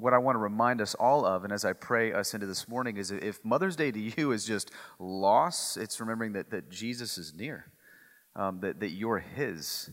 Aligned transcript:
what 0.00 0.14
I 0.14 0.18
want 0.18 0.36
to 0.36 0.40
remind 0.40 0.80
us 0.80 0.94
all 0.94 1.24
of, 1.24 1.44
and 1.44 1.52
as 1.52 1.64
I 1.64 1.72
pray 1.72 2.12
us 2.12 2.34
into 2.34 2.46
this 2.46 2.68
morning, 2.68 2.96
is 2.96 3.10
if 3.10 3.44
Mother's 3.44 3.76
Day 3.76 3.90
to 3.90 3.98
you 3.98 4.32
is 4.32 4.44
just 4.44 4.70
loss, 4.98 5.76
it's 5.76 6.00
remembering 6.00 6.32
that, 6.32 6.50
that 6.50 6.70
Jesus 6.70 7.18
is 7.18 7.34
near, 7.34 7.66
um, 8.36 8.60
that, 8.60 8.80
that 8.80 8.90
you're 8.90 9.18
His. 9.18 9.90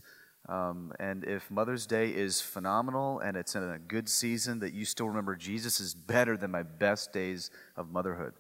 Um, 0.48 0.94
and 1.00 1.24
if 1.24 1.50
Mother's 1.50 1.88
Day 1.88 2.10
is 2.10 2.42
phenomenal 2.42 3.20
and 3.20 3.36
it's 3.36 3.56
in 3.56 3.64
a 3.64 3.80
good 3.80 4.08
season, 4.08 4.60
that 4.60 4.74
you 4.74 4.86
still 4.86 5.08
remember 5.08 5.36
Jesus 5.36 5.80
is 5.80 5.96
better 5.96 6.38
than 6.38 6.52
my 6.52 6.64
best 6.64 7.12
days 7.12 7.50
of 7.76 7.90
motherhood, 7.90 8.34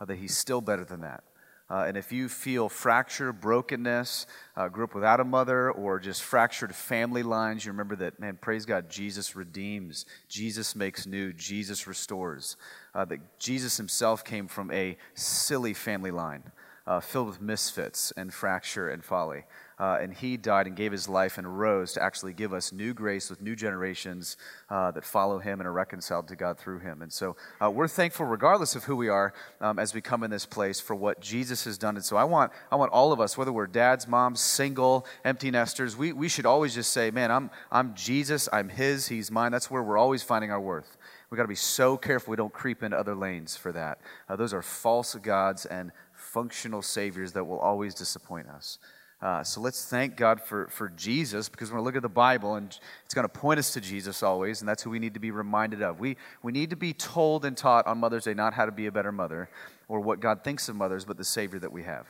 uh, 0.00 0.04
that 0.04 0.18
He's 0.18 0.36
still 0.36 0.60
better 0.60 0.84
than 0.84 1.00
that. 1.00 1.24
Uh, 1.72 1.86
and 1.86 1.96
if 1.96 2.12
you 2.12 2.28
feel 2.28 2.68
fracture, 2.68 3.32
brokenness, 3.32 4.26
uh, 4.58 4.68
grew 4.68 4.84
up 4.84 4.94
without 4.94 5.20
a 5.20 5.24
mother, 5.24 5.70
or 5.70 5.98
just 5.98 6.22
fractured 6.22 6.74
family 6.74 7.22
lines, 7.22 7.64
you 7.64 7.72
remember 7.72 7.96
that, 7.96 8.20
man, 8.20 8.36
praise 8.38 8.66
God, 8.66 8.90
Jesus 8.90 9.34
redeems, 9.34 10.04
Jesus 10.28 10.76
makes 10.76 11.06
new, 11.06 11.32
Jesus 11.32 11.86
restores. 11.86 12.58
Uh, 12.94 13.06
that 13.06 13.38
Jesus 13.38 13.78
himself 13.78 14.22
came 14.22 14.48
from 14.48 14.70
a 14.70 14.98
silly 15.14 15.72
family 15.72 16.10
line 16.10 16.42
uh, 16.86 17.00
filled 17.00 17.28
with 17.28 17.40
misfits 17.40 18.12
and 18.16 18.32
fracture 18.32 18.88
and 18.88 19.04
folly. 19.04 19.44
Uh, 19.82 19.98
and 20.00 20.14
he 20.14 20.36
died 20.36 20.68
and 20.68 20.76
gave 20.76 20.92
his 20.92 21.08
life 21.08 21.38
and 21.38 21.58
rose 21.58 21.92
to 21.92 22.00
actually 22.00 22.32
give 22.32 22.52
us 22.52 22.70
new 22.72 22.94
grace 22.94 23.28
with 23.28 23.42
new 23.42 23.56
generations 23.56 24.36
uh, 24.70 24.92
that 24.92 25.04
follow 25.04 25.40
him 25.40 25.58
and 25.58 25.66
are 25.66 25.72
reconciled 25.72 26.28
to 26.28 26.36
God 26.36 26.56
through 26.56 26.78
him. 26.78 27.02
And 27.02 27.12
so 27.12 27.34
uh, 27.60 27.68
we're 27.68 27.88
thankful, 27.88 28.24
regardless 28.24 28.76
of 28.76 28.84
who 28.84 28.94
we 28.94 29.08
are, 29.08 29.34
um, 29.60 29.80
as 29.80 29.92
we 29.92 30.00
come 30.00 30.22
in 30.22 30.30
this 30.30 30.46
place 30.46 30.78
for 30.78 30.94
what 30.94 31.20
Jesus 31.20 31.64
has 31.64 31.78
done. 31.78 31.96
And 31.96 32.04
so 32.04 32.16
I 32.16 32.22
want, 32.22 32.52
I 32.70 32.76
want 32.76 32.92
all 32.92 33.10
of 33.10 33.20
us, 33.20 33.36
whether 33.36 33.52
we're 33.52 33.66
dads, 33.66 34.06
moms, 34.06 34.40
single, 34.40 35.04
empty 35.24 35.50
nesters, 35.50 35.96
we, 35.96 36.12
we 36.12 36.28
should 36.28 36.46
always 36.46 36.76
just 36.76 36.92
say, 36.92 37.10
man, 37.10 37.32
I'm, 37.32 37.50
I'm 37.72 37.92
Jesus, 37.96 38.48
I'm 38.52 38.68
his, 38.68 39.08
he's 39.08 39.32
mine. 39.32 39.50
That's 39.50 39.68
where 39.68 39.82
we're 39.82 39.98
always 39.98 40.22
finding 40.22 40.52
our 40.52 40.60
worth. 40.60 40.96
We've 41.28 41.38
got 41.38 41.42
to 41.42 41.48
be 41.48 41.56
so 41.56 41.96
careful 41.96 42.30
we 42.30 42.36
don't 42.36 42.52
creep 42.52 42.84
into 42.84 42.96
other 42.96 43.16
lanes 43.16 43.56
for 43.56 43.72
that. 43.72 43.98
Uh, 44.28 44.36
those 44.36 44.54
are 44.54 44.62
false 44.62 45.16
gods 45.16 45.66
and 45.66 45.90
functional 46.12 46.82
saviors 46.82 47.32
that 47.32 47.42
will 47.42 47.58
always 47.58 47.96
disappoint 47.96 48.46
us. 48.46 48.78
Uh, 49.22 49.44
so 49.44 49.60
let's 49.60 49.84
thank 49.84 50.16
God 50.16 50.40
for, 50.40 50.66
for 50.66 50.88
Jesus 50.88 51.48
because 51.48 51.70
we're 51.70 51.76
going 51.76 51.84
to 51.84 51.86
look 51.86 51.96
at 51.96 52.02
the 52.02 52.08
Bible 52.08 52.56
and 52.56 52.76
it's 53.04 53.14
going 53.14 53.24
to 53.24 53.28
point 53.28 53.60
us 53.60 53.72
to 53.74 53.80
Jesus 53.80 54.20
always, 54.20 54.60
and 54.60 54.68
that's 54.68 54.82
who 54.82 54.90
we 54.90 54.98
need 54.98 55.14
to 55.14 55.20
be 55.20 55.30
reminded 55.30 55.80
of. 55.80 56.00
We, 56.00 56.16
we 56.42 56.50
need 56.50 56.70
to 56.70 56.76
be 56.76 56.92
told 56.92 57.44
and 57.44 57.56
taught 57.56 57.86
on 57.86 57.98
Mother's 57.98 58.24
Day 58.24 58.34
not 58.34 58.52
how 58.52 58.66
to 58.66 58.72
be 58.72 58.86
a 58.86 58.92
better 58.92 59.12
mother 59.12 59.48
or 59.86 60.00
what 60.00 60.18
God 60.18 60.42
thinks 60.42 60.68
of 60.68 60.74
mothers, 60.74 61.04
but 61.04 61.16
the 61.16 61.24
Savior 61.24 61.60
that 61.60 61.70
we 61.70 61.84
have. 61.84 62.08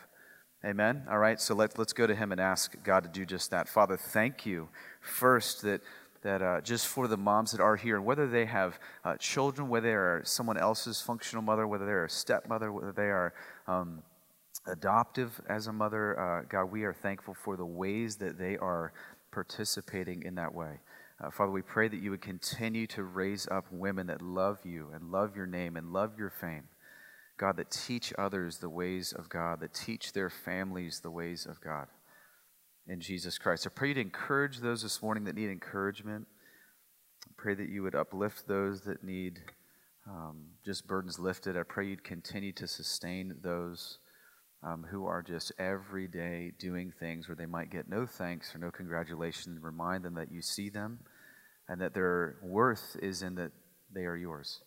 Amen? 0.64 1.02
All 1.10 1.18
right, 1.18 1.38
so 1.38 1.54
let, 1.54 1.78
let's 1.78 1.92
go 1.92 2.06
to 2.06 2.14
Him 2.14 2.32
and 2.32 2.40
ask 2.40 2.76
God 2.82 3.02
to 3.02 3.10
do 3.10 3.26
just 3.26 3.50
that. 3.50 3.68
Father, 3.68 3.98
thank 3.98 4.46
you 4.46 4.68
first 5.02 5.62
that 5.62 5.82
that 6.22 6.40
uh, 6.40 6.60
just 6.60 6.86
for 6.86 7.08
the 7.08 7.16
moms 7.16 7.50
that 7.50 7.60
are 7.60 7.74
here, 7.74 8.00
whether 8.00 8.28
they 8.28 8.44
have 8.44 8.78
uh, 9.04 9.16
children, 9.16 9.68
whether 9.68 9.88
they 9.88 9.94
are 9.94 10.22
someone 10.24 10.56
else's 10.56 11.00
functional 11.00 11.42
mother, 11.42 11.66
whether 11.66 11.84
they're 11.84 12.04
a 12.04 12.10
stepmother, 12.10 12.72
whether 12.72 12.92
they 12.92 13.10
are 13.10 13.34
um, 13.66 14.02
adoptive 14.66 15.40
as 15.48 15.66
a 15.66 15.72
mother, 15.72 16.18
uh, 16.18 16.42
God, 16.48 16.66
we 16.66 16.84
are 16.84 16.92
thankful 16.92 17.34
for 17.34 17.56
the 17.56 17.66
ways 17.66 18.16
that 18.16 18.38
they 18.38 18.56
are 18.56 18.92
participating 19.32 20.22
in 20.22 20.34
that 20.36 20.54
way. 20.54 20.80
Uh, 21.22 21.30
Father, 21.30 21.52
we 21.52 21.62
pray 21.62 21.88
that 21.88 22.00
you 22.00 22.10
would 22.10 22.22
continue 22.22 22.86
to 22.88 23.02
raise 23.02 23.46
up 23.48 23.66
women 23.70 24.06
that 24.08 24.22
love 24.22 24.58
you 24.64 24.88
and 24.94 25.10
love 25.10 25.36
your 25.36 25.46
name 25.46 25.76
and 25.76 25.92
love 25.92 26.18
your 26.18 26.30
fame. 26.30 26.64
God, 27.38 27.56
that 27.56 27.70
teach 27.70 28.12
others 28.18 28.58
the 28.58 28.68
ways 28.68 29.12
of 29.12 29.28
God, 29.28 29.60
that 29.60 29.74
teach 29.74 30.12
their 30.12 30.30
families 30.30 31.00
the 31.00 31.10
ways 31.10 31.46
of 31.46 31.60
God 31.60 31.86
in 32.86 33.00
Jesus 33.00 33.38
Christ. 33.38 33.66
I 33.66 33.70
pray 33.70 33.88
you 33.88 33.94
to 33.94 34.00
encourage 34.00 34.58
those 34.58 34.82
this 34.82 35.02
morning 35.02 35.24
that 35.24 35.34
need 35.34 35.50
encouragement. 35.50 36.26
I 37.26 37.32
pray 37.36 37.54
that 37.54 37.68
you 37.68 37.82
would 37.82 37.94
uplift 37.94 38.46
those 38.46 38.82
that 38.82 39.02
need 39.02 39.40
um, 40.08 40.46
just 40.64 40.86
burdens 40.86 41.18
lifted. 41.18 41.56
I 41.56 41.62
pray 41.62 41.86
you'd 41.86 42.04
continue 42.04 42.52
to 42.52 42.66
sustain 42.66 43.34
those 43.42 43.98
um, 44.62 44.86
who 44.90 45.06
are 45.06 45.22
just 45.22 45.52
every 45.58 46.06
day 46.06 46.52
doing 46.58 46.92
things 46.98 47.28
where 47.28 47.36
they 47.36 47.46
might 47.46 47.70
get 47.70 47.88
no 47.88 48.06
thanks 48.06 48.54
or 48.54 48.58
no 48.58 48.70
congratulations. 48.70 49.58
Remind 49.60 50.04
them 50.04 50.14
that 50.14 50.30
you 50.30 50.40
see 50.40 50.68
them 50.68 51.00
and 51.68 51.80
that 51.80 51.94
their 51.94 52.36
worth 52.42 52.96
is 53.02 53.22
in 53.22 53.34
that 53.36 53.52
they 53.92 54.02
are 54.02 54.16
yours. 54.16 54.60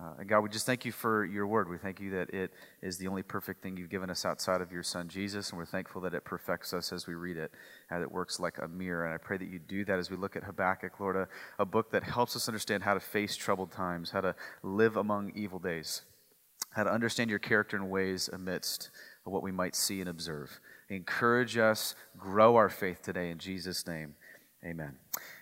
Uh, 0.00 0.14
and 0.20 0.28
God, 0.28 0.40
we 0.40 0.48
just 0.48 0.64
thank 0.64 0.86
you 0.86 0.92
for 0.92 1.22
your 1.22 1.46
word. 1.46 1.68
We 1.68 1.76
thank 1.76 2.00
you 2.00 2.12
that 2.12 2.30
it 2.30 2.50
is 2.82 2.96
the 2.96 3.08
only 3.08 3.22
perfect 3.22 3.62
thing 3.62 3.76
you've 3.76 3.90
given 3.90 4.08
us 4.08 4.24
outside 4.24 4.62
of 4.62 4.72
your 4.72 4.82
son, 4.82 5.08
Jesus, 5.08 5.50
and 5.50 5.58
we're 5.58 5.66
thankful 5.66 6.00
that 6.02 6.14
it 6.14 6.24
perfects 6.24 6.72
us 6.72 6.94
as 6.94 7.06
we 7.06 7.12
read 7.12 7.36
it, 7.36 7.50
and 7.90 8.02
it 8.02 8.10
works 8.10 8.40
like 8.40 8.56
a 8.56 8.68
mirror. 8.68 9.04
And 9.04 9.12
I 9.12 9.18
pray 9.18 9.36
that 9.36 9.48
you 9.48 9.58
do 9.58 9.84
that 9.84 9.98
as 9.98 10.10
we 10.10 10.16
look 10.16 10.34
at 10.34 10.44
Habakkuk, 10.44 10.98
Lord, 10.98 11.16
a, 11.16 11.28
a 11.58 11.66
book 11.66 11.90
that 11.90 12.04
helps 12.04 12.34
us 12.36 12.48
understand 12.48 12.84
how 12.84 12.94
to 12.94 13.00
face 13.00 13.36
troubled 13.36 13.70
times, 13.70 14.10
how 14.10 14.22
to 14.22 14.34
live 14.62 14.96
among 14.96 15.32
evil 15.34 15.58
days 15.58 16.02
how 16.74 16.84
to 16.84 16.90
understand 16.90 17.30
your 17.30 17.38
character 17.38 17.76
and 17.76 17.90
ways 17.90 18.28
amidst 18.32 18.90
what 19.24 19.42
we 19.42 19.52
might 19.52 19.74
see 19.74 20.00
and 20.00 20.08
observe. 20.08 20.60
Encourage 20.88 21.56
us, 21.56 21.94
grow 22.18 22.56
our 22.56 22.68
faith 22.68 23.02
today 23.02 23.30
in 23.30 23.38
Jesus' 23.38 23.86
name. 23.86 24.14
Amen. 24.64 24.94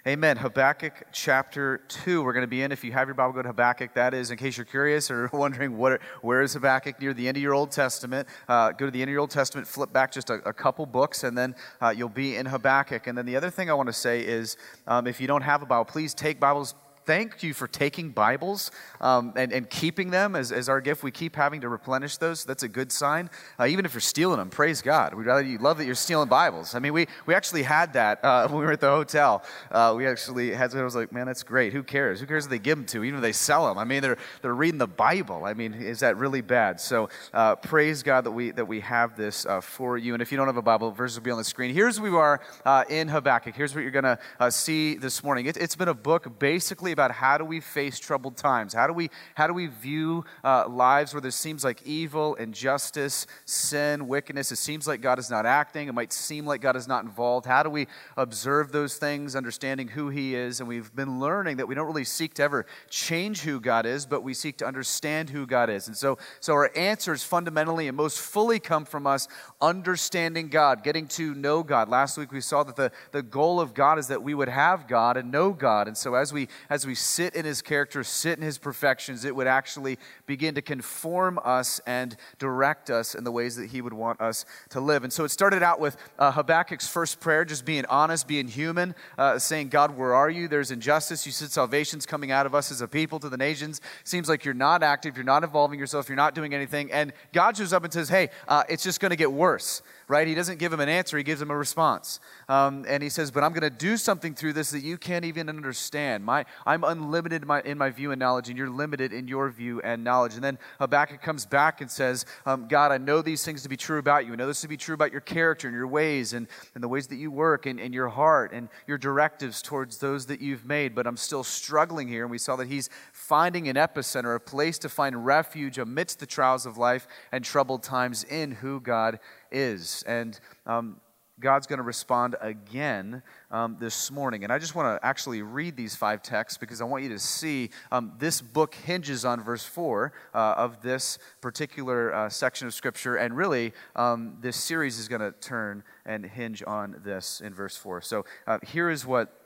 Amen. 0.06 0.38
Habakkuk 0.38 1.08
chapter 1.12 1.82
2. 1.88 2.22
We're 2.22 2.32
going 2.32 2.42
to 2.42 2.48
be 2.48 2.62
in. 2.62 2.72
If 2.72 2.82
you 2.82 2.92
have 2.92 3.06
your 3.06 3.14
Bible, 3.14 3.34
go 3.34 3.42
to 3.42 3.48
Habakkuk. 3.48 3.92
That 3.92 4.14
is, 4.14 4.30
in 4.30 4.38
case 4.38 4.56
you're 4.56 4.64
curious 4.64 5.10
or 5.10 5.28
wondering 5.34 5.76
what, 5.76 6.00
where 6.22 6.41
is 6.41 6.54
Habakkuk 6.54 6.98
near 7.02 7.12
the 7.12 7.28
end 7.28 7.36
of 7.36 7.42
your 7.42 7.52
Old 7.52 7.70
Testament, 7.70 8.26
uh, 8.48 8.72
go 8.72 8.86
to 8.86 8.91
the 8.91 9.02
end 9.02 9.10
of 9.10 9.12
your 9.12 9.20
Old 9.20 9.30
Testament, 9.30 9.68
flip 9.68 9.92
back 9.92 10.10
just 10.10 10.30
a, 10.30 10.36
a 10.48 10.54
couple 10.54 10.86
books, 10.86 11.22
and 11.22 11.36
then 11.36 11.54
uh, 11.82 11.91
you'll 11.94 12.08
be 12.08 12.36
in 12.36 12.47
Habakkuk. 12.47 13.06
And 13.08 13.18
then 13.18 13.26
the 13.26 13.36
other 13.36 13.50
thing 13.50 13.68
I 13.68 13.74
want 13.74 13.88
to 13.88 13.92
say 13.92 14.22
is 14.22 14.56
um, 14.86 15.06
if 15.06 15.20
you 15.20 15.26
don't 15.26 15.42
have 15.42 15.60
a 15.60 15.66
Bible, 15.66 15.84
please 15.84 16.14
take 16.14 16.41
Bibles 16.41 16.74
thank 17.10 17.43
you 17.43 17.53
for 17.53 17.66
taking 17.66 18.10
Bibles 18.10 18.71
um, 19.00 19.32
and, 19.34 19.53
and 19.53 19.69
keeping 19.69 20.10
them 20.10 20.37
as, 20.37 20.53
as 20.53 20.69
our 20.69 20.81
gift. 20.81 21.03
We 21.03 21.10
keep 21.10 21.34
having 21.34 21.62
to 21.62 21.69
replenish 21.69 22.19
those. 22.19 22.38
So 22.38 22.47
that's 22.47 22.62
a 22.62 22.69
good 22.69 22.93
sign. 22.93 23.31
Uh, 23.59 23.66
even 23.66 23.84
if 23.84 23.93
you're 23.94 24.00
stealing 24.00 24.38
them, 24.38 24.48
praise 24.48 24.81
God. 24.81 25.15
We'd 25.15 25.26
rather 25.26 25.43
you 25.43 25.59
love 25.59 25.78
that 25.78 25.87
you're 25.87 25.97
stealing 25.97 26.28
Bibles. 26.28 26.76
I 26.76 26.78
mean, 26.78 26.93
we, 26.93 27.09
we 27.26 27.34
actually 27.34 27.65
had 27.65 27.94
that 27.94 28.25
uh, 28.25 28.47
when 28.48 28.60
we 28.60 28.65
were 28.65 28.71
at 28.71 28.81
the 28.81 28.91
hotel. 28.91 29.43
Uh, 29.72 29.93
we 29.97 30.06
actually 30.06 30.54
had, 30.54 30.72
I 30.72 30.84
was 30.84 30.94
like, 30.94 31.10
man, 31.10 31.26
that's 31.26 31.43
great. 31.43 31.72
Who 31.72 31.82
cares? 31.82 32.21
Who 32.21 32.26
cares 32.26 32.44
if 32.44 32.50
they 32.50 32.60
give 32.60 32.78
them 32.78 32.87
to, 32.87 33.03
even 33.03 33.16
if 33.16 33.22
they 33.22 33.32
sell 33.32 33.66
them? 33.66 33.77
I 33.77 33.82
mean, 33.82 34.03
they're, 34.03 34.19
they're 34.41 34.54
reading 34.54 34.78
the 34.78 34.87
Bible. 34.87 35.44
I 35.44 35.54
mean, 35.54 35.75
is 35.75 35.98
that 35.98 36.16
really 36.16 36.42
bad? 36.42 36.81
So 36.81 37.09
uh, 37.34 37.56
praise 37.56 38.04
God 38.04 38.22
that 38.22 38.31
we, 38.31 38.53
that 38.53 38.66
we 38.66 38.78
have 38.82 39.16
this 39.16 39.47
uh, 39.47 39.60
for 39.60 39.98
you. 39.98 40.12
And 40.12 40.22
if 40.22 40.31
you 40.31 40.38
don't 40.38 40.47
have 40.47 40.59
a 40.59 40.62
Bible, 40.62 40.92
verses 40.92 41.19
will 41.19 41.25
be 41.25 41.32
on 41.32 41.38
the 41.38 41.44
screen. 41.44 41.75
Here's 41.75 42.00
where 42.00 42.12
we 42.12 42.16
are 42.16 42.41
uh, 42.65 42.84
in 42.88 43.09
Habakkuk. 43.09 43.56
Here's 43.56 43.75
what 43.75 43.81
you're 43.81 43.91
going 43.91 44.16
to 44.38 44.53
see 44.53 44.94
this 44.94 45.25
morning. 45.25 45.47
It, 45.47 45.56
it's 45.56 45.75
been 45.75 45.88
a 45.88 45.92
book 45.94 46.38
basically 46.38 46.92
about 47.00 47.12
how 47.12 47.38
do 47.38 47.47
we 47.47 47.61
face 47.61 47.99
troubled 47.99 48.37
times? 48.37 48.75
How 48.75 48.87
do 48.87 48.93
we, 48.93 49.09
how 49.34 49.47
do 49.47 49.55
we 49.55 49.69
view 49.69 50.25
uh, 50.44 50.69
lives 50.69 51.15
where 51.15 51.22
there 51.22 51.31
seems 51.31 51.65
like 51.65 51.83
evil, 51.87 52.34
injustice, 52.34 53.27
sin, 53.47 54.06
wickedness? 54.06 54.53
It 54.53 54.56
seems 54.56 54.87
like 54.87 55.00
God 55.00 55.19
is 55.19 55.31
not 55.31 55.47
acting. 55.47 55.89
It 55.89 55.94
might 55.94 56.12
seem 56.12 56.44
like 56.44 56.60
God 56.60 56.77
is 56.77 56.87
not 56.87 57.05
involved. 57.05 57.47
How 57.47 57.62
do 57.62 57.71
we 57.71 57.87
observe 58.19 58.71
those 58.71 58.99
things, 58.99 59.34
understanding 59.34 59.89
who 59.89 60.10
He 60.10 60.34
is? 60.34 60.60
And 60.60 60.69
we've 60.69 60.94
been 60.94 61.21
learning 61.21 61.56
that 61.56 61.66
we 61.66 61.75
don't 61.75 61.87
really 61.87 62.05
seek 62.05 62.34
to 62.34 62.43
ever 62.43 62.66
change 62.91 63.41
who 63.41 63.60
God 63.60 63.87
is, 63.87 64.05
but 64.05 64.22
we 64.22 64.34
seek 64.34 64.59
to 64.59 64.66
understand 64.66 65.31
who 65.31 65.47
God 65.47 65.71
is. 65.71 65.87
And 65.87 65.97
so, 65.97 66.19
so 66.41 66.53
our 66.53 66.71
answers 66.77 67.22
fundamentally 67.22 67.89
and 67.89 67.97
most 67.97 68.21
fully 68.21 68.59
come 68.59 68.84
from 68.84 69.06
us 69.06 69.27
understanding 69.62 70.49
God, 70.49 70.84
getting 70.84 71.06
to 71.09 71.34
know 71.34 71.62
God. 71.62 71.89
Last 71.89 72.19
week 72.19 72.31
we 72.31 72.43
saw 72.43 72.62
that 72.65 72.77
the, 72.77 72.93
the 73.12 73.22
goal 73.22 73.59
of 73.59 73.72
God 73.72 73.99
is 73.99 74.09
that 74.09 74.22
we 74.22 74.34
would 74.34 74.50
have 74.50 74.87
God 74.87 75.16
and 75.16 75.33
know 75.33 75.55
God. 75.55 75.89
And 75.89 75.97
so 75.97 76.15
as 76.15 76.31
we 76.31 76.49
as 76.69 76.79
we 76.86 76.94
sit 76.94 77.34
in 77.34 77.44
his 77.44 77.62
character, 77.62 78.02
sit 78.04 78.38
in 78.38 78.44
his 78.44 78.58
perfections, 78.58 79.24
it 79.24 79.34
would 79.34 79.46
actually 79.46 79.98
begin 80.26 80.54
to 80.54 80.62
conform 80.62 81.38
us 81.44 81.80
and 81.86 82.16
direct 82.38 82.91
us 82.91 83.14
in 83.14 83.24
the 83.24 83.32
ways 83.32 83.56
that 83.56 83.70
he 83.70 83.80
would 83.80 83.92
want 83.92 84.20
us 84.20 84.44
to 84.70 84.80
live. 84.80 85.04
And 85.04 85.12
so 85.12 85.24
it 85.24 85.30
started 85.30 85.62
out 85.62 85.80
with 85.80 85.96
uh, 86.18 86.32
Habakkuk's 86.32 86.88
first 86.88 87.20
prayer, 87.20 87.44
just 87.44 87.64
being 87.64 87.84
honest, 87.86 88.26
being 88.26 88.48
human, 88.48 88.94
uh, 89.18 89.38
saying, 89.38 89.68
God, 89.68 89.96
where 89.96 90.14
are 90.14 90.30
you? 90.30 90.48
There's 90.48 90.70
injustice. 90.70 91.26
You 91.26 91.32
said 91.32 91.50
salvation's 91.50 92.06
coming 92.06 92.30
out 92.30 92.46
of 92.46 92.54
us 92.54 92.70
as 92.70 92.80
a 92.80 92.88
people 92.88 93.18
to 93.20 93.28
the 93.28 93.36
nations. 93.36 93.80
Seems 94.04 94.28
like 94.28 94.44
you're 94.44 94.54
not 94.54 94.83
active, 94.83 95.16
you're 95.16 95.24
not 95.24 95.44
involving 95.44 95.78
yourself, 95.78 96.09
you're 96.09 96.16
not 96.16 96.34
doing 96.34 96.54
anything. 96.54 96.91
And 96.92 97.12
God 97.33 97.56
shows 97.56 97.72
up 97.72 97.84
and 97.84 97.92
says, 97.92 98.09
hey, 98.09 98.30
uh, 98.48 98.65
it's 98.68 98.83
just 98.83 99.00
going 99.00 99.10
to 99.10 99.16
get 99.16 99.33
worse 99.33 99.83
right? 100.10 100.27
He 100.27 100.34
doesn't 100.34 100.59
give 100.59 100.72
him 100.72 100.80
an 100.80 100.89
answer, 100.89 101.16
he 101.16 101.22
gives 101.22 101.41
him 101.41 101.53
a 101.53 101.57
response. 101.57 102.18
Um, 102.48 102.84
and 102.89 103.01
he 103.01 103.09
says, 103.09 103.30
But 103.30 103.45
I'm 103.45 103.53
going 103.53 103.62
to 103.62 103.71
do 103.71 103.97
something 103.97 104.34
through 104.34 104.54
this 104.54 104.72
that 104.72 104.83
you 104.83 104.98
can't 104.98 105.24
even 105.24 105.48
understand. 105.48 106.24
My, 106.24 106.45
I'm 106.66 106.83
unlimited 106.83 107.42
in 107.42 107.48
my, 107.48 107.62
in 107.62 107.78
my 107.78 107.91
view 107.91 108.10
and 108.10 108.18
knowledge, 108.18 108.48
and 108.48 108.59
you're 108.59 108.68
limited 108.68 109.12
in 109.12 109.28
your 109.28 109.48
view 109.51 109.80
and 109.83 110.03
knowledge. 110.03 110.34
And 110.34 110.42
then 110.42 110.59
Habakkuk 110.80 111.22
comes 111.22 111.47
back 111.47 111.80
and 111.80 111.89
says, 111.89 112.27
um, 112.45 112.66
God, 112.66 112.91
I 112.91 112.98
know 112.98 113.22
these 113.22 113.45
things 113.45 113.62
to 113.62 113.68
be 113.68 113.77
true 113.77 114.01
about 114.01 114.27
you. 114.27 114.33
I 114.33 114.36
know 114.36 114.48
this 114.48 114.62
to 114.62 114.68
be 114.68 114.77
true 114.77 114.97
about 114.97 115.12
your 115.12 115.21
character 115.21 115.68
and 115.68 115.77
your 115.77 115.86
ways 115.86 116.33
and, 116.33 116.48
and 116.74 116.83
the 116.83 116.89
ways 116.89 117.07
that 117.07 117.16
you 117.16 117.30
work 117.30 117.66
and, 117.66 117.78
and 117.78 117.95
your 117.95 118.09
heart 118.09 118.53
and 118.53 118.68
your 118.89 118.98
directives 118.98 119.62
towards 119.62 119.98
those 119.98 120.27
that 120.27 120.41
you've 120.41 120.65
made. 120.65 120.92
But 120.92 121.07
I'm 121.07 121.16
still 121.16 121.45
struggling 121.45 122.09
here. 122.09 122.22
And 122.22 122.33
we 122.33 122.39
saw 122.39 122.57
that 122.57 122.66
he's 122.66 122.91
finding 123.30 123.68
an 123.68 123.77
epicenter, 123.77 124.34
a 124.34 124.41
place 124.41 124.77
to 124.77 124.88
find 124.88 125.24
refuge 125.24 125.78
amidst 125.78 126.18
the 126.18 126.27
trials 126.27 126.66
of 126.66 126.77
life 126.77 127.06
and 127.30 127.44
troubled 127.44 127.80
times 127.80 128.24
in 128.24 128.50
who 128.50 128.80
God 128.80 129.21
is. 129.53 130.03
And 130.04 130.38
um, 130.66 131.00
God's 131.38 131.68
going 131.68 131.77
to 131.77 131.84
respond 131.84 132.34
again 132.41 133.22
um, 133.53 133.77
this 133.78 134.10
morning. 134.10 134.42
And 134.42 134.53
I 134.53 134.59
just 134.59 134.74
want 134.74 135.00
to 135.00 135.06
actually 135.06 135.42
read 135.42 135.77
these 135.77 135.94
five 135.94 136.22
texts 136.22 136.59
because 136.59 136.80
I 136.80 136.84
want 136.84 137.04
you 137.04 137.09
to 137.10 137.21
see 137.21 137.71
um, 137.92 138.15
this 138.18 138.41
book 138.41 138.74
hinges 138.74 139.24
on 139.24 139.44
verse 139.44 139.65
4 139.65 140.12
uh, 140.34 140.38
of 140.56 140.83
this 140.83 141.16
particular 141.41 142.12
uh, 142.12 142.28
section 142.30 142.66
of 142.66 142.74
Scripture. 142.74 143.15
And 143.15 143.36
really, 143.36 143.74
um, 143.94 144.38
this 144.41 144.56
series 144.56 144.98
is 144.98 145.06
going 145.06 145.21
to 145.21 145.30
turn 145.30 145.84
and 146.04 146.26
hinge 146.26 146.65
on 146.66 147.00
this 147.04 147.41
in 147.41 147.54
verse 147.54 147.76
4. 147.76 148.03
So 148.03 148.24
uh, 148.48 148.59
here 148.66 148.91
is 148.91 149.06
what 149.06 149.40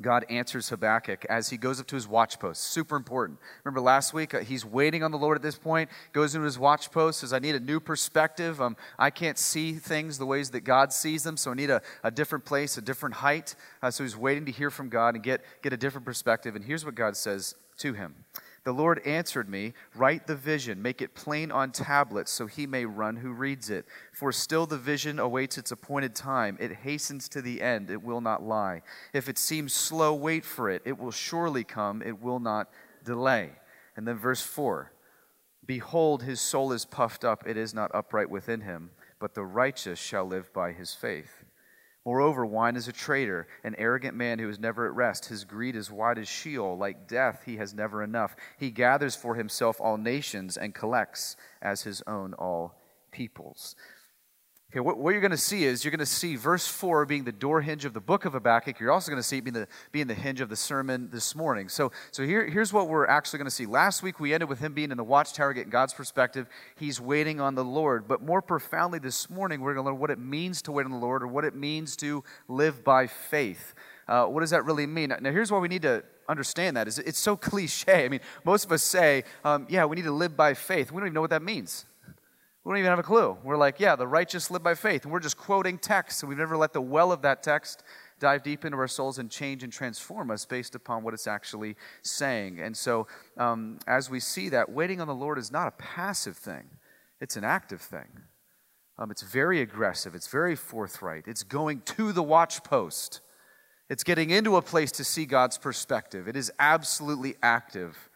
God 0.00 0.24
answers 0.30 0.68
Habakkuk 0.68 1.24
as 1.26 1.50
he 1.50 1.56
goes 1.56 1.80
up 1.80 1.86
to 1.88 1.96
his 1.96 2.06
watch 2.06 2.38
post. 2.38 2.62
Super 2.62 2.96
important. 2.96 3.38
Remember 3.64 3.80
last 3.80 4.14
week, 4.14 4.32
uh, 4.34 4.40
he's 4.40 4.64
waiting 4.64 5.02
on 5.02 5.10
the 5.10 5.18
Lord 5.18 5.36
at 5.36 5.42
this 5.42 5.58
point, 5.58 5.90
goes 6.12 6.34
into 6.34 6.44
his 6.44 6.58
watch 6.58 6.90
post, 6.90 7.20
says, 7.20 7.32
I 7.32 7.38
need 7.38 7.54
a 7.54 7.60
new 7.60 7.80
perspective. 7.80 8.60
Um, 8.60 8.76
I 8.98 9.10
can't 9.10 9.38
see 9.38 9.72
things 9.72 10.18
the 10.18 10.26
ways 10.26 10.50
that 10.50 10.60
God 10.60 10.92
sees 10.92 11.24
them, 11.24 11.36
so 11.36 11.50
I 11.50 11.54
need 11.54 11.70
a, 11.70 11.82
a 12.04 12.10
different 12.10 12.44
place, 12.44 12.78
a 12.78 12.82
different 12.82 13.16
height. 13.16 13.54
Uh, 13.82 13.90
so 13.90 14.04
he's 14.04 14.16
waiting 14.16 14.44
to 14.46 14.52
hear 14.52 14.70
from 14.70 14.88
God 14.88 15.14
and 15.14 15.24
get, 15.24 15.44
get 15.62 15.72
a 15.72 15.76
different 15.76 16.04
perspective. 16.04 16.54
And 16.54 16.64
here's 16.64 16.84
what 16.84 16.94
God 16.94 17.16
says 17.16 17.54
to 17.78 17.92
him 17.92 18.14
the 18.64 18.72
Lord 18.72 19.00
answered 19.06 19.48
me, 19.48 19.72
Write 19.94 20.26
the 20.26 20.36
vision, 20.36 20.82
make 20.82 21.00
it 21.00 21.14
plain 21.14 21.50
on 21.50 21.72
tablets, 21.72 22.30
so 22.30 22.46
he 22.46 22.66
may 22.66 22.84
run 22.84 23.16
who 23.16 23.32
reads 23.32 23.70
it. 23.70 23.86
For 24.12 24.32
still 24.32 24.66
the 24.66 24.78
vision 24.78 25.18
awaits 25.18 25.58
its 25.58 25.70
appointed 25.70 26.14
time. 26.14 26.56
It 26.60 26.72
hastens 26.72 27.28
to 27.30 27.42
the 27.42 27.62
end, 27.62 27.90
it 27.90 28.02
will 28.02 28.20
not 28.20 28.42
lie. 28.42 28.82
If 29.12 29.28
it 29.28 29.38
seems 29.38 29.72
slow, 29.72 30.14
wait 30.14 30.44
for 30.44 30.68
it. 30.68 30.82
It 30.84 30.98
will 30.98 31.10
surely 31.10 31.64
come, 31.64 32.02
it 32.02 32.20
will 32.20 32.40
not 32.40 32.68
delay. 33.04 33.52
And 33.96 34.06
then 34.06 34.16
verse 34.16 34.42
4 34.42 34.92
Behold, 35.64 36.22
his 36.22 36.40
soul 36.40 36.72
is 36.72 36.84
puffed 36.84 37.24
up, 37.24 37.46
it 37.46 37.56
is 37.56 37.74
not 37.74 37.90
upright 37.94 38.30
within 38.30 38.62
him, 38.62 38.90
but 39.18 39.34
the 39.34 39.44
righteous 39.44 39.98
shall 39.98 40.24
live 40.24 40.52
by 40.52 40.72
his 40.72 40.94
faith. 40.94 41.37
Moreover, 42.08 42.46
wine 42.46 42.74
is 42.74 42.88
a 42.88 42.92
traitor, 42.92 43.46
an 43.62 43.74
arrogant 43.76 44.16
man 44.16 44.38
who 44.38 44.48
is 44.48 44.58
never 44.58 44.86
at 44.86 44.94
rest. 44.94 45.26
His 45.26 45.44
greed 45.44 45.76
is 45.76 45.90
wide 45.90 46.16
as 46.16 46.26
Sheol. 46.26 46.78
Like 46.78 47.06
death, 47.06 47.42
he 47.44 47.58
has 47.58 47.74
never 47.74 48.02
enough. 48.02 48.34
He 48.56 48.70
gathers 48.70 49.14
for 49.14 49.34
himself 49.34 49.78
all 49.78 49.98
nations 49.98 50.56
and 50.56 50.74
collects 50.74 51.36
as 51.60 51.82
his 51.82 52.02
own 52.06 52.32
all 52.32 52.80
peoples. 53.10 53.76
Okay, 54.70 54.80
what, 54.80 54.98
what 54.98 55.12
you're 55.12 55.22
going 55.22 55.30
to 55.30 55.38
see 55.38 55.64
is 55.64 55.82
you're 55.82 55.90
going 55.90 55.98
to 55.98 56.04
see 56.04 56.36
verse 56.36 56.68
4 56.68 57.06
being 57.06 57.24
the 57.24 57.32
door 57.32 57.62
hinge 57.62 57.86
of 57.86 57.94
the 57.94 58.02
book 58.02 58.26
of 58.26 58.34
Habakkuk. 58.34 58.78
You're 58.78 58.92
also 58.92 59.10
going 59.10 59.18
to 59.18 59.26
see 59.26 59.38
it 59.38 59.44
being 59.44 59.54
the, 59.54 59.66
being 59.92 60.08
the 60.08 60.14
hinge 60.14 60.42
of 60.42 60.50
the 60.50 60.56
sermon 60.56 61.08
this 61.10 61.34
morning. 61.34 61.70
So, 61.70 61.90
so 62.10 62.22
here, 62.22 62.46
here's 62.46 62.70
what 62.70 62.86
we're 62.86 63.06
actually 63.06 63.38
going 63.38 63.46
to 63.46 63.50
see. 63.50 63.64
Last 63.64 64.02
week 64.02 64.20
we 64.20 64.34
ended 64.34 64.50
with 64.50 64.58
him 64.58 64.74
being 64.74 64.90
in 64.90 64.98
the 64.98 65.04
watchtower, 65.04 65.54
getting 65.54 65.70
God's 65.70 65.94
perspective. 65.94 66.48
He's 66.76 67.00
waiting 67.00 67.40
on 67.40 67.54
the 67.54 67.64
Lord. 67.64 68.06
But 68.06 68.20
more 68.20 68.42
profoundly 68.42 68.98
this 68.98 69.30
morning, 69.30 69.62
we're 69.62 69.72
going 69.72 69.86
to 69.86 69.90
learn 69.90 70.00
what 70.00 70.10
it 70.10 70.18
means 70.18 70.60
to 70.62 70.72
wait 70.72 70.84
on 70.84 70.92
the 70.92 70.98
Lord 70.98 71.22
or 71.22 71.28
what 71.28 71.46
it 71.46 71.54
means 71.54 71.96
to 71.96 72.22
live 72.46 72.84
by 72.84 73.06
faith. 73.06 73.72
Uh, 74.06 74.26
what 74.26 74.40
does 74.40 74.50
that 74.50 74.66
really 74.66 74.86
mean? 74.86 75.14
Now, 75.18 75.32
here's 75.32 75.50
why 75.50 75.60
we 75.60 75.68
need 75.68 75.82
to 75.82 76.04
understand 76.28 76.76
that 76.76 76.86
is 76.88 76.98
it's 76.98 77.18
so 77.18 77.36
cliche. 77.38 78.04
I 78.04 78.10
mean, 78.10 78.20
most 78.44 78.66
of 78.66 78.72
us 78.72 78.82
say, 78.82 79.24
um, 79.46 79.66
yeah, 79.70 79.86
we 79.86 79.96
need 79.96 80.04
to 80.04 80.12
live 80.12 80.36
by 80.36 80.52
faith. 80.52 80.92
We 80.92 81.00
don't 81.00 81.06
even 81.06 81.14
know 81.14 81.22
what 81.22 81.30
that 81.30 81.42
means. 81.42 81.86
We 82.64 82.72
don't 82.72 82.78
even 82.78 82.90
have 82.90 82.98
a 82.98 83.04
clue. 83.04 83.38
We're 83.42 83.56
like, 83.56 83.80
yeah, 83.80 83.96
the 83.96 84.06
righteous 84.06 84.50
live 84.50 84.62
by 84.62 84.74
faith. 84.74 85.04
And 85.04 85.12
we're 85.12 85.20
just 85.20 85.38
quoting 85.38 85.78
text, 85.78 86.22
and 86.22 86.28
we've 86.28 86.38
never 86.38 86.56
let 86.56 86.72
the 86.72 86.80
well 86.80 87.12
of 87.12 87.22
that 87.22 87.42
text 87.42 87.82
dive 88.18 88.42
deep 88.42 88.64
into 88.64 88.76
our 88.76 88.88
souls 88.88 89.18
and 89.18 89.30
change 89.30 89.62
and 89.62 89.72
transform 89.72 90.30
us 90.30 90.44
based 90.44 90.74
upon 90.74 91.02
what 91.02 91.14
it's 91.14 91.26
actually 91.26 91.76
saying. 92.02 92.60
And 92.60 92.76
so, 92.76 93.06
um, 93.36 93.78
as 93.86 94.10
we 94.10 94.20
see 94.20 94.48
that, 94.50 94.70
waiting 94.70 95.00
on 95.00 95.06
the 95.06 95.14
Lord 95.14 95.38
is 95.38 95.52
not 95.52 95.68
a 95.68 95.70
passive 95.72 96.36
thing, 96.36 96.64
it's 97.20 97.36
an 97.36 97.44
active 97.44 97.80
thing. 97.80 98.22
Um, 98.98 99.12
it's 99.12 99.22
very 99.22 99.60
aggressive, 99.60 100.14
it's 100.14 100.26
very 100.26 100.56
forthright, 100.56 101.24
it's 101.28 101.44
going 101.44 101.82
to 101.82 102.12
the 102.12 102.22
watch 102.22 102.64
post, 102.64 103.20
it's 103.88 104.02
getting 104.02 104.30
into 104.30 104.56
a 104.56 104.62
place 104.62 104.90
to 104.92 105.04
see 105.04 105.24
God's 105.24 105.56
perspective. 105.56 106.26
It 106.26 106.36
is 106.36 106.50
absolutely 106.58 107.36
active, 107.42 108.10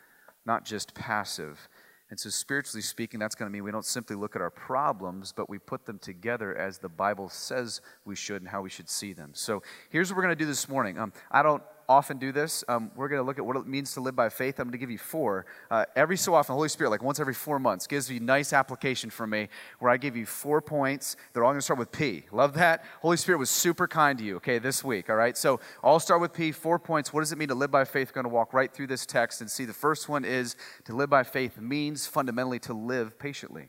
not 0.44 0.64
just 0.64 0.94
passive. 0.94 1.68
And 2.12 2.20
so, 2.20 2.29
spiritually 2.29 2.82
speaking, 2.82 3.19
that's 3.19 3.35
going 3.35 3.49
to 3.49 3.50
mean 3.50 3.64
we 3.64 3.70
don't 3.70 3.87
simply 3.87 4.17
look 4.17 4.37
at 4.37 4.43
our 4.43 4.50
problems, 4.50 5.32
but 5.35 5.49
we 5.49 5.59
put 5.59 5.87
them 5.87 5.99
together 5.99 6.55
as 6.55 6.76
the 6.76 6.91
Bible 6.91 7.31
says 7.31 7.81
we 8.05 8.17
should 8.17 8.43
and 8.43 8.50
how 8.50 8.61
we 8.61 8.69
should 8.69 8.91
see 8.91 9.14
them. 9.14 9.31
So, 9.32 9.62
here's 9.88 10.11
what 10.11 10.19
we're 10.19 10.25
going 10.25 10.37
to 10.37 10.44
do 10.44 10.44
this 10.44 10.69
morning. 10.69 10.99
Um, 10.99 11.14
I 11.31 11.43
don't 11.43 11.62
often 11.92 12.18
do 12.18 12.32
this. 12.32 12.64
Um, 12.68 12.90
we're 12.96 13.08
going 13.08 13.20
to 13.20 13.26
look 13.26 13.38
at 13.38 13.44
what 13.44 13.56
it 13.56 13.66
means 13.66 13.92
to 13.94 14.00
live 14.00 14.16
by 14.16 14.28
faith. 14.28 14.58
I'm 14.58 14.64
going 14.64 14.72
to 14.72 14.78
give 14.78 14.90
you 14.90 14.98
four. 14.98 15.46
Uh, 15.70 15.84
every 15.94 16.16
so 16.16 16.34
often, 16.34 16.54
the 16.54 16.56
Holy 16.56 16.68
Spirit, 16.68 16.90
like 16.90 17.02
once 17.02 17.20
every 17.20 17.34
four 17.34 17.58
months, 17.58 17.86
gives 17.86 18.10
you 18.10 18.18
nice 18.18 18.52
application 18.52 19.10
from 19.10 19.30
me 19.30 19.48
where 19.78 19.90
I 19.90 19.96
give 19.98 20.16
you 20.16 20.26
four 20.26 20.60
points. 20.60 21.16
They're 21.32 21.44
all 21.44 21.50
going 21.50 21.58
to 21.58 21.64
start 21.64 21.78
with 21.78 21.92
P. 21.92 22.24
Love 22.32 22.54
that? 22.54 22.84
Holy 23.00 23.16
Spirit 23.16 23.38
was 23.38 23.50
super 23.50 23.86
kind 23.86 24.18
to 24.18 24.24
you, 24.24 24.36
okay, 24.36 24.58
this 24.58 24.82
week, 24.82 25.10
all 25.10 25.16
right? 25.16 25.36
So 25.36 25.60
I'll 25.84 26.00
start 26.00 26.20
with 26.20 26.32
P, 26.32 26.50
four 26.50 26.78
points. 26.78 27.12
What 27.12 27.20
does 27.20 27.32
it 27.32 27.38
mean 27.38 27.48
to 27.48 27.54
live 27.54 27.70
by 27.70 27.84
faith? 27.84 28.08
We're 28.08 28.22
going 28.22 28.30
to 28.30 28.34
walk 28.34 28.54
right 28.54 28.72
through 28.72 28.86
this 28.86 29.04
text 29.06 29.40
and 29.40 29.50
see 29.50 29.64
the 29.64 29.72
first 29.72 30.08
one 30.08 30.24
is 30.24 30.56
to 30.84 30.96
live 30.96 31.10
by 31.10 31.22
faith 31.22 31.58
means 31.58 32.06
fundamentally 32.06 32.58
to 32.60 32.72
live 32.72 33.18
patiently. 33.18 33.68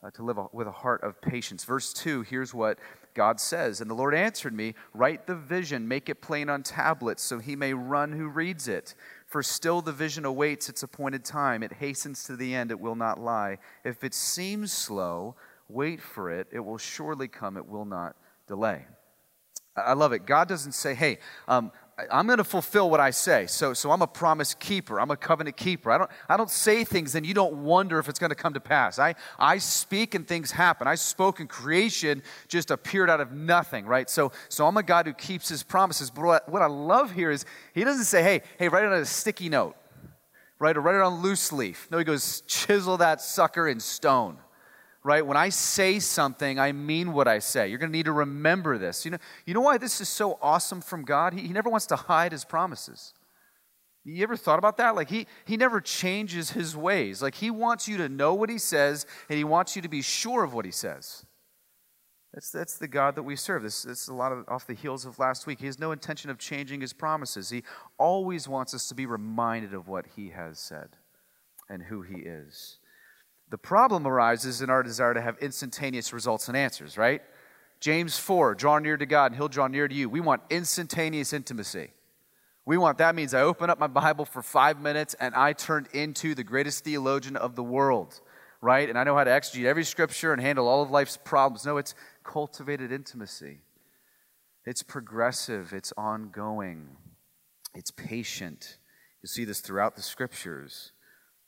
Uh, 0.00 0.12
to 0.12 0.22
live 0.22 0.38
a, 0.38 0.46
with 0.52 0.68
a 0.68 0.70
heart 0.70 1.02
of 1.02 1.20
patience. 1.20 1.64
Verse 1.64 1.92
2, 1.92 2.22
here's 2.22 2.54
what 2.54 2.78
God 3.18 3.40
says, 3.40 3.80
And 3.80 3.90
the 3.90 3.96
Lord 3.96 4.14
answered 4.14 4.54
me, 4.54 4.76
Write 4.94 5.26
the 5.26 5.34
vision, 5.34 5.88
make 5.88 6.08
it 6.08 6.22
plain 6.22 6.48
on 6.48 6.62
tablets, 6.62 7.20
so 7.20 7.40
he 7.40 7.56
may 7.56 7.74
run 7.74 8.12
who 8.12 8.28
reads 8.28 8.68
it. 8.68 8.94
For 9.26 9.42
still 9.42 9.82
the 9.82 9.90
vision 9.90 10.24
awaits 10.24 10.68
its 10.68 10.84
appointed 10.84 11.24
time. 11.24 11.64
It 11.64 11.72
hastens 11.72 12.22
to 12.24 12.36
the 12.36 12.54
end, 12.54 12.70
it 12.70 12.78
will 12.78 12.94
not 12.94 13.18
lie. 13.18 13.58
If 13.82 14.04
it 14.04 14.14
seems 14.14 14.72
slow, 14.72 15.34
wait 15.68 16.00
for 16.00 16.30
it. 16.30 16.46
It 16.52 16.60
will 16.60 16.78
surely 16.78 17.26
come, 17.26 17.56
it 17.56 17.66
will 17.66 17.84
not 17.84 18.14
delay. 18.46 18.86
I 19.76 19.94
love 19.94 20.12
it. 20.12 20.24
God 20.24 20.46
doesn't 20.46 20.72
say, 20.72 20.94
hey, 20.94 21.18
um, 21.48 21.72
I'm 22.12 22.26
going 22.26 22.38
to 22.38 22.44
fulfill 22.44 22.90
what 22.90 23.00
I 23.00 23.10
say. 23.10 23.46
So, 23.46 23.74
so 23.74 23.90
I'm 23.90 24.02
a 24.02 24.06
promise 24.06 24.54
keeper. 24.54 25.00
I'm 25.00 25.10
a 25.10 25.16
covenant 25.16 25.56
keeper. 25.56 25.90
I 25.90 25.98
don't, 25.98 26.10
I 26.28 26.36
don't 26.36 26.50
say 26.50 26.84
things 26.84 27.16
and 27.16 27.26
you 27.26 27.34
don't 27.34 27.64
wonder 27.64 27.98
if 27.98 28.08
it's 28.08 28.20
going 28.20 28.30
to 28.30 28.36
come 28.36 28.54
to 28.54 28.60
pass. 28.60 28.98
I, 28.98 29.16
I 29.38 29.58
speak 29.58 30.14
and 30.14 30.26
things 30.26 30.52
happen. 30.52 30.86
I 30.86 30.94
spoke 30.94 31.40
and 31.40 31.48
creation 31.48 32.22
just 32.46 32.70
appeared 32.70 33.10
out 33.10 33.20
of 33.20 33.32
nothing, 33.32 33.84
right? 33.84 34.08
So, 34.08 34.30
so 34.48 34.66
I'm 34.66 34.76
a 34.76 34.82
God 34.82 35.06
who 35.06 35.12
keeps 35.12 35.48
his 35.48 35.64
promises. 35.64 36.10
But 36.10 36.24
what, 36.24 36.48
what 36.48 36.62
I 36.62 36.66
love 36.66 37.12
here 37.12 37.30
is 37.30 37.44
he 37.74 37.82
doesn't 37.82 38.04
say, 38.04 38.22
hey, 38.22 38.42
hey, 38.58 38.68
write 38.68 38.84
it 38.84 38.92
on 38.92 38.98
a 38.98 39.04
sticky 39.04 39.48
note, 39.48 39.76
right? 40.60 40.76
Or 40.76 40.80
write 40.80 40.94
it 40.94 41.00
on 41.00 41.20
loose 41.20 41.52
leaf. 41.52 41.88
No, 41.90 41.98
he 41.98 42.04
goes, 42.04 42.42
chisel 42.42 42.98
that 42.98 43.20
sucker 43.20 43.66
in 43.66 43.80
stone 43.80 44.38
right? 45.04 45.24
When 45.24 45.36
I 45.36 45.48
say 45.48 45.98
something, 45.98 46.58
I 46.58 46.72
mean 46.72 47.12
what 47.12 47.28
I 47.28 47.38
say. 47.38 47.68
You're 47.68 47.78
going 47.78 47.90
to 47.90 47.96
need 47.96 48.06
to 48.06 48.12
remember 48.12 48.78
this. 48.78 49.04
You 49.04 49.12
know, 49.12 49.18
you 49.46 49.54
know 49.54 49.60
why 49.60 49.78
this 49.78 50.00
is 50.00 50.08
so 50.08 50.38
awesome 50.42 50.80
from 50.80 51.04
God? 51.04 51.32
He, 51.34 51.42
he 51.42 51.52
never 51.52 51.70
wants 51.70 51.86
to 51.86 51.96
hide 51.96 52.32
his 52.32 52.44
promises. 52.44 53.14
You 54.04 54.22
ever 54.22 54.36
thought 54.36 54.58
about 54.58 54.78
that? 54.78 54.94
Like, 54.94 55.10
he, 55.10 55.26
he 55.44 55.56
never 55.56 55.80
changes 55.80 56.50
his 56.50 56.76
ways. 56.76 57.20
Like, 57.20 57.34
he 57.34 57.50
wants 57.50 57.86
you 57.86 57.98
to 57.98 58.08
know 58.08 58.32
what 58.32 58.48
he 58.48 58.58
says, 58.58 59.06
and 59.28 59.36
he 59.36 59.44
wants 59.44 59.76
you 59.76 59.82
to 59.82 59.88
be 59.88 60.00
sure 60.02 60.44
of 60.44 60.54
what 60.54 60.64
he 60.64 60.70
says. 60.70 61.26
That's, 62.32 62.50
that's 62.50 62.78
the 62.78 62.88
God 62.88 63.16
that 63.16 63.22
we 63.22 63.36
serve. 63.36 63.62
This, 63.62 63.82
this 63.82 64.02
is 64.02 64.08
a 64.08 64.14
lot 64.14 64.32
of 64.32 64.44
off 64.48 64.66
the 64.66 64.74
heels 64.74 65.04
of 65.04 65.18
last 65.18 65.46
week. 65.46 65.60
He 65.60 65.66
has 65.66 65.78
no 65.78 65.92
intention 65.92 66.30
of 66.30 66.38
changing 66.38 66.80
his 66.80 66.92
promises. 66.92 67.50
He 67.50 67.64
always 67.98 68.48
wants 68.48 68.74
us 68.74 68.88
to 68.88 68.94
be 68.94 69.06
reminded 69.06 69.74
of 69.74 69.88
what 69.88 70.06
he 70.16 70.30
has 70.30 70.58
said 70.58 70.90
and 71.68 71.82
who 71.82 72.02
he 72.02 72.16
is. 72.16 72.77
The 73.50 73.58
problem 73.58 74.06
arises 74.06 74.60
in 74.60 74.70
our 74.70 74.82
desire 74.82 75.14
to 75.14 75.20
have 75.20 75.38
instantaneous 75.38 76.12
results 76.12 76.48
and 76.48 76.56
answers, 76.56 76.98
right? 76.98 77.22
James 77.80 78.18
4, 78.18 78.54
draw 78.54 78.78
near 78.78 78.96
to 78.96 79.06
God 79.06 79.26
and 79.26 79.36
he'll 79.36 79.48
draw 79.48 79.68
near 79.68 79.88
to 79.88 79.94
you. 79.94 80.08
We 80.08 80.20
want 80.20 80.42
instantaneous 80.50 81.32
intimacy. 81.32 81.92
We 82.66 82.76
want 82.76 82.98
that 82.98 83.14
means 83.14 83.32
I 83.32 83.40
open 83.40 83.70
up 83.70 83.78
my 83.78 83.86
Bible 83.86 84.26
for 84.26 84.42
five 84.42 84.80
minutes 84.80 85.14
and 85.14 85.34
I 85.34 85.54
turn 85.54 85.86
into 85.94 86.34
the 86.34 86.44
greatest 86.44 86.84
theologian 86.84 87.36
of 87.36 87.56
the 87.56 87.62
world, 87.62 88.20
right? 88.60 88.88
And 88.88 88.98
I 88.98 89.04
know 89.04 89.16
how 89.16 89.24
to 89.24 89.30
exegete 89.30 89.64
every 89.64 89.84
scripture 89.84 90.32
and 90.32 90.42
handle 90.42 90.68
all 90.68 90.82
of 90.82 90.90
life's 90.90 91.16
problems. 91.16 91.64
No, 91.64 91.78
it's 91.78 91.94
cultivated 92.24 92.92
intimacy. 92.92 93.60
It's 94.66 94.82
progressive, 94.82 95.72
it's 95.72 95.94
ongoing, 95.96 96.88
it's 97.74 97.90
patient. 97.90 98.76
You 99.22 99.28
see 99.28 99.46
this 99.46 99.60
throughout 99.60 99.96
the 99.96 100.02
scriptures. 100.02 100.92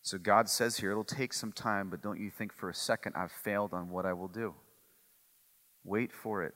So 0.02 0.18
God 0.18 0.48
says 0.48 0.78
here, 0.78 0.90
it'll 0.90 1.04
take 1.04 1.32
some 1.32 1.52
time, 1.52 1.90
but 1.90 2.02
don't 2.02 2.20
you 2.20 2.30
think 2.30 2.52
for 2.52 2.70
a 2.70 2.74
second 2.74 3.14
I've 3.16 3.32
failed 3.32 3.74
on 3.74 3.90
what 3.90 4.06
I 4.06 4.12
will 4.12 4.28
do. 4.28 4.54
Wait 5.84 6.12
for 6.12 6.42
it. 6.42 6.54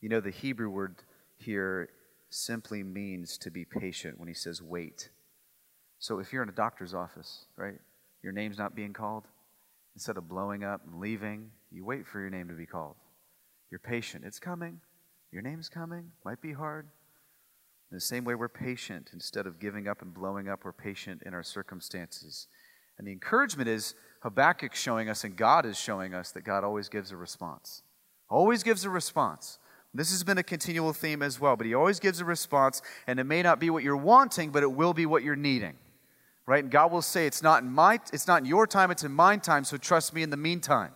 You 0.00 0.08
know, 0.08 0.20
the 0.20 0.30
Hebrew 0.30 0.70
word 0.70 0.96
here 1.36 1.88
simply 2.30 2.82
means 2.82 3.38
to 3.38 3.50
be 3.50 3.64
patient 3.64 4.18
when 4.18 4.28
he 4.28 4.34
says 4.34 4.62
wait. 4.62 5.10
So 5.98 6.18
if 6.18 6.32
you're 6.32 6.42
in 6.42 6.48
a 6.48 6.52
doctor's 6.52 6.94
office, 6.94 7.46
right, 7.56 7.78
your 8.22 8.32
name's 8.32 8.58
not 8.58 8.74
being 8.74 8.92
called, 8.92 9.24
instead 9.94 10.16
of 10.16 10.28
blowing 10.28 10.62
up 10.62 10.82
and 10.86 11.00
leaving, 11.00 11.50
you 11.70 11.84
wait 11.84 12.06
for 12.06 12.20
your 12.20 12.30
name 12.30 12.48
to 12.48 12.54
be 12.54 12.66
called. 12.66 12.96
You're 13.70 13.80
patient. 13.80 14.24
It's 14.24 14.38
coming. 14.38 14.80
Your 15.32 15.42
name's 15.42 15.68
coming. 15.68 16.12
Might 16.24 16.40
be 16.40 16.52
hard. 16.52 16.88
In 17.90 17.96
the 17.96 18.00
same 18.00 18.24
way, 18.24 18.34
we're 18.34 18.48
patient. 18.48 19.10
Instead 19.12 19.46
of 19.46 19.60
giving 19.60 19.86
up 19.86 20.02
and 20.02 20.12
blowing 20.12 20.48
up, 20.48 20.64
we're 20.64 20.72
patient 20.72 21.22
in 21.24 21.34
our 21.34 21.42
circumstances. 21.42 22.48
And 22.98 23.06
the 23.06 23.12
encouragement 23.12 23.68
is 23.68 23.94
Habakkuk 24.22 24.74
showing 24.74 25.08
us, 25.08 25.22
and 25.22 25.36
God 25.36 25.64
is 25.64 25.78
showing 25.78 26.14
us 26.14 26.32
that 26.32 26.42
God 26.42 26.64
always 26.64 26.88
gives 26.88 27.12
a 27.12 27.16
response. 27.16 27.82
Always 28.28 28.62
gives 28.62 28.84
a 28.84 28.90
response. 28.90 29.58
This 29.94 30.10
has 30.10 30.24
been 30.24 30.38
a 30.38 30.42
continual 30.42 30.92
theme 30.92 31.22
as 31.22 31.40
well, 31.40 31.56
but 31.56 31.66
he 31.66 31.74
always 31.74 32.00
gives 32.00 32.20
a 32.20 32.24
response, 32.24 32.82
and 33.06 33.20
it 33.20 33.24
may 33.24 33.42
not 33.42 33.60
be 33.60 33.70
what 33.70 33.84
you're 33.84 33.96
wanting, 33.96 34.50
but 34.50 34.62
it 34.62 34.72
will 34.72 34.92
be 34.92 35.06
what 35.06 35.22
you're 35.22 35.36
needing. 35.36 35.74
Right? 36.44 36.62
And 36.62 36.70
God 36.70 36.92
will 36.92 37.02
say, 37.02 37.26
It's 37.26 37.42
not 37.42 37.62
in 37.62 37.70
my 37.70 37.98
it's 38.12 38.26
not 38.26 38.40
in 38.42 38.46
your 38.46 38.66
time, 38.66 38.90
it's 38.90 39.04
in 39.04 39.12
my 39.12 39.36
time, 39.36 39.64
so 39.64 39.76
trust 39.76 40.12
me 40.12 40.22
in 40.22 40.30
the 40.30 40.36
meantime. 40.36 40.92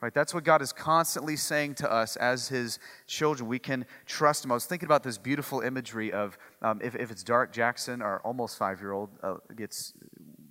Right? 0.00 0.14
That's 0.14 0.32
what 0.32 0.44
God 0.44 0.62
is 0.62 0.72
constantly 0.72 1.36
saying 1.36 1.74
to 1.76 1.92
us 1.92 2.16
as 2.16 2.48
His 2.48 2.78
children. 3.06 3.48
We 3.48 3.58
can 3.58 3.84
trust 4.06 4.44
Him. 4.44 4.50
I 4.50 4.54
was 4.54 4.64
thinking 4.64 4.86
about 4.86 5.02
this 5.02 5.18
beautiful 5.18 5.60
imagery 5.60 6.10
of 6.10 6.38
um, 6.62 6.80
if, 6.82 6.94
if 6.94 7.10
it's 7.10 7.22
dark, 7.22 7.52
Jackson, 7.52 8.00
our 8.00 8.20
almost 8.20 8.56
five 8.56 8.80
year 8.80 8.92
old, 8.92 9.10
uh, 9.22 9.34
gets 9.54 9.92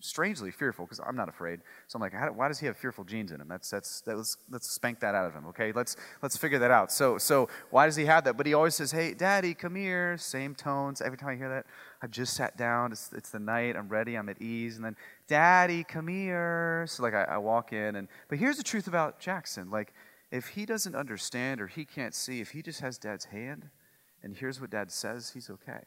strangely 0.02 0.52
fearful 0.52 0.86
because 0.86 1.00
I'm 1.00 1.16
not 1.16 1.30
afraid. 1.30 1.62
So 1.88 1.98
I'm 1.98 2.02
like, 2.02 2.14
why 2.36 2.48
does 2.48 2.60
he 2.60 2.66
have 2.66 2.78
fearful 2.78 3.04
genes 3.04 3.32
in 3.32 3.40
him? 3.40 3.48
That's, 3.48 3.70
that's, 3.70 4.02
that, 4.02 4.18
let's, 4.18 4.38
let's 4.50 4.70
spank 4.70 5.00
that 5.00 5.16
out 5.16 5.26
of 5.26 5.34
him, 5.34 5.46
okay? 5.48 5.72
Let's, 5.72 5.96
let's 6.22 6.38
figure 6.38 6.60
that 6.60 6.72
out. 6.72 6.92
So, 6.92 7.18
so 7.18 7.50
why 7.70 7.86
does 7.86 7.96
he 7.96 8.06
have 8.06 8.24
that? 8.26 8.38
But 8.38 8.46
he 8.46 8.54
always 8.54 8.76
says, 8.76 8.92
hey, 8.92 9.14
daddy, 9.14 9.54
come 9.54 9.76
here. 9.76 10.18
Same 10.18 10.56
tones. 10.56 11.02
Every 11.02 11.18
time 11.18 11.30
I 11.30 11.36
hear 11.36 11.50
that, 11.50 11.66
I've 12.02 12.12
just 12.12 12.34
sat 12.34 12.58
down. 12.58 12.92
It's, 12.92 13.12
it's 13.14 13.30
the 13.30 13.40
night. 13.40 13.76
I'm 13.76 13.90
ready. 13.90 14.16
I'm 14.16 14.30
at 14.30 14.42
ease. 14.42 14.76
And 14.76 14.86
then, 14.86 14.96
daddy, 15.28 15.84
come 15.84 16.08
here. 16.08 16.86
So 16.88 17.04
like 17.04 17.14
I, 17.14 17.24
I 17.24 17.38
walk 17.38 17.74
in. 17.74 17.96
and 17.96 18.08
But 18.28 18.40
here's 18.40 18.58
the 18.58 18.64
truth 18.64 18.88
about 18.88 19.20
Jackson. 19.20 19.70
Like, 19.70 19.94
if 20.32 20.50
he 20.50 20.66
doesn't 20.66 20.96
understand 20.96 21.60
or 21.60 21.68
he 21.68 21.86
can't 21.86 22.14
see, 22.14 22.40
if 22.40 22.52
he 22.52 22.62
just 22.62 22.82
has 22.82 22.98
dad's 22.98 23.26
hand 23.26 23.70
and 24.22 24.36
hears 24.36 24.62
what 24.62 24.70
dad 24.70 24.92
says, 24.92 25.32
he's 25.32 25.50
okay. 25.50 25.82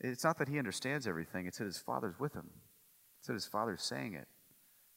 It's 0.00 0.22
not 0.22 0.38
that 0.38 0.48
he 0.48 0.58
understands 0.58 1.06
everything, 1.08 1.46
it's 1.46 1.58
that 1.58 1.64
his 1.64 1.78
father's 1.78 2.20
with 2.20 2.34
him. 2.34 2.50
So 3.28 3.34
his 3.34 3.44
father's 3.44 3.82
saying 3.82 4.14
it. 4.14 4.26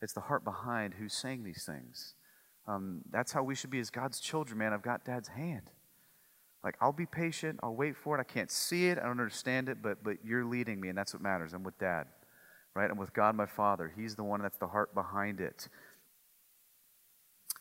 It's 0.02 0.14
the 0.14 0.22
heart 0.22 0.46
behind 0.46 0.94
who's 0.94 1.14
saying 1.14 1.44
these 1.44 1.66
things. 1.66 2.14
Um, 2.66 3.02
that's 3.12 3.34
how 3.34 3.44
we 3.44 3.56
should 3.56 3.72
be 3.72 3.82
as 3.82 3.90
God's 3.90 4.22
children, 4.22 4.58
man. 4.58 4.72
I've 4.72 4.82
got 4.82 5.04
dad's 5.04 5.28
hand. 5.28 5.64
Like, 6.64 6.76
I'll 6.80 6.94
be 6.94 7.06
patient. 7.06 7.60
I'll 7.62 7.76
wait 7.76 7.98
for 7.98 8.18
it. 8.18 8.22
I 8.22 8.24
can't 8.24 8.50
see 8.50 8.88
it. 8.88 8.98
I 8.98 9.02
don't 9.02 9.12
understand 9.20 9.68
it, 9.68 9.80
but, 9.84 10.02
but 10.02 10.24
you're 10.24 10.46
leading 10.46 10.80
me, 10.80 10.88
and 10.88 10.98
that's 10.98 11.14
what 11.14 11.22
matters. 11.22 11.52
I'm 11.54 11.64
with 11.64 11.78
dad, 11.78 12.06
right? 12.74 12.90
I'm 12.90 12.98
with 12.98 13.14
God, 13.14 13.36
my 13.36 13.48
father. 13.48 13.92
He's 13.98 14.16
the 14.16 14.24
one 14.24 14.42
that's 14.42 14.58
the 14.60 14.68
heart 14.68 14.96
behind 14.96 15.42
it. 15.42 15.68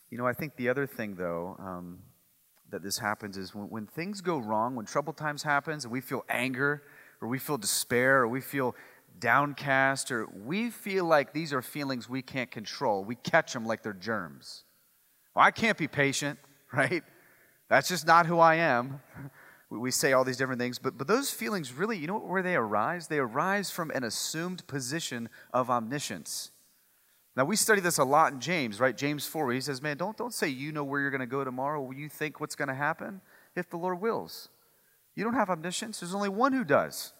You 0.08 0.18
know, 0.18 0.26
I 0.26 0.34
think 0.34 0.54
the 0.54 0.68
other 0.68 0.86
thing, 0.86 1.16
though, 1.16 1.56
um, 1.58 1.98
that 2.70 2.84
this 2.84 2.96
happens 2.96 3.36
is 3.36 3.56
when, 3.56 3.70
when 3.70 3.86
things 3.88 4.20
go 4.20 4.38
wrong, 4.38 4.76
when 4.76 4.86
trouble 4.86 5.14
times 5.14 5.42
happens, 5.42 5.82
and 5.82 5.90
we 5.90 6.00
feel 6.00 6.24
anger, 6.28 6.84
or 7.20 7.26
we 7.26 7.40
feel 7.40 7.58
despair, 7.58 8.18
or 8.18 8.28
we 8.28 8.40
feel 8.40 8.76
downcast, 9.18 10.10
or 10.10 10.26
we 10.26 10.70
feel 10.70 11.04
like 11.04 11.32
these 11.32 11.52
are 11.52 11.62
feelings 11.62 12.08
we 12.08 12.22
can't 12.22 12.50
control. 12.50 13.04
We 13.04 13.16
catch 13.16 13.52
them 13.52 13.66
like 13.66 13.82
they're 13.82 13.92
germs. 13.92 14.64
Well, 15.34 15.44
I 15.44 15.50
can't 15.50 15.78
be 15.78 15.88
patient, 15.88 16.38
right? 16.72 17.02
That's 17.68 17.88
just 17.88 18.06
not 18.06 18.26
who 18.26 18.38
I 18.38 18.56
am. 18.56 19.00
We 19.72 19.92
say 19.92 20.12
all 20.14 20.24
these 20.24 20.36
different 20.36 20.60
things, 20.60 20.80
but, 20.80 20.98
but 20.98 21.06
those 21.06 21.30
feelings 21.30 21.72
really, 21.72 21.96
you 21.96 22.08
know 22.08 22.18
where 22.18 22.42
they 22.42 22.56
arise? 22.56 23.06
They 23.06 23.18
arise 23.18 23.70
from 23.70 23.92
an 23.92 24.02
assumed 24.02 24.66
position 24.66 25.28
of 25.54 25.70
omniscience. 25.70 26.50
Now, 27.36 27.44
we 27.44 27.54
study 27.54 27.80
this 27.80 27.98
a 27.98 28.04
lot 28.04 28.32
in 28.32 28.40
James, 28.40 28.80
right? 28.80 28.96
James 28.96 29.26
4, 29.26 29.52
he 29.52 29.60
says, 29.60 29.80
Man, 29.80 29.96
don't, 29.96 30.16
don't 30.16 30.34
say 30.34 30.48
you 30.48 30.72
know 30.72 30.82
where 30.82 31.00
you're 31.00 31.12
going 31.12 31.20
to 31.20 31.26
go 31.26 31.44
tomorrow. 31.44 31.88
You 31.92 32.08
think 32.08 32.40
what's 32.40 32.56
going 32.56 32.66
to 32.66 32.74
happen 32.74 33.20
if 33.54 33.70
the 33.70 33.76
Lord 33.76 34.00
wills? 34.00 34.48
You 35.14 35.22
don't 35.22 35.34
have 35.34 35.50
omniscience. 35.50 36.00
There's 36.00 36.14
only 36.14 36.28
one 36.28 36.52
who 36.52 36.64
does. 36.64 37.12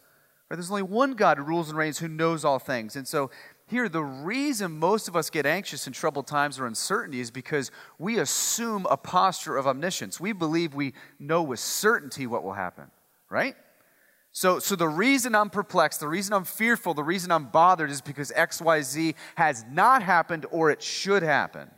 Right? 0.50 0.56
There's 0.56 0.70
only 0.70 0.82
one 0.82 1.14
God 1.14 1.38
who 1.38 1.44
rules 1.44 1.68
and 1.68 1.78
reigns 1.78 1.98
who 1.98 2.08
knows 2.08 2.44
all 2.44 2.58
things. 2.58 2.96
And 2.96 3.06
so 3.06 3.30
here, 3.66 3.88
the 3.88 4.02
reason 4.02 4.80
most 4.80 5.06
of 5.06 5.14
us 5.14 5.30
get 5.30 5.46
anxious 5.46 5.86
in 5.86 5.92
troubled 5.92 6.26
times 6.26 6.58
or 6.58 6.66
uncertainty 6.66 7.20
is 7.20 7.30
because 7.30 7.70
we 8.00 8.18
assume 8.18 8.84
a 8.90 8.96
posture 8.96 9.56
of 9.56 9.68
omniscience. 9.68 10.18
We 10.18 10.32
believe 10.32 10.74
we 10.74 10.92
know 11.20 11.40
with 11.40 11.60
certainty 11.60 12.26
what 12.26 12.42
will 12.42 12.54
happen, 12.54 12.90
right? 13.30 13.54
So, 14.32 14.58
so 14.58 14.74
the 14.74 14.88
reason 14.88 15.36
I'm 15.36 15.50
perplexed, 15.50 16.00
the 16.00 16.08
reason 16.08 16.34
I'm 16.34 16.44
fearful, 16.44 16.94
the 16.94 17.04
reason 17.04 17.30
I'm 17.30 17.46
bothered 17.46 17.90
is 17.90 18.00
because 18.00 18.32
XYZ 18.32 19.14
has 19.36 19.64
not 19.70 20.02
happened 20.02 20.46
or 20.50 20.72
it 20.72 20.82
should 20.82 21.22
happen. 21.22 21.70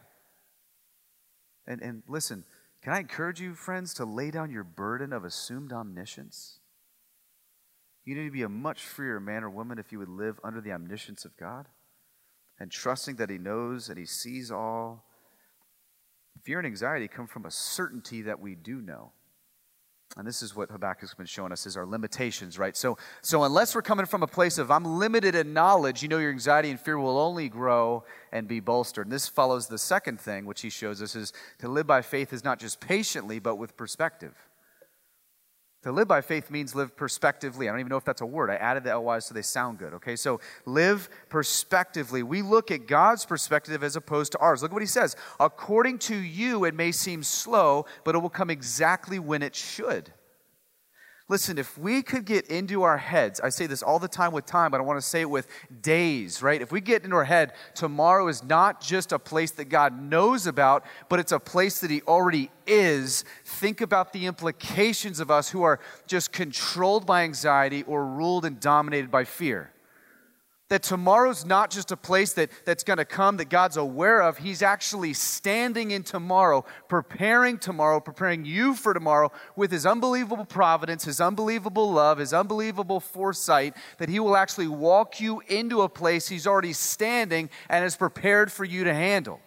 And, 1.66 1.82
and 1.82 2.02
listen, 2.08 2.44
can 2.82 2.94
I 2.94 3.00
encourage 3.00 3.38
you, 3.38 3.54
friends, 3.54 3.92
to 3.94 4.06
lay 4.06 4.30
down 4.30 4.50
your 4.50 4.64
burden 4.64 5.12
of 5.12 5.26
assumed 5.26 5.74
omniscience? 5.74 6.58
You 8.04 8.14
need 8.14 8.24
to 8.24 8.32
be 8.32 8.42
a 8.42 8.48
much 8.48 8.84
freer 8.84 9.20
man 9.20 9.44
or 9.44 9.50
woman 9.50 9.78
if 9.78 9.92
you 9.92 9.98
would 9.98 10.08
live 10.08 10.40
under 10.42 10.60
the 10.60 10.72
omniscience 10.72 11.24
of 11.24 11.36
God 11.36 11.66
and 12.58 12.70
trusting 12.70 13.16
that 13.16 13.30
He 13.30 13.38
knows 13.38 13.88
and 13.88 13.98
He 13.98 14.06
sees 14.06 14.50
all. 14.50 15.04
Fear 16.42 16.58
and 16.58 16.66
anxiety 16.66 17.06
come 17.06 17.26
from 17.26 17.44
a 17.44 17.50
certainty 17.50 18.22
that 18.22 18.40
we 18.40 18.54
do 18.54 18.80
know. 18.80 19.12
And 20.16 20.26
this 20.26 20.42
is 20.42 20.54
what 20.54 20.70
Habakkuk's 20.70 21.14
been 21.14 21.24
showing 21.24 21.52
us 21.52 21.64
is 21.64 21.76
our 21.76 21.86
limitations, 21.86 22.58
right? 22.58 22.76
So, 22.76 22.98
so 23.22 23.44
unless 23.44 23.74
we're 23.74 23.80
coming 23.80 24.04
from 24.04 24.22
a 24.22 24.26
place 24.26 24.58
of 24.58 24.70
I'm 24.70 24.84
limited 24.84 25.34
in 25.34 25.54
knowledge, 25.54 26.02
you 26.02 26.08
know 26.08 26.18
your 26.18 26.30
anxiety 26.30 26.70
and 26.70 26.78
fear 26.78 26.98
will 26.98 27.18
only 27.18 27.48
grow 27.48 28.04
and 28.30 28.46
be 28.46 28.60
bolstered. 28.60 29.06
And 29.06 29.12
this 29.12 29.26
follows 29.26 29.68
the 29.68 29.78
second 29.78 30.20
thing, 30.20 30.44
which 30.44 30.60
he 30.60 30.68
shows 30.68 31.00
us 31.00 31.16
is 31.16 31.32
to 31.60 31.68
live 31.68 31.86
by 31.86 32.02
faith 32.02 32.34
is 32.34 32.44
not 32.44 32.58
just 32.58 32.78
patiently, 32.78 33.38
but 33.38 33.56
with 33.56 33.76
perspective. 33.76 34.34
To 35.82 35.90
live 35.90 36.06
by 36.06 36.20
faith 36.20 36.48
means 36.48 36.76
live 36.76 36.94
prospectively. 36.94 37.68
I 37.68 37.72
don't 37.72 37.80
even 37.80 37.90
know 37.90 37.96
if 37.96 38.04
that's 38.04 38.20
a 38.20 38.26
word. 38.26 38.50
I 38.50 38.54
added 38.54 38.84
the 38.84 38.96
LYs 38.96 39.26
so 39.26 39.34
they 39.34 39.42
sound 39.42 39.78
good. 39.78 39.94
Okay, 39.94 40.14
so 40.14 40.40
live 40.64 41.08
prospectively. 41.28 42.22
We 42.22 42.40
look 42.40 42.70
at 42.70 42.86
God's 42.86 43.26
perspective 43.26 43.82
as 43.82 43.96
opposed 43.96 44.30
to 44.32 44.38
ours. 44.38 44.62
Look 44.62 44.70
at 44.70 44.74
what 44.74 44.82
he 44.82 44.86
says. 44.86 45.16
According 45.40 45.98
to 46.00 46.16
you, 46.16 46.64
it 46.64 46.74
may 46.74 46.92
seem 46.92 47.24
slow, 47.24 47.86
but 48.04 48.14
it 48.14 48.18
will 48.18 48.30
come 48.30 48.48
exactly 48.48 49.18
when 49.18 49.42
it 49.42 49.56
should. 49.56 50.12
Listen, 51.32 51.56
if 51.56 51.78
we 51.78 52.02
could 52.02 52.26
get 52.26 52.48
into 52.48 52.82
our 52.82 52.98
heads, 52.98 53.40
I 53.40 53.48
say 53.48 53.66
this 53.66 53.82
all 53.82 53.98
the 53.98 54.06
time 54.06 54.32
with 54.32 54.44
time, 54.44 54.70
but 54.70 54.82
I 54.82 54.84
want 54.84 54.98
to 54.98 55.06
say 55.06 55.22
it 55.22 55.30
with 55.30 55.48
days, 55.80 56.42
right? 56.42 56.60
If 56.60 56.70
we 56.70 56.82
get 56.82 57.04
into 57.04 57.16
our 57.16 57.24
head, 57.24 57.54
tomorrow 57.74 58.28
is 58.28 58.44
not 58.44 58.82
just 58.82 59.12
a 59.12 59.18
place 59.18 59.50
that 59.52 59.70
God 59.70 59.98
knows 59.98 60.46
about, 60.46 60.84
but 61.08 61.20
it's 61.20 61.32
a 61.32 61.40
place 61.40 61.80
that 61.80 61.90
He 61.90 62.02
already 62.02 62.50
is. 62.66 63.24
Think 63.46 63.80
about 63.80 64.12
the 64.12 64.26
implications 64.26 65.20
of 65.20 65.30
us 65.30 65.48
who 65.48 65.62
are 65.62 65.80
just 66.06 66.32
controlled 66.32 67.06
by 67.06 67.22
anxiety 67.22 67.82
or 67.84 68.04
ruled 68.04 68.44
and 68.44 68.60
dominated 68.60 69.10
by 69.10 69.24
fear. 69.24 69.71
That 70.72 70.82
tomorrow's 70.82 71.44
not 71.44 71.70
just 71.70 71.92
a 71.92 71.98
place 71.98 72.32
that, 72.32 72.48
that's 72.64 72.82
going 72.82 72.96
to 72.96 73.04
come 73.04 73.36
that 73.36 73.50
God's 73.50 73.76
aware 73.76 74.22
of. 74.22 74.38
He's 74.38 74.62
actually 74.62 75.12
standing 75.12 75.90
in 75.90 76.02
tomorrow, 76.02 76.64
preparing 76.88 77.58
tomorrow, 77.58 78.00
preparing 78.00 78.46
you 78.46 78.74
for 78.74 78.94
tomorrow 78.94 79.30
with 79.54 79.70
His 79.70 79.84
unbelievable 79.84 80.46
providence, 80.46 81.04
His 81.04 81.20
unbelievable 81.20 81.92
love, 81.92 82.16
His 82.16 82.32
unbelievable 82.32 83.00
foresight, 83.00 83.76
that 83.98 84.08
He 84.08 84.18
will 84.18 84.34
actually 84.34 84.66
walk 84.66 85.20
you 85.20 85.42
into 85.46 85.82
a 85.82 85.90
place 85.90 86.26
He's 86.26 86.46
already 86.46 86.72
standing 86.72 87.50
and 87.68 87.84
is 87.84 87.94
prepared 87.94 88.50
for 88.50 88.64
you 88.64 88.84
to 88.84 88.94
handle. 88.94 89.40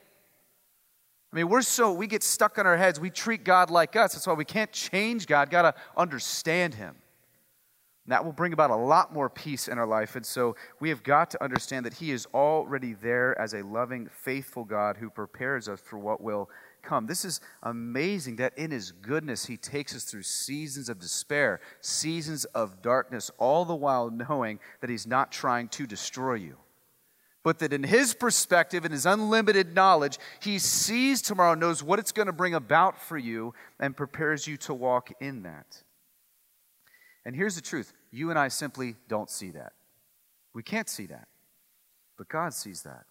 I 1.34 1.38
mean, 1.38 1.50
we're 1.50 1.64
so, 1.64 1.92
we 1.92 2.06
get 2.06 2.22
stuck 2.22 2.60
on 2.60 2.68
our 2.68 2.78
heads. 2.78 3.00
We 3.00 3.10
treat 3.10 3.44
God 3.44 3.72
like 3.72 3.96
us. 3.96 4.14
That's 4.14 4.28
why 4.28 4.34
we 4.34 4.46
can't 4.46 4.72
change 4.72 5.26
God. 5.26 5.50
Got 5.50 5.64
to 5.64 5.74
understand 5.98 6.76
Him. 6.76 6.98
And 8.06 8.12
that 8.12 8.24
will 8.24 8.32
bring 8.32 8.54
about 8.54 8.70
a 8.70 8.76
lot 8.76 9.14
more 9.14 9.32
peace 9.32 9.68
in 9.68 9.80
our 9.80 9.88
life. 9.88 10.16
And 10.16 10.26
so 10.26 10.56
we 10.80 10.90
have 10.90 11.02
got 11.02 11.32
to 11.32 11.44
understand 11.44 11.88
that 11.88 11.96
He 11.96 12.12
is 12.12 12.28
already 12.36 12.94
there 12.94 13.38
as 13.40 13.56
a 13.56 13.64
loving, 13.64 14.08
faithful 14.12 14.64
God 14.64 14.98
who 14.98 15.10
prepares 15.10 15.68
us 15.68 15.80
for 15.80 15.98
what 15.98 16.22
will 16.22 16.50
come. 16.84 17.08
This 17.08 17.26
is 17.26 17.42
amazing 17.64 18.36
that 18.36 18.56
in 18.60 18.70
His 18.70 18.92
goodness, 18.92 19.48
He 19.48 19.58
takes 19.58 19.96
us 19.96 20.04
through 20.04 20.22
seasons 20.22 20.88
of 20.88 21.00
despair, 21.00 21.62
seasons 21.82 22.46
of 22.46 22.84
darkness, 22.84 23.32
all 23.40 23.66
the 23.66 23.74
while 23.74 24.12
knowing 24.12 24.60
that 24.82 24.92
He's 24.92 25.08
not 25.08 25.32
trying 25.32 25.68
to 25.70 25.88
destroy 25.88 26.36
you. 26.36 26.58
But 27.42 27.58
that 27.60 27.74
in 27.74 27.84
His 27.84 28.14
perspective, 28.14 28.86
in 28.86 28.92
His 28.92 29.08
unlimited 29.08 29.74
knowledge, 29.74 30.20
He 30.42 30.60
sees 30.60 31.24
tomorrow, 31.24 31.56
knows 31.56 31.82
what 31.82 31.98
it's 31.98 32.12
going 32.12 32.28
to 32.28 32.34
bring 32.34 32.54
about 32.54 33.02
for 33.02 33.18
you, 33.18 33.56
and 33.80 33.98
prepares 33.98 34.46
you 34.46 34.58
to 34.58 34.76
walk 34.76 35.12
in 35.20 35.42
that. 35.42 35.82
And 37.26 37.36
here's 37.36 37.56
the 37.56 37.62
truth 37.62 37.94
you 38.12 38.30
and 38.30 38.40
I 38.40 38.48
simply 38.48 38.96
don't 39.08 39.30
see 39.30 39.52
that. 39.52 39.74
We 40.54 40.64
can't 40.64 40.90
see 40.90 41.06
that. 41.08 41.28
But 42.18 42.30
God 42.30 42.54
sees 42.54 42.84
that. 42.84 43.06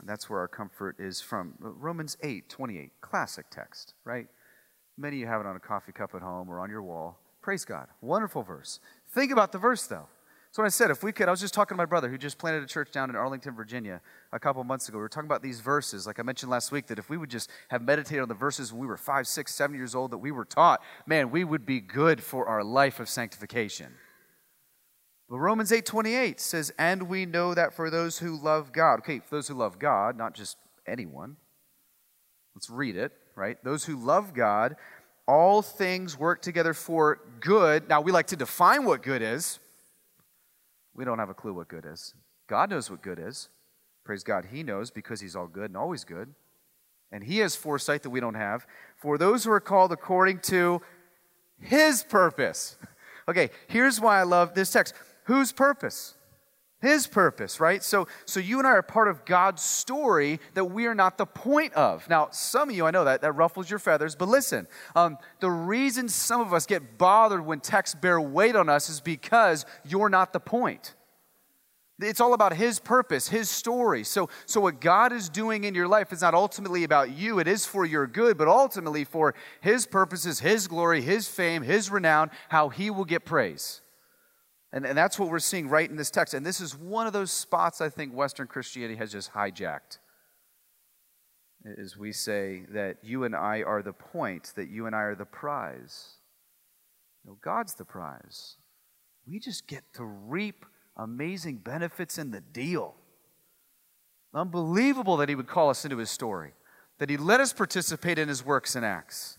And 0.00 0.08
that's 0.08 0.28
where 0.28 0.40
our 0.40 0.48
comfort 0.48 0.96
is 0.98 1.20
from. 1.20 1.54
Romans 1.58 2.16
8 2.22 2.48
28, 2.48 2.92
classic 3.00 3.46
text, 3.50 3.94
right? 4.04 4.26
Many 4.98 5.16
of 5.16 5.20
you 5.20 5.26
have 5.26 5.40
it 5.40 5.46
on 5.46 5.56
a 5.56 5.60
coffee 5.60 5.92
cup 5.92 6.14
at 6.14 6.22
home 6.22 6.48
or 6.48 6.60
on 6.60 6.70
your 6.70 6.82
wall. 6.82 7.20
Praise 7.42 7.64
God. 7.64 7.88
Wonderful 8.00 8.42
verse. 8.42 8.80
Think 9.10 9.30
about 9.30 9.52
the 9.52 9.58
verse, 9.58 9.86
though. 9.86 10.08
So 10.56 10.64
I 10.64 10.68
said, 10.68 10.90
if 10.90 11.02
we 11.02 11.12
could, 11.12 11.28
I 11.28 11.30
was 11.30 11.42
just 11.42 11.52
talking 11.52 11.74
to 11.74 11.76
my 11.76 11.84
brother 11.84 12.08
who 12.08 12.16
just 12.16 12.38
planted 12.38 12.62
a 12.62 12.66
church 12.66 12.90
down 12.90 13.10
in 13.10 13.16
Arlington, 13.16 13.54
Virginia, 13.54 14.00
a 14.32 14.38
couple 14.38 14.64
months 14.64 14.88
ago. 14.88 14.96
We 14.96 15.02
were 15.02 15.08
talking 15.10 15.28
about 15.28 15.42
these 15.42 15.60
verses, 15.60 16.06
like 16.06 16.18
I 16.18 16.22
mentioned 16.22 16.50
last 16.50 16.72
week, 16.72 16.86
that 16.86 16.98
if 16.98 17.10
we 17.10 17.18
would 17.18 17.28
just 17.28 17.50
have 17.68 17.82
meditated 17.82 18.22
on 18.22 18.28
the 18.28 18.34
verses 18.34 18.72
when 18.72 18.80
we 18.80 18.86
were 18.86 18.96
five, 18.96 19.28
six, 19.28 19.54
seven 19.54 19.76
years 19.76 19.94
old 19.94 20.12
that 20.12 20.16
we 20.16 20.30
were 20.30 20.46
taught, 20.46 20.80
man, 21.06 21.30
we 21.30 21.44
would 21.44 21.66
be 21.66 21.78
good 21.80 22.22
for 22.22 22.48
our 22.48 22.64
life 22.64 23.00
of 23.00 23.10
sanctification. 23.10 23.92
But 25.28 25.40
Romans 25.40 25.72
8:28 25.72 26.40
says, 26.40 26.72
"And 26.78 27.02
we 27.02 27.26
know 27.26 27.52
that 27.52 27.74
for 27.74 27.90
those 27.90 28.20
who 28.20 28.34
love 28.34 28.72
God." 28.72 29.00
Okay, 29.00 29.18
for 29.18 29.34
those 29.34 29.48
who 29.48 29.54
love 29.54 29.78
God, 29.78 30.16
not 30.16 30.32
just 30.32 30.56
anyone. 30.86 31.36
Let's 32.54 32.70
read 32.70 32.96
it. 32.96 33.12
right? 33.34 33.62
Those 33.62 33.84
who 33.84 33.96
love 33.96 34.32
God, 34.32 34.76
all 35.28 35.60
things 35.60 36.16
work 36.16 36.40
together 36.40 36.72
for 36.72 37.20
good. 37.40 37.86
Now, 37.86 38.00
we 38.00 38.10
like 38.10 38.28
to 38.28 38.36
define 38.36 38.86
what 38.86 39.02
good 39.02 39.20
is. 39.20 39.58
We 40.96 41.04
don't 41.04 41.18
have 41.18 41.30
a 41.30 41.34
clue 41.34 41.52
what 41.52 41.68
good 41.68 41.86
is. 41.86 42.14
God 42.46 42.70
knows 42.70 42.90
what 42.90 43.02
good 43.02 43.18
is. 43.18 43.50
Praise 44.04 44.24
God, 44.24 44.46
He 44.50 44.62
knows 44.62 44.90
because 44.90 45.20
He's 45.20 45.36
all 45.36 45.46
good 45.46 45.70
and 45.70 45.76
always 45.76 46.04
good. 46.04 46.34
And 47.12 47.22
He 47.24 47.38
has 47.38 47.54
foresight 47.54 48.02
that 48.02 48.10
we 48.10 48.20
don't 48.20 48.34
have. 48.34 48.66
For 48.96 49.18
those 49.18 49.44
who 49.44 49.50
are 49.52 49.60
called 49.60 49.92
according 49.92 50.40
to 50.40 50.80
His 51.58 52.02
purpose. 52.02 52.76
Okay, 53.28 53.50
here's 53.66 54.00
why 54.00 54.20
I 54.20 54.22
love 54.22 54.54
this 54.54 54.70
text. 54.70 54.94
Whose 55.24 55.50
purpose? 55.50 56.14
His 56.82 57.06
purpose, 57.06 57.58
right? 57.58 57.82
So, 57.82 58.06
so 58.26 58.38
you 58.38 58.58
and 58.58 58.66
I 58.66 58.72
are 58.72 58.82
part 58.82 59.08
of 59.08 59.24
God's 59.24 59.62
story 59.62 60.40
that 60.52 60.66
we 60.66 60.86
are 60.86 60.94
not 60.94 61.16
the 61.16 61.24
point 61.24 61.72
of. 61.72 62.06
Now, 62.08 62.28
some 62.32 62.68
of 62.68 62.76
you, 62.76 62.84
I 62.84 62.90
know 62.90 63.04
that, 63.04 63.22
that 63.22 63.32
ruffles 63.32 63.70
your 63.70 63.78
feathers, 63.78 64.14
but 64.14 64.28
listen, 64.28 64.68
um, 64.94 65.16
the 65.40 65.50
reason 65.50 66.08
some 66.08 66.42
of 66.42 66.52
us 66.52 66.66
get 66.66 66.98
bothered 66.98 67.44
when 67.44 67.60
texts 67.60 67.94
bear 67.98 68.20
weight 68.20 68.54
on 68.54 68.68
us 68.68 68.90
is 68.90 69.00
because 69.00 69.64
you're 69.86 70.10
not 70.10 70.34
the 70.34 70.40
point. 70.40 70.94
It's 71.98 72.20
all 72.20 72.34
about 72.34 72.54
His 72.54 72.78
purpose, 72.78 73.28
His 73.28 73.48
story. 73.48 74.04
So, 74.04 74.28
so, 74.44 74.60
what 74.60 74.80
God 74.80 75.12
is 75.12 75.30
doing 75.30 75.64
in 75.64 75.74
your 75.74 75.88
life 75.88 76.12
is 76.12 76.20
not 76.20 76.34
ultimately 76.34 76.84
about 76.84 77.10
you. 77.10 77.38
It 77.38 77.48
is 77.48 77.64
for 77.64 77.86
your 77.86 78.06
good, 78.06 78.36
but 78.36 78.48
ultimately 78.48 79.04
for 79.04 79.34
His 79.62 79.86
purposes, 79.86 80.40
His 80.40 80.68
glory, 80.68 81.00
His 81.00 81.26
fame, 81.26 81.62
His 81.62 81.90
renown, 81.90 82.30
how 82.50 82.68
He 82.68 82.90
will 82.90 83.06
get 83.06 83.24
praise. 83.24 83.80
And, 84.72 84.84
and 84.84 84.98
that's 84.98 85.18
what 85.18 85.30
we're 85.30 85.38
seeing 85.38 85.68
right 85.68 85.88
in 85.88 85.96
this 85.96 86.10
text. 86.10 86.34
And 86.34 86.44
this 86.44 86.60
is 86.60 86.76
one 86.76 87.06
of 87.06 87.12
those 87.12 87.30
spots 87.30 87.80
I 87.80 87.88
think 87.88 88.14
Western 88.14 88.46
Christianity 88.46 88.96
has 88.98 89.12
just 89.12 89.32
hijacked. 89.32 89.98
Is 91.64 91.96
we 91.96 92.12
say 92.12 92.64
that 92.70 92.98
you 93.02 93.24
and 93.24 93.34
I 93.34 93.62
are 93.62 93.82
the 93.82 93.92
point, 93.92 94.52
that 94.56 94.68
you 94.68 94.86
and 94.86 94.94
I 94.94 95.00
are 95.00 95.14
the 95.14 95.24
prize. 95.24 96.16
No, 97.24 97.36
God's 97.42 97.74
the 97.74 97.84
prize. 97.84 98.56
We 99.26 99.40
just 99.40 99.66
get 99.66 99.82
to 99.94 100.04
reap 100.04 100.64
amazing 100.96 101.56
benefits 101.56 102.18
in 102.18 102.30
the 102.30 102.40
deal. 102.40 102.94
Unbelievable 104.32 105.16
that 105.16 105.28
he 105.28 105.34
would 105.34 105.48
call 105.48 105.70
us 105.70 105.84
into 105.84 105.96
his 105.96 106.10
story, 106.10 106.52
that 106.98 107.10
he 107.10 107.16
let 107.16 107.40
us 107.40 107.52
participate 107.52 108.18
in 108.18 108.28
his 108.28 108.44
works 108.44 108.76
and 108.76 108.84
acts. 108.84 109.38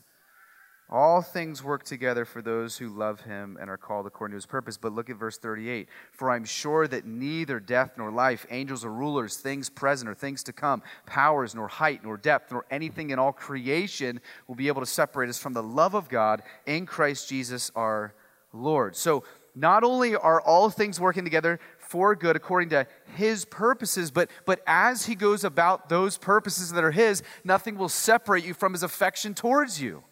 All 0.90 1.22
things 1.22 1.62
work 1.62 1.84
together 1.84 2.24
for 2.24 2.42
those 2.42 2.78
who 2.78 2.88
love 2.88 3.20
him 3.22 3.58
and 3.60 3.70
are 3.70 3.78
called 3.78 4.08
according 4.08 4.32
to 4.32 4.38
his 4.38 4.46
purpose. 4.46 4.78
But 4.78 4.94
look 4.94 5.10
at 5.10 5.18
verse 5.18 5.38
38. 5.38 5.90
For 6.14 6.32
I'm 6.32 6.46
sure 6.46 6.88
that 6.88 7.06
neither 7.06 7.60
death 7.60 7.92
nor 7.98 8.10
life, 8.10 8.46
angels 8.50 8.86
or 8.86 8.94
rulers, 8.94 9.36
things 9.36 9.70
present 9.70 10.10
or 10.10 10.14
things 10.14 10.44
to 10.44 10.54
come, 10.54 10.82
powers 11.06 11.54
nor 11.54 11.68
height 11.68 12.06
nor 12.06 12.16
depth, 12.16 12.54
nor 12.54 12.66
anything 12.72 13.10
in 13.10 13.20
all 13.20 13.34
creation 13.34 14.22
will 14.48 14.56
be 14.56 14.70
able 14.70 14.82
to 14.82 14.88
separate 14.88 15.30
us 15.30 15.38
from 15.38 15.52
the 15.52 15.64
love 15.64 15.94
of 15.94 16.08
God 16.08 16.42
in 16.66 16.86
Christ 16.86 17.28
Jesus 17.28 17.70
our 17.76 18.14
Lord. 18.54 18.96
So 18.96 19.26
not 19.56 19.84
only 19.84 20.16
are 20.16 20.40
all 20.40 20.70
things 20.70 21.02
working 21.02 21.26
together 21.26 21.60
for 21.80 22.16
good 22.16 22.38
according 22.38 22.70
to 22.70 22.88
his 23.16 23.44
purposes, 23.44 24.10
but, 24.10 24.30
but 24.46 24.62
as 24.66 25.06
he 25.06 25.16
goes 25.16 25.44
about 25.44 25.90
those 25.90 26.18
purposes 26.18 26.72
that 26.72 26.84
are 26.84 26.92
his, 26.92 27.24
nothing 27.44 27.78
will 27.78 27.90
separate 27.90 28.46
you 28.46 28.54
from 28.54 28.72
his 28.72 28.84
affection 28.84 29.34
towards 29.34 29.82
you. 29.82 30.04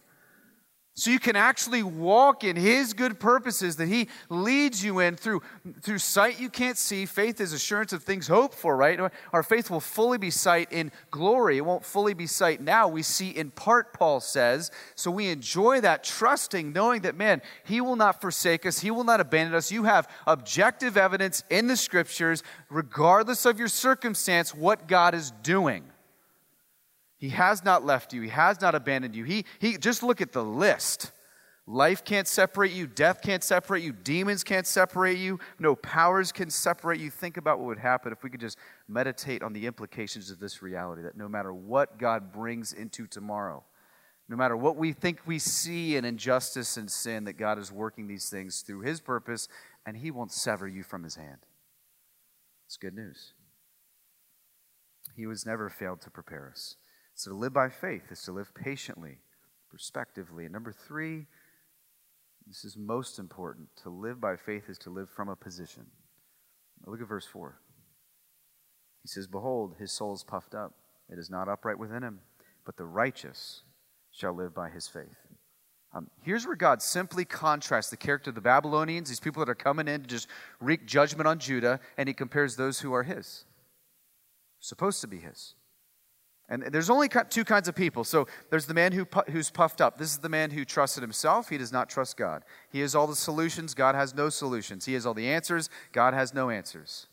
So 0.98 1.12
you 1.12 1.20
can 1.20 1.36
actually 1.36 1.84
walk 1.84 2.46
in 2.46 2.56
his 2.56 2.94
good 2.94 3.20
purposes 3.20 3.76
that 3.76 3.90
he 3.90 4.08
leads 4.30 4.82
you 4.82 5.00
in 5.00 5.18
through, 5.18 5.42
through 5.82 5.98
sight 5.98 6.40
you 6.40 6.50
can't 6.50 6.78
see. 6.78 7.06
Faith 7.06 7.42
is 7.42 7.52
assurance 7.52 7.92
of 7.92 8.02
things 8.02 8.30
hoped 8.30 8.54
for, 8.54 8.78
right? 8.78 8.98
Our 9.34 9.44
faith 9.44 9.70
will 9.70 9.82
fully 9.82 10.18
be 10.18 10.30
sight 10.32 10.72
in 10.72 10.94
glory. 11.12 11.58
It 11.58 11.66
won't 11.66 11.84
fully 11.84 12.14
be 12.14 12.28
sight 12.28 12.62
now. 12.62 12.88
We 12.88 13.04
see 13.04 13.32
in 13.32 13.52
part, 13.52 13.92
Paul 13.92 14.22
says. 14.22 14.72
So 14.96 15.12
we 15.12 15.28
enjoy 15.28 15.82
that, 15.82 16.06
trusting, 16.06 16.72
knowing 16.72 17.02
that, 17.02 17.18
man, 17.18 17.42
he 17.66 17.82
will 17.82 17.98
not 17.98 18.22
forsake 18.22 18.66
us, 18.66 18.80
he 18.80 18.90
will 18.90 19.04
not 19.04 19.20
abandon 19.20 19.54
us. 19.54 19.74
You 19.74 19.84
have 19.84 20.08
objective 20.26 20.96
evidence 20.96 21.44
in 21.50 21.68
the 21.68 21.76
scriptures, 21.76 22.42
regardless 22.70 23.46
of 23.46 23.60
your 23.60 23.68
circumstance, 23.68 24.56
what 24.56 24.88
God 24.88 25.14
is 25.14 25.32
doing. 25.44 25.84
He 27.26 27.32
has 27.32 27.66
not 27.66 27.84
left 27.84 28.14
you. 28.14 28.22
He 28.22 28.30
has 28.30 28.62
not 28.62 28.76
abandoned 28.76 29.16
you. 29.16 29.24
He, 29.24 29.46
he 29.58 29.80
just 29.80 30.04
look 30.04 30.22
at 30.22 30.32
the 30.32 30.44
list. 30.44 31.12
Life 31.66 32.06
can't 32.06 32.28
separate 32.28 32.72
you. 32.72 32.86
Death 32.86 33.24
can't 33.24 33.44
separate 33.44 33.82
you. 33.82 33.94
Demons 33.94 34.44
can't 34.44 34.68
separate 34.68 35.18
you. 35.18 35.40
No 35.58 35.76
powers 35.76 36.32
can 36.32 36.52
separate 36.52 37.02
you. 37.02 37.10
Think 37.10 37.38
about 37.38 37.58
what 37.58 37.66
would 37.66 37.80
happen 37.80 38.12
if 38.12 38.22
we 38.22 38.30
could 38.30 38.42
just 38.42 38.60
meditate 38.88 39.42
on 39.42 39.54
the 39.54 39.66
implications 39.66 40.30
of 40.30 40.40
this 40.40 40.62
reality 40.62 41.02
that 41.02 41.18
no 41.18 41.28
matter 41.28 41.52
what 41.52 41.98
God 41.98 42.32
brings 42.32 42.74
into 42.74 43.08
tomorrow, 43.08 43.64
no 44.30 44.38
matter 44.38 44.56
what 44.56 44.78
we 44.78 44.94
think 44.94 45.22
we 45.26 45.40
see 45.40 45.96
in 45.96 46.06
injustice 46.06 46.78
and 46.78 46.92
sin, 46.92 47.24
that 47.24 47.40
God 47.40 47.58
is 47.58 47.72
working 47.72 48.06
these 48.06 48.30
things 48.30 48.62
through 48.62 48.82
His 48.82 49.02
purpose 49.02 49.48
and 49.84 49.98
He 49.98 50.12
won't 50.12 50.32
sever 50.32 50.68
you 50.68 50.84
from 50.84 51.02
His 51.02 51.16
hand. 51.16 51.40
It's 52.68 52.78
good 52.78 52.94
news. 52.94 53.34
He 55.16 55.24
has 55.24 55.44
never 55.44 55.72
failed 55.72 56.02
to 56.02 56.12
prepare 56.12 56.52
us. 56.52 56.76
So 57.16 57.32
to 57.32 57.38
live 57.38 57.54
by 57.54 57.70
faith 57.70 58.12
is 58.12 58.22
to 58.24 58.34
live 58.34 58.54
patiently, 58.54 59.20
prospectively. 59.70 60.44
And 60.44 60.54
number 60.54 60.74
three, 60.74 61.28
this 62.46 62.66
is 62.66 62.78
most 62.78 63.20
important. 63.20 63.70
To 63.84 63.90
live 63.90 64.20
by 64.20 64.36
faith 64.36 64.70
is 64.70 64.78
to 64.80 64.90
live 64.90 65.10
from 65.10 65.30
a 65.30 65.36
position. 65.36 65.86
look 66.86 67.02
at 67.02 67.08
verse 67.08 67.26
4. 67.26 67.58
He 69.02 69.08
says, 69.08 69.28
Behold, 69.28 69.76
his 69.80 69.94
soul 69.94 70.14
is 70.14 70.24
puffed 70.24 70.54
up. 70.54 70.74
It 71.10 71.18
is 71.18 71.30
not 71.30 71.48
upright 71.48 71.80
within 71.80 72.04
him, 72.04 72.20
but 72.66 72.76
the 72.76 72.86
righteous 72.86 73.62
shall 74.12 74.34
live 74.34 74.54
by 74.54 74.70
his 74.70 74.88
faith. 74.88 75.16
Um, 75.94 76.10
here's 76.22 76.46
where 76.46 76.58
God 76.58 76.82
simply 76.82 77.24
contrasts 77.24 77.90
the 77.90 77.98
character 77.98 78.32
of 78.32 78.36
the 78.36 78.42
Babylonians, 78.42 79.08
these 79.08 79.22
people 79.22 79.40
that 79.46 79.50
are 79.50 79.56
coming 79.56 79.88
in 79.88 80.02
to 80.02 80.08
just 80.08 80.28
wreak 80.60 80.86
judgment 80.86 81.28
on 81.28 81.40
Judah, 81.40 81.80
and 81.98 82.10
he 82.10 82.14
compares 82.14 82.58
those 82.58 82.82
who 82.82 82.92
are 82.94 83.04
his, 83.04 83.46
supposed 84.60 85.00
to 85.02 85.08
be 85.08 85.20
his. 85.20 85.54
And 86.48 86.64
there's 86.72 86.92
only 86.92 87.10
two 87.30 87.44
kinds 87.44 87.68
of 87.68 87.76
people. 87.76 88.04
So 88.04 88.28
there's 88.52 88.68
the 88.68 88.74
man 88.76 88.92
who, 88.92 89.08
who's 89.32 89.50
puffed 89.50 89.82
up. 89.82 89.98
This 89.98 90.12
is 90.12 90.20
the 90.20 90.30
man 90.30 90.52
who 90.52 90.64
trusted 90.64 91.02
himself. 91.02 91.50
He 91.50 91.58
does 91.58 91.72
not 91.72 91.90
trust 91.90 92.18
God. 92.18 92.44
He 92.70 92.82
has 92.82 92.94
all 92.94 93.08
the 93.08 93.16
solutions. 93.16 93.74
God 93.74 93.96
has 93.96 94.14
no 94.14 94.30
solutions. 94.30 94.86
He 94.86 94.94
has 94.94 95.08
all 95.08 95.16
the 95.16 95.28
answers. 95.28 95.70
God 95.92 96.14
has 96.14 96.36
no 96.36 96.52
answers. 96.52 97.08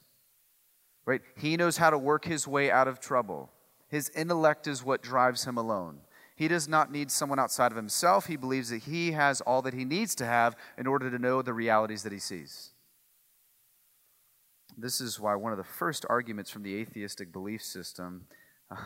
Right? 1.07 1.23
He 1.37 1.57
knows 1.57 1.79
how 1.79 1.89
to 1.89 1.97
work 1.97 2.27
his 2.27 2.47
way 2.47 2.71
out 2.71 2.89
of 2.89 3.01
trouble. 3.01 3.51
His 3.89 4.11
intellect 4.11 4.67
is 4.67 4.85
what 4.85 5.03
drives 5.03 5.45
him 5.45 5.57
alone. 5.57 6.01
He 6.37 6.47
does 6.49 6.69
not 6.69 6.93
need 6.93 7.11
someone 7.11 7.39
outside 7.39 7.73
of 7.73 7.77
himself. 7.77 8.27
He 8.27 8.37
believes 8.37 8.69
that 8.69 8.83
he 8.83 9.13
has 9.13 9.41
all 9.41 9.63
that 9.63 9.75
he 9.75 9.85
needs 9.85 10.15
to 10.17 10.27
have 10.27 10.57
in 10.77 10.87
order 10.87 11.11
to 11.11 11.19
know 11.19 11.41
the 11.41 11.53
realities 11.55 12.03
that 12.03 12.13
he 12.13 12.19
sees. 12.19 12.71
This 14.77 15.01
is 15.01 15.21
why 15.21 15.35
one 15.37 15.53
of 15.53 15.59
the 15.59 15.65
first 15.65 16.05
arguments 16.09 16.51
from 16.51 16.63
the 16.63 16.75
atheistic 16.77 17.33
belief 17.33 17.63
system 17.63 18.27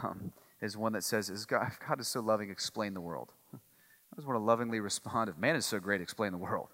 um, 0.03 0.33
is 0.61 0.77
one 0.77 0.92
that 0.92 1.05
says, 1.05 1.31
is 1.31 1.46
God, 1.46 1.70
God 1.88 2.01
is 2.01 2.09
so 2.09 2.20
loving, 2.20 2.51
explain 2.51 2.94
the 2.94 3.01
world. 3.01 3.33
I 3.55 4.16
just 4.16 4.27
want 4.27 4.38
to 4.38 4.44
lovingly 4.44 4.81
respond, 4.81 5.29
if 5.29 5.37
man 5.37 5.57
is 5.57 5.66
so 5.66 5.79
great, 5.79 6.01
explain 6.01 6.33
the 6.33 6.38
world. 6.38 6.68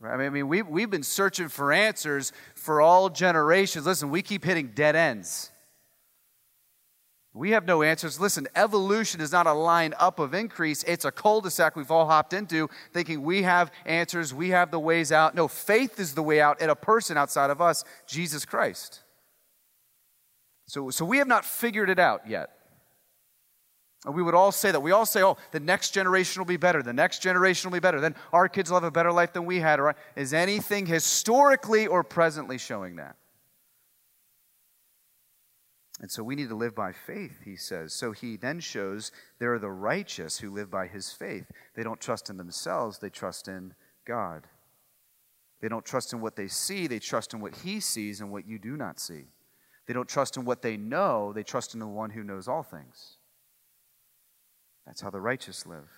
Right? 0.00 0.18
I 0.18 0.30
mean, 0.30 0.48
we've, 0.48 0.66
we've 0.66 0.90
been 0.90 1.02
searching 1.02 1.48
for 1.48 1.72
answers 1.72 2.32
for 2.54 2.80
all 2.80 3.10
generations. 3.10 3.84
Listen, 3.84 4.10
we 4.10 4.22
keep 4.22 4.44
hitting 4.44 4.72
dead 4.74 4.96
ends. 4.96 5.50
We 7.32 7.50
have 7.50 7.64
no 7.64 7.82
answers. 7.82 8.18
Listen, 8.18 8.48
evolution 8.56 9.20
is 9.20 9.30
not 9.30 9.46
a 9.46 9.52
line 9.52 9.94
up 9.98 10.18
of 10.18 10.34
increase. 10.34 10.82
It's 10.82 11.04
a 11.04 11.12
cul 11.12 11.40
de 11.40 11.50
sac 11.50 11.76
we've 11.76 11.90
all 11.90 12.06
hopped 12.06 12.32
into 12.32 12.68
thinking 12.92 13.22
we 13.22 13.42
have 13.42 13.70
answers, 13.86 14.34
we 14.34 14.48
have 14.48 14.72
the 14.72 14.80
ways 14.80 15.12
out. 15.12 15.34
No, 15.36 15.46
faith 15.46 16.00
is 16.00 16.14
the 16.14 16.22
way 16.22 16.40
out 16.40 16.60
in 16.60 16.70
a 16.70 16.74
person 16.74 17.16
outside 17.16 17.50
of 17.50 17.60
us, 17.60 17.84
Jesus 18.06 18.44
Christ. 18.44 19.02
So, 20.70 20.88
so 20.90 21.04
we 21.04 21.18
have 21.18 21.26
not 21.26 21.44
figured 21.44 21.90
it 21.90 21.98
out 21.98 22.28
yet. 22.28 22.50
And 24.06 24.14
we 24.14 24.22
would 24.22 24.36
all 24.36 24.52
say 24.52 24.70
that. 24.70 24.78
We 24.78 24.92
all 24.92 25.04
say, 25.04 25.20
oh, 25.20 25.36
the 25.50 25.58
next 25.58 25.90
generation 25.90 26.38
will 26.38 26.46
be 26.46 26.56
better. 26.56 26.80
The 26.80 26.92
next 26.92 27.22
generation 27.22 27.68
will 27.68 27.76
be 27.76 27.80
better. 27.80 28.00
Then 28.00 28.14
our 28.32 28.48
kids 28.48 28.70
will 28.70 28.76
have 28.76 28.84
a 28.84 28.90
better 28.92 29.10
life 29.10 29.32
than 29.32 29.46
we 29.46 29.58
had. 29.58 29.80
Is 30.14 30.32
anything 30.32 30.86
historically 30.86 31.88
or 31.88 32.04
presently 32.04 32.56
showing 32.56 32.96
that? 32.96 33.16
And 36.00 36.08
so 36.08 36.22
we 36.22 36.36
need 36.36 36.50
to 36.50 36.54
live 36.54 36.76
by 36.76 36.92
faith, 36.92 37.40
he 37.44 37.56
says. 37.56 37.92
So 37.92 38.12
he 38.12 38.36
then 38.36 38.60
shows 38.60 39.10
there 39.40 39.52
are 39.52 39.58
the 39.58 39.72
righteous 39.72 40.38
who 40.38 40.50
live 40.50 40.70
by 40.70 40.86
his 40.86 41.10
faith. 41.10 41.50
They 41.74 41.82
don't 41.82 42.00
trust 42.00 42.30
in 42.30 42.36
themselves, 42.36 43.00
they 43.00 43.10
trust 43.10 43.48
in 43.48 43.74
God. 44.06 44.46
They 45.60 45.68
don't 45.68 45.84
trust 45.84 46.12
in 46.12 46.20
what 46.20 46.36
they 46.36 46.46
see, 46.46 46.86
they 46.86 47.00
trust 47.00 47.34
in 47.34 47.40
what 47.40 47.56
he 47.56 47.80
sees 47.80 48.20
and 48.20 48.30
what 48.30 48.46
you 48.46 48.60
do 48.60 48.76
not 48.76 49.00
see. 49.00 49.26
They 49.90 49.94
don't 49.94 50.08
trust 50.08 50.36
in 50.36 50.44
what 50.44 50.62
they 50.62 50.76
know, 50.76 51.32
they 51.32 51.42
trust 51.42 51.74
in 51.74 51.80
the 51.80 51.86
one 51.88 52.10
who 52.10 52.22
knows 52.22 52.46
all 52.46 52.62
things. 52.62 53.16
That's 54.86 55.00
how 55.00 55.10
the 55.10 55.20
righteous 55.20 55.66
live. 55.66 55.88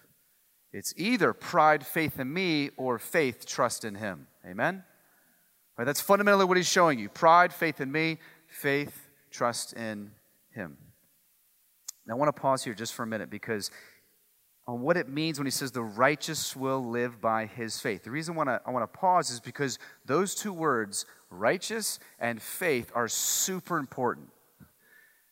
It's 0.73 0.95
either 0.97 1.35
pride, 1.35 1.85
faith 1.85 2.19
in 2.19 2.33
me, 2.33 2.71
or 2.79 2.99
faith, 2.99 3.45
trust 3.45 3.85
in 3.85 3.97
him. 3.97 4.29
Amen? 4.47 4.83
Right, 5.77 5.85
that's 5.85 6.01
fundamentally 6.01 6.47
what 6.47 6.57
he's 6.57 6.67
showing 6.67 6.99
you 6.99 7.11
pride, 7.11 7.53
faith 7.53 7.83
in 7.83 7.93
me, 7.93 8.17
faith, 8.47 9.11
trust 9.31 9.75
in 9.75 10.13
him. 10.55 10.79
Now, 12.07 12.15
I 12.15 12.17
want 12.17 12.35
to 12.35 12.41
pause 12.41 12.65
here 12.65 12.73
just 12.73 12.95
for 12.95 13.03
a 13.03 13.07
minute 13.07 13.29
because 13.29 13.71
on 14.67 14.81
what 14.81 14.97
it 14.97 15.07
means 15.07 15.39
when 15.39 15.47
he 15.47 15.51
says 15.51 15.71
the 15.71 15.83
righteous 15.83 16.57
will 16.57 16.83
live 16.83 17.21
by 17.21 17.45
his 17.45 17.79
faith. 17.79 18.05
The 18.05 18.11
reason 18.11 18.35
I 18.35 18.37
want 18.39 18.49
to, 18.49 18.61
I 18.65 18.71
want 18.71 18.91
to 18.91 18.99
pause 18.99 19.31
is 19.31 19.39
because 19.39 19.79
those 20.07 20.35
two 20.35 20.55
words, 20.55 21.05
righteous 21.33 21.99
and 22.19 22.41
faith, 22.41 22.93
are 22.95 23.09
super 23.09 23.79
important. 23.79 24.29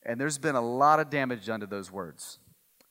And 0.04 0.20
there's 0.20 0.38
been 0.38 0.56
a 0.56 0.60
lot 0.60 0.98
of 1.00 1.10
damage 1.10 1.46
done 1.46 1.60
to 1.60 1.66
those 1.66 1.92
words 1.92 2.38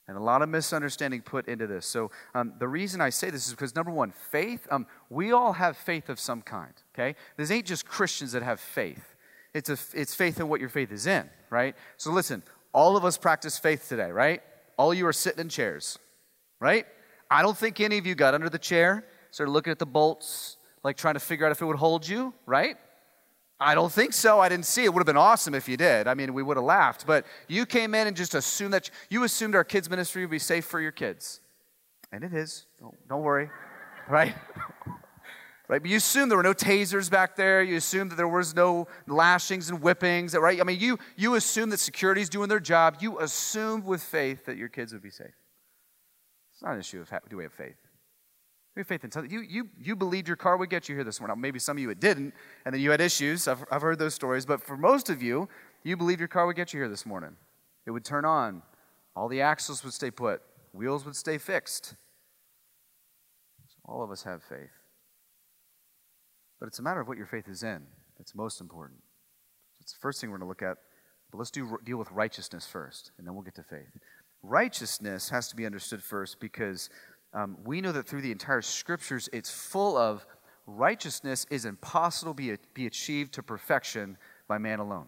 and 0.09 0.17
a 0.17 0.21
lot 0.21 0.41
of 0.41 0.49
misunderstanding 0.49 1.21
put 1.21 1.47
into 1.47 1.67
this. 1.67 1.85
So, 1.85 2.09
um, 2.33 2.53
the 2.57 2.67
reason 2.67 2.99
I 2.99 3.11
say 3.11 3.29
this 3.29 3.45
is 3.45 3.53
because 3.53 3.75
number 3.75 3.91
one, 3.91 4.11
faith, 4.31 4.67
um, 4.71 4.87
we 5.11 5.31
all 5.31 5.53
have 5.53 5.77
faith 5.77 6.09
of 6.09 6.19
some 6.19 6.41
kind, 6.41 6.73
okay? 6.95 7.15
This 7.37 7.51
ain't 7.51 7.67
just 7.67 7.85
Christians 7.85 8.31
that 8.31 8.41
have 8.41 8.59
faith, 8.59 9.15
it's, 9.53 9.69
a, 9.69 9.77
it's 9.93 10.15
faith 10.15 10.39
in 10.39 10.49
what 10.49 10.61
your 10.61 10.69
faith 10.69 10.91
is 10.91 11.05
in, 11.05 11.29
right? 11.51 11.75
So, 11.97 12.11
listen, 12.11 12.41
all 12.73 12.97
of 12.97 13.05
us 13.05 13.19
practice 13.19 13.59
faith 13.59 13.87
today, 13.87 14.09
right? 14.09 14.41
All 14.77 14.95
you 14.95 15.05
are 15.05 15.13
sitting 15.13 15.41
in 15.41 15.49
chairs, 15.49 15.99
right? 16.59 16.87
I 17.29 17.43
don't 17.43 17.57
think 17.57 17.79
any 17.79 17.99
of 17.99 18.07
you 18.07 18.15
got 18.15 18.33
under 18.33 18.49
the 18.49 18.57
chair, 18.57 19.05
started 19.29 19.51
looking 19.51 19.69
at 19.69 19.77
the 19.77 19.85
bolts, 19.85 20.57
like 20.83 20.97
trying 20.97 21.13
to 21.13 21.19
figure 21.19 21.45
out 21.45 21.51
if 21.51 21.61
it 21.61 21.65
would 21.65 21.75
hold 21.75 22.07
you, 22.07 22.33
right? 22.47 22.77
I 23.59 23.75
don't 23.75 23.91
think 23.91 24.13
so. 24.13 24.39
I 24.39 24.47
didn't 24.47 24.65
see 24.65 24.85
it. 24.85 24.93
Would 24.93 25.01
have 25.01 25.05
been 25.05 25.17
awesome 25.17 25.53
if 25.53 25.67
you 25.67 25.75
did. 25.75 26.07
I 26.07 26.13
mean, 26.13 26.33
we 26.33 26.41
would 26.41 26.55
have 26.55 26.63
laughed. 26.63 27.05
But 27.05 27.25
you 27.47 27.65
came 27.65 27.93
in 27.93 28.07
and 28.07 28.15
just 28.15 28.33
assumed 28.33 28.73
that 28.73 28.89
you 29.09 29.23
assumed 29.23 29.53
our 29.53 29.65
kids' 29.65 29.89
ministry 29.89 30.23
would 30.23 30.31
be 30.31 30.39
safe 30.39 30.65
for 30.65 30.79
your 30.79 30.93
kids. 30.93 31.41
And 32.11 32.23
it 32.23 32.33
is. 32.33 32.65
Don't, 32.79 32.95
don't 33.07 33.23
worry. 33.23 33.49
Right? 34.09 34.33
right? 35.67 35.83
But 35.83 35.85
you 35.85 35.97
assumed 35.97 36.31
there 36.31 36.37
were 36.37 36.41
no 36.41 36.55
tasers 36.55 37.11
back 37.11 37.35
there. 37.35 37.61
You 37.61 37.77
assumed 37.77 38.09
that 38.09 38.15
there 38.15 38.27
was 38.27 38.55
no 38.55 38.87
lashings 39.05 39.69
and 39.69 39.79
whippings, 39.83 40.33
right? 40.33 40.59
I 40.59 40.63
mean, 40.63 40.79
you, 40.79 40.97
you 41.15 41.35
assumed 41.35 41.71
that 41.73 41.79
security's 41.79 42.27
doing 42.27 42.49
their 42.49 42.59
job. 42.59 42.97
You 43.01 43.19
assumed 43.19 43.85
with 43.85 44.01
faith 44.01 44.47
that 44.47 44.57
your 44.57 44.67
kids 44.67 44.93
would 44.93 45.03
be 45.03 45.11
safe. 45.11 45.27
It's 46.51 46.63
not 46.63 46.73
an 46.73 46.79
issue 46.79 47.01
of 47.01 47.11
do 47.29 47.37
we 47.37 47.43
have 47.43 47.53
faith. 47.53 47.77
Have 48.79 48.87
faith 48.87 49.03
in 49.03 49.11
something. 49.11 49.29
You, 49.29 49.41
you, 49.41 49.67
you 49.77 49.93
believed 49.93 50.25
your 50.25 50.37
car 50.37 50.55
would 50.55 50.69
get 50.69 50.87
you 50.87 50.95
here 50.95 51.03
this 51.03 51.19
morning. 51.19 51.41
Maybe 51.41 51.59
some 51.59 51.75
of 51.75 51.81
you 51.81 51.89
it 51.89 51.99
didn't, 51.99 52.33
and 52.63 52.73
then 52.73 52.81
you 52.81 52.91
had 52.91 53.01
issues. 53.01 53.45
I've, 53.45 53.65
I've 53.69 53.81
heard 53.81 53.99
those 53.99 54.13
stories. 54.13 54.45
But 54.45 54.61
for 54.61 54.77
most 54.77 55.09
of 55.09 55.21
you, 55.21 55.49
you 55.83 55.97
believe 55.97 56.19
your 56.19 56.29
car 56.29 56.47
would 56.47 56.55
get 56.55 56.73
you 56.73 56.79
here 56.79 56.87
this 56.87 57.05
morning. 57.05 57.35
It 57.85 57.91
would 57.91 58.05
turn 58.05 58.23
on. 58.23 58.61
All 59.17 59.27
the 59.27 59.41
axles 59.41 59.83
would 59.83 59.91
stay 59.91 60.11
put. 60.11 60.41
Wheels 60.71 61.03
would 61.03 61.17
stay 61.17 61.37
fixed. 61.37 61.95
So 63.67 63.75
all 63.83 64.01
of 64.01 64.11
us 64.11 64.23
have 64.23 64.41
faith. 64.43 64.71
But 66.57 66.67
it's 66.67 66.79
a 66.79 66.81
matter 66.81 67.01
of 67.01 67.09
what 67.09 67.17
your 67.17 67.27
faith 67.27 67.49
is 67.49 67.61
in 67.61 67.81
that's 68.17 68.33
most 68.33 68.61
important. 68.61 68.99
It's 69.81 69.91
the 69.91 69.99
first 69.99 70.21
thing 70.21 70.29
we're 70.29 70.37
going 70.37 70.45
to 70.45 70.49
look 70.49 70.61
at. 70.61 70.77
But 71.31 71.39
let's 71.39 71.51
do, 71.51 71.77
deal 71.83 71.97
with 71.97 72.11
righteousness 72.11 72.65
first, 72.65 73.11
and 73.17 73.27
then 73.27 73.33
we'll 73.33 73.43
get 73.43 73.55
to 73.55 73.63
faith. 73.63 73.89
Righteousness 74.41 75.29
has 75.31 75.49
to 75.49 75.55
be 75.57 75.65
understood 75.65 76.01
first 76.01 76.39
because 76.39 76.89
um, 77.33 77.57
we 77.63 77.81
know 77.81 77.91
that 77.91 78.07
through 78.07 78.21
the 78.21 78.31
entire 78.31 78.61
scriptures, 78.61 79.29
it's 79.31 79.51
full 79.51 79.97
of 79.97 80.25
righteousness 80.65 81.45
is 81.49 81.65
impossible 81.65 82.33
to 82.33 82.37
be, 82.37 82.55
be 82.73 82.85
achieved 82.85 83.33
to 83.33 83.43
perfection 83.43 84.17
by 84.47 84.57
man 84.57 84.79
alone. 84.79 85.07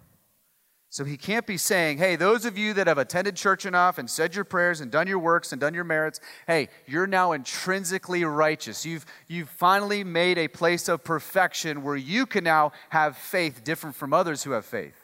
So 0.90 1.06
he 1.06 1.16
can't 1.16 1.48
be 1.48 1.56
saying, 1.56 2.00
hey, 2.00 2.18
those 2.18 2.44
of 2.44 2.58
you 2.58 2.74
that 2.74 2.88
have 2.88 2.98
attended 2.98 3.38
church 3.38 3.66
enough 3.66 3.98
and 3.98 4.10
said 4.10 4.36
your 4.36 4.44
prayers 4.44 4.82
and 4.82 4.92
done 4.92 5.08
your 5.08 5.20
works 5.20 5.54
and 5.54 5.62
done 5.62 5.74
your 5.74 5.86
merits, 5.86 6.20
hey, 6.48 6.68
you're 6.86 7.08
now 7.08 7.32
intrinsically 7.32 8.26
righteous. 8.26 8.86
You've, 8.86 9.06
you've 9.28 9.50
finally 9.50 10.04
made 10.04 10.38
a 10.38 10.50
place 10.50 10.90
of 10.90 11.02
perfection 11.02 11.82
where 11.82 11.96
you 11.96 12.26
can 12.26 12.44
now 12.44 12.74
have 12.90 13.16
faith 13.16 13.64
different 13.64 13.96
from 13.96 14.12
others 14.12 14.44
who 14.44 14.52
have 14.52 14.66
faith. 14.66 15.01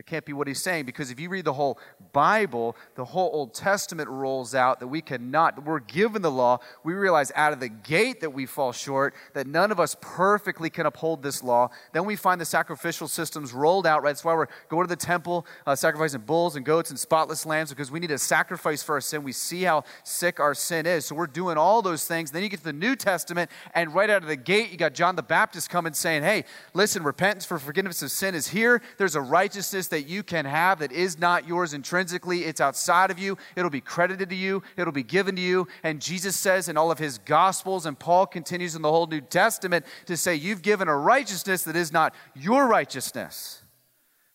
It 0.00 0.06
can't 0.06 0.24
be 0.24 0.32
what 0.32 0.48
he's 0.48 0.62
saying 0.62 0.86
because 0.86 1.10
if 1.10 1.20
you 1.20 1.28
read 1.28 1.44
the 1.44 1.52
whole 1.52 1.78
Bible, 2.14 2.74
the 2.94 3.04
whole 3.04 3.28
Old 3.34 3.52
Testament 3.52 4.08
rolls 4.08 4.54
out 4.54 4.80
that 4.80 4.86
we 4.86 5.02
cannot, 5.02 5.62
we're 5.62 5.78
given 5.78 6.22
the 6.22 6.30
law. 6.30 6.60
We 6.82 6.94
realize 6.94 7.30
out 7.36 7.52
of 7.52 7.60
the 7.60 7.68
gate 7.68 8.22
that 8.22 8.30
we 8.30 8.46
fall 8.46 8.72
short, 8.72 9.14
that 9.34 9.46
none 9.46 9.70
of 9.70 9.78
us 9.78 9.94
perfectly 10.00 10.70
can 10.70 10.86
uphold 10.86 11.22
this 11.22 11.44
law. 11.44 11.68
Then 11.92 12.06
we 12.06 12.16
find 12.16 12.40
the 12.40 12.46
sacrificial 12.46 13.08
systems 13.08 13.52
rolled 13.52 13.86
out, 13.86 14.02
right? 14.02 14.08
That's 14.08 14.24
why 14.24 14.32
we're 14.32 14.46
going 14.70 14.86
to 14.86 14.88
the 14.88 14.96
temple, 14.96 15.44
uh, 15.66 15.74
sacrificing 15.76 16.22
bulls 16.22 16.56
and 16.56 16.64
goats 16.64 16.88
and 16.88 16.98
spotless 16.98 17.44
lambs 17.44 17.68
because 17.68 17.90
we 17.90 18.00
need 18.00 18.10
a 18.10 18.16
sacrifice 18.16 18.82
for 18.82 18.94
our 18.94 19.02
sin. 19.02 19.22
We 19.22 19.32
see 19.32 19.64
how 19.64 19.84
sick 20.02 20.40
our 20.40 20.54
sin 20.54 20.86
is. 20.86 21.04
So 21.04 21.14
we're 21.14 21.26
doing 21.26 21.58
all 21.58 21.82
those 21.82 22.06
things. 22.06 22.30
Then 22.30 22.42
you 22.42 22.48
get 22.48 22.60
to 22.60 22.64
the 22.64 22.72
New 22.72 22.96
Testament, 22.96 23.50
and 23.74 23.94
right 23.94 24.08
out 24.08 24.22
of 24.22 24.28
the 24.28 24.36
gate, 24.36 24.70
you 24.70 24.78
got 24.78 24.94
John 24.94 25.14
the 25.14 25.22
Baptist 25.22 25.68
coming 25.68 25.92
saying, 25.92 26.22
hey, 26.22 26.46
listen, 26.72 27.02
repentance 27.02 27.44
for 27.44 27.58
forgiveness 27.58 28.00
of 28.00 28.10
sin 28.10 28.34
is 28.34 28.48
here. 28.48 28.80
There's 28.96 29.14
a 29.14 29.20
righteousness 29.20 29.89
that 29.90 30.08
you 30.08 30.22
can 30.22 30.44
have 30.44 30.78
that 30.80 30.92
is 30.92 31.18
not 31.18 31.46
yours 31.46 31.74
intrinsically. 31.74 32.44
It's 32.44 32.60
outside 32.60 33.10
of 33.10 33.18
you. 33.18 33.36
It'll 33.54 33.70
be 33.70 33.80
credited 33.80 34.30
to 34.30 34.34
you, 34.34 34.62
it'll 34.76 34.92
be 34.92 35.02
given 35.02 35.36
to 35.36 35.42
you. 35.42 35.68
And 35.82 36.00
Jesus 36.00 36.36
says 36.36 36.68
in 36.68 36.76
all 36.76 36.90
of 36.90 36.98
his 36.98 37.18
gospels, 37.18 37.86
and 37.86 37.98
Paul 37.98 38.26
continues 38.26 38.74
in 38.74 38.82
the 38.82 38.90
whole 38.90 39.06
New 39.06 39.20
Testament 39.20 39.84
to 40.06 40.16
say, 40.16 40.34
You've 40.34 40.62
given 40.62 40.88
a 40.88 40.96
righteousness 40.96 41.62
that 41.64 41.76
is 41.76 41.92
not 41.92 42.14
your 42.34 42.66
righteousness. 42.66 43.62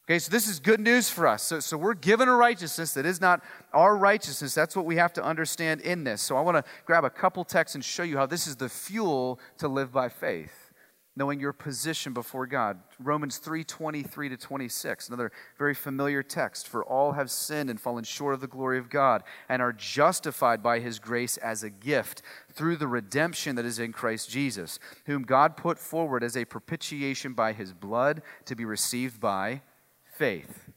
Okay, 0.07 0.19
so 0.19 0.29
this 0.29 0.47
is 0.47 0.59
good 0.59 0.79
news 0.79 1.09
for 1.09 1.25
us. 1.25 1.41
So, 1.41 1.59
so 1.59 1.77
we're 1.77 1.95
given 1.95 2.29
a 2.29 2.35
righteousness 2.35 2.93
that 2.93 3.07
is 3.07 3.19
not 3.19 3.43
our 3.73 3.97
righteousness. 3.97 4.53
That's 4.53 4.75
what 4.75 4.85
we 4.85 4.97
have 4.97 5.13
to 5.13 5.23
understand 5.23 5.81
in 5.81 6.03
this. 6.03 6.21
So 6.21 6.37
I 6.37 6.41
want 6.41 6.63
to 6.63 6.71
grab 6.85 7.03
a 7.03 7.09
couple 7.09 7.43
texts 7.43 7.73
and 7.73 7.83
show 7.83 8.03
you 8.03 8.17
how 8.17 8.27
this 8.27 8.45
is 8.45 8.55
the 8.55 8.69
fuel 8.69 9.39
to 9.57 9.67
live 9.67 9.91
by 9.91 10.09
faith 10.09 10.64
knowing 11.15 11.39
your 11.39 11.53
position 11.53 12.13
before 12.13 12.45
God. 12.45 12.79
Romans 12.99 13.37
3:23 13.37 14.29
to 14.29 14.37
26, 14.37 15.07
another 15.07 15.31
very 15.57 15.73
familiar 15.73 16.21
text. 16.21 16.67
For 16.67 16.83
all 16.83 17.13
have 17.13 17.31
sinned 17.31 17.69
and 17.69 17.79
fallen 17.79 18.03
short 18.03 18.33
of 18.33 18.41
the 18.41 18.47
glory 18.47 18.77
of 18.77 18.89
God 18.89 19.23
and 19.47 19.61
are 19.61 19.73
justified 19.73 20.61
by 20.61 20.79
his 20.79 20.99
grace 20.99 21.37
as 21.37 21.63
a 21.63 21.69
gift 21.69 22.21
through 22.51 22.77
the 22.77 22.87
redemption 22.87 23.55
that 23.55 23.65
is 23.65 23.79
in 23.79 23.93
Christ 23.93 24.29
Jesus, 24.29 24.79
whom 25.05 25.23
God 25.23 25.57
put 25.57 25.79
forward 25.79 26.23
as 26.23 26.35
a 26.35 26.45
propitiation 26.45 27.33
by 27.33 27.53
his 27.53 27.73
blood 27.73 28.21
to 28.45 28.55
be 28.55 28.65
received 28.65 29.19
by 29.19 29.61
faith. 30.05 30.69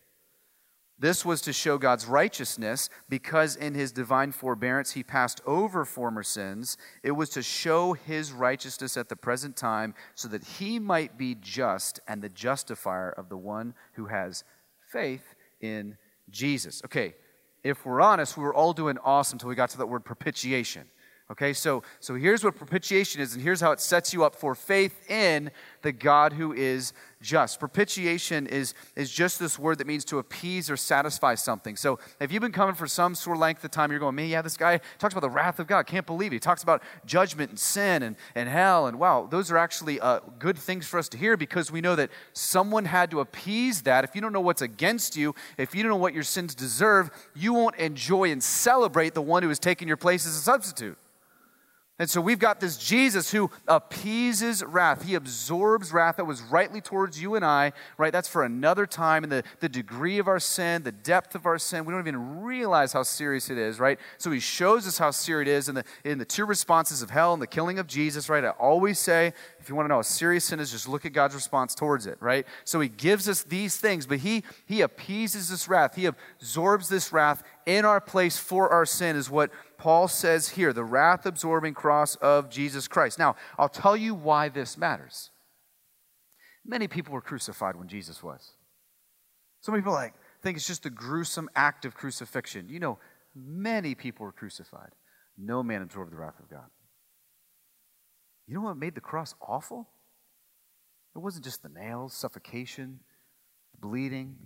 This 1.01 1.25
was 1.25 1.41
to 1.43 1.53
show 1.53 1.79
God's 1.79 2.07
righteousness 2.07 2.91
because 3.09 3.55
in 3.55 3.75
his 3.75 3.93
divine 3.93 4.33
forbearance 4.33 4.93
he 4.93 5.05
passed 5.05 5.41
over 5.47 5.85
former 5.85 6.25
sins. 6.25 6.77
It 7.05 7.13
was 7.13 7.31
to 7.31 7.43
show 7.43 7.93
his 7.93 8.33
righteousness 8.33 8.97
at 8.97 9.09
the 9.09 9.15
present 9.15 9.57
time 9.57 9.95
so 10.17 10.27
that 10.29 10.43
he 10.43 10.81
might 10.81 11.17
be 11.17 11.37
just 11.41 12.01
and 12.09 12.21
the 12.21 12.29
justifier 12.29 13.11
of 13.11 13.29
the 13.29 13.37
one 13.37 13.75
who 13.93 14.07
has 14.07 14.43
faith 14.91 15.35
in 15.61 15.97
Jesus. 16.31 16.83
Okay, 16.85 17.15
if 17.63 17.87
we're 17.87 18.01
honest, 18.01 18.37
we 18.37 18.43
were 18.43 18.55
all 18.55 18.73
doing 18.73 18.99
awesome 19.05 19.37
until 19.37 19.49
we 19.49 19.55
got 19.55 19.71
to 19.71 19.79
that 19.79 19.87
word 19.87 20.05
propitiation. 20.05 20.85
Okay, 21.31 21.53
so, 21.53 21.83
so 22.01 22.15
here's 22.15 22.43
what 22.43 22.57
propitiation 22.57 23.21
is, 23.21 23.35
and 23.35 23.43
here's 23.43 23.61
how 23.61 23.71
it 23.71 23.81
sets 23.81 24.15
you 24.15 24.25
up 24.25 24.35
for 24.35 24.55
faith 24.55 25.11
in 25.11 25.51
the 25.83 25.93
God 25.93 26.33
who 26.33 26.53
is 26.53 26.93
just. 27.21 27.59
Propitiation 27.59 28.47
is, 28.47 28.75
is 28.97 29.11
just 29.11 29.39
this 29.39 29.59
word 29.59 29.79
that 29.79 29.87
means 29.87 30.05
to 30.07 30.19
appease 30.19 30.71
or 30.71 30.77
satisfy 30.77 31.35
something. 31.35 31.77
So 31.77 31.99
if 32.21 32.33
you've 32.33 32.43
been 32.43 32.53
coming 32.53 32.75
for 32.75 32.87
some 32.87 33.15
sort 33.15 33.37
of 33.37 33.41
length 33.41 33.65
of 33.65 33.71
time, 33.71 33.91
you're 33.91 34.01
going, 34.01 34.15
man, 34.15 34.29
yeah, 34.29 34.43
this 34.43 34.57
guy 34.57 34.81
talks 34.99 35.15
about 35.15 35.23
the 35.23 35.31
wrath 35.31 35.59
of 35.59 35.67
God. 35.67 35.87
Can't 35.87 36.07
believe 36.07 36.33
it. 36.33 36.37
He 36.37 36.41
talks 36.41 36.63
about 36.63 36.83
judgment 37.07 37.51
and 37.51 37.59
sin 37.59 38.03
and, 38.03 38.17
and 38.35 38.49
hell. 38.49 38.87
And 38.87 38.99
wow, 38.99 39.27
those 39.29 39.51
are 39.51 39.59
actually 39.59 40.01
uh, 40.01 40.21
good 40.39 40.59
things 40.59 40.87
for 40.87 40.99
us 40.99 41.09
to 41.11 41.19
hear 41.19 41.37
because 41.37 41.73
we 41.73 41.81
know 41.81 41.97
that 41.97 42.11
someone 42.33 42.85
had 42.85 43.11
to 43.11 43.21
appease 43.21 43.83
that. 43.83 44.05
If 44.05 44.15
you 44.15 44.21
don't 44.21 44.33
know 44.33 44.41
what's 44.41 44.63
against 44.63 45.17
you, 45.17 45.35
if 45.57 45.75
you 45.75 45.83
don't 45.83 45.91
know 45.91 45.97
what 45.97 46.15
your 46.15 46.23
sins 46.23 46.55
deserve, 46.55 47.11
you 47.35 47.53
won't 47.53 47.77
enjoy 47.77 48.31
and 48.31 48.43
celebrate 48.43 49.15
the 49.15 49.23
one 49.23 49.43
who 49.43 49.49
has 49.49 49.59
taken 49.59 49.89
your 49.89 49.97
place 49.97 50.27
as 50.27 50.37
a 50.37 50.41
substitute. 50.41 50.99
And 52.01 52.09
so 52.09 52.21
we've 52.21 52.39
got 52.39 52.61
this 52.61 52.77
Jesus 52.77 53.33
who 53.33 53.51
appeases 53.67 54.63
wrath. 54.63 55.05
He 55.05 55.17
absorbs 55.17 55.93
wrath 55.93 56.17
that 56.17 56.27
was 56.27 56.41
rightly 56.43 56.81
towards 56.81 57.21
you 57.21 57.35
and 57.35 57.45
I, 57.45 57.73
right? 57.97 58.13
That's 58.13 58.29
for 58.29 58.45
another 58.45 58.87
time. 58.87 59.25
And 59.25 59.33
the, 59.33 59.43
the 59.59 59.69
degree 59.69 60.21
of 60.21 60.29
our 60.29 60.39
sin, 60.39 60.85
the 60.85 60.93
depth 60.93 61.35
of 61.35 61.45
our 61.45 61.59
sin, 61.59 61.85
we 61.85 61.93
don't 61.93 62.01
even 62.01 62.43
realize 62.43 62.93
how 62.93 63.03
serious 63.03 63.51
it 63.51 63.59
is, 63.59 63.81
right? 63.81 63.99
So 64.17 64.31
he 64.31 64.39
shows 64.39 64.87
us 64.87 64.97
how 64.97 65.11
serious 65.11 65.49
it 65.49 65.51
is 65.51 65.69
in 65.69 65.75
the, 65.75 65.85
in 66.05 66.19
the 66.19 66.25
two 66.25 66.47
responses 66.47 67.03
of 67.03 67.11
hell 67.11 67.33
and 67.33 67.43
the 67.43 67.49
killing 67.49 67.81
of 67.81 67.89
Jesus, 67.89 68.29
right? 68.29 68.45
I 68.45 68.51
always 68.51 69.01
say, 69.01 69.33
if 69.59 69.69
you 69.69 69.75
want 69.75 69.87
to 69.87 69.89
know 69.89 69.97
how 69.97 70.03
serious 70.03 70.45
sin 70.45 70.61
is, 70.61 70.71
just 70.71 70.89
look 70.89 71.05
at 71.05 71.13
God's 71.13 71.35
response 71.35 71.75
towards 71.75 72.07
it, 72.07 72.17
right? 72.21 72.47
So 72.65 72.79
he 72.79 72.89
gives 72.89 73.29
us 73.29 73.43
these 73.43 73.77
things, 73.77 74.07
but 74.07 74.19
he, 74.19 74.45
he 74.67 74.83
appeases 74.83 75.49
this 75.51 75.69
wrath. 75.69 75.97
He 75.97 76.07
absorbs 76.07 76.89
this 76.89 77.13
wrath 77.13 77.43
in 77.67 77.85
our 77.85 78.01
place 78.01 78.39
for 78.39 78.71
our 78.71 78.87
sin, 78.87 79.17
is 79.17 79.29
what 79.29 79.51
Paul 79.79 80.09
says 80.09 80.51
here 80.51 80.73
the 80.73 80.85
wrath 80.85 81.25
absorbing 81.25 81.73
cross 81.73 82.17
of 82.17 82.51
Jesus 82.51 82.89
Christ. 82.89 83.19
Now, 83.19 83.37
I'll 83.57 83.69
tell 83.69 83.97
you 83.97 84.15
why 84.15 84.49
this 84.49 84.77
matters. 84.77 85.31
Many 86.67 86.89
people 86.89 87.15
were 87.15 87.23
crucified 87.23 87.77
when 87.77 87.89
Jesus 87.89 88.23
was. 88.23 88.53
Some 89.61 89.75
people 89.75 89.93
like 89.93 90.15
think 90.43 90.57
it's 90.57 90.67
just 90.67 90.85
a 90.85 90.91
gruesome 90.91 91.49
act 91.57 91.85
of 91.85 91.95
crucifixion. 91.95 92.69
You 92.69 92.81
know, 92.81 92.99
many 93.35 93.95
people 93.95 94.27
were 94.27 94.33
crucified. 94.33 94.91
No 95.37 95.63
man 95.63 95.83
absorbed 95.83 96.13
the 96.13 96.17
wrath 96.17 96.39
of 96.41 96.51
God. 96.51 96.67
You 98.47 98.55
know 98.55 98.63
what 98.63 98.77
made 98.77 98.95
the 98.95 99.01
cross 99.01 99.35
awful? 99.41 99.89
It 101.15 101.21
wasn't 101.21 101.45
just 101.45 101.63
the 101.63 101.69
nails, 101.69 102.15
suffocation, 102.15 103.01
the 103.73 103.87
bleeding. 103.87 104.37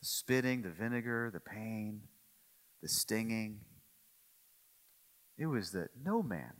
the 0.00 0.06
spitting, 0.06 0.62
the 0.62 0.70
vinegar, 0.70 1.30
the 1.32 1.40
pain, 1.40 2.00
the 2.82 2.88
stinging. 2.88 3.60
It 5.40 5.46
was 5.46 5.72
that 5.72 5.88
no 6.04 6.22
man 6.22 6.52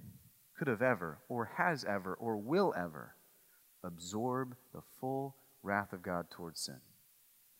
could 0.59 0.66
have 0.66 0.81
ever, 0.81 1.19
or 1.29 1.53
has 1.59 1.85
ever, 1.85 2.14
or 2.14 2.38
will 2.38 2.73
ever 2.75 3.14
absorb 3.85 4.57
the 4.73 4.81
full 4.99 5.37
wrath 5.62 5.93
of 5.93 6.03
God 6.03 6.31
towards 6.31 6.61
sin. 6.61 6.81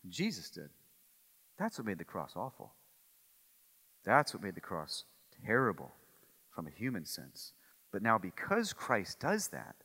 Jesus 0.09 0.49
did. 0.49 0.69
That's 1.59 1.77
what 1.77 1.85
made 1.85 1.99
the 1.99 2.03
cross 2.03 2.31
awful. 2.35 2.73
That's 4.03 4.33
what 4.33 4.41
made 4.41 4.55
the 4.55 4.61
cross 4.61 5.03
terrible 5.45 5.91
from 6.55 6.65
a 6.65 6.71
human 6.71 7.05
sense. 7.05 7.53
But 7.91 8.01
now, 8.01 8.17
because 8.17 8.73
Christ 8.73 9.19
does 9.19 9.49
that, 9.49 9.75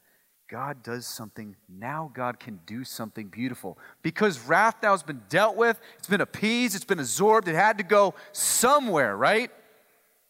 God 0.48 0.82
does 0.82 1.06
something. 1.06 1.54
Now, 1.68 2.10
God 2.14 2.40
can 2.40 2.60
do 2.66 2.82
something 2.82 3.28
beautiful. 3.28 3.78
Because 4.00 4.40
wrath 4.40 4.76
now 4.82 4.92
has 4.92 5.02
been 5.02 5.22
dealt 5.28 5.56
with, 5.56 5.78
it's 5.98 6.08
been 6.08 6.22
appeased, 6.22 6.74
it's 6.74 6.84
been 6.84 6.98
absorbed, 6.98 7.46
it 7.46 7.56
had 7.56 7.76
to 7.76 7.84
go 7.84 8.14
somewhere, 8.32 9.14
right? 9.14 9.50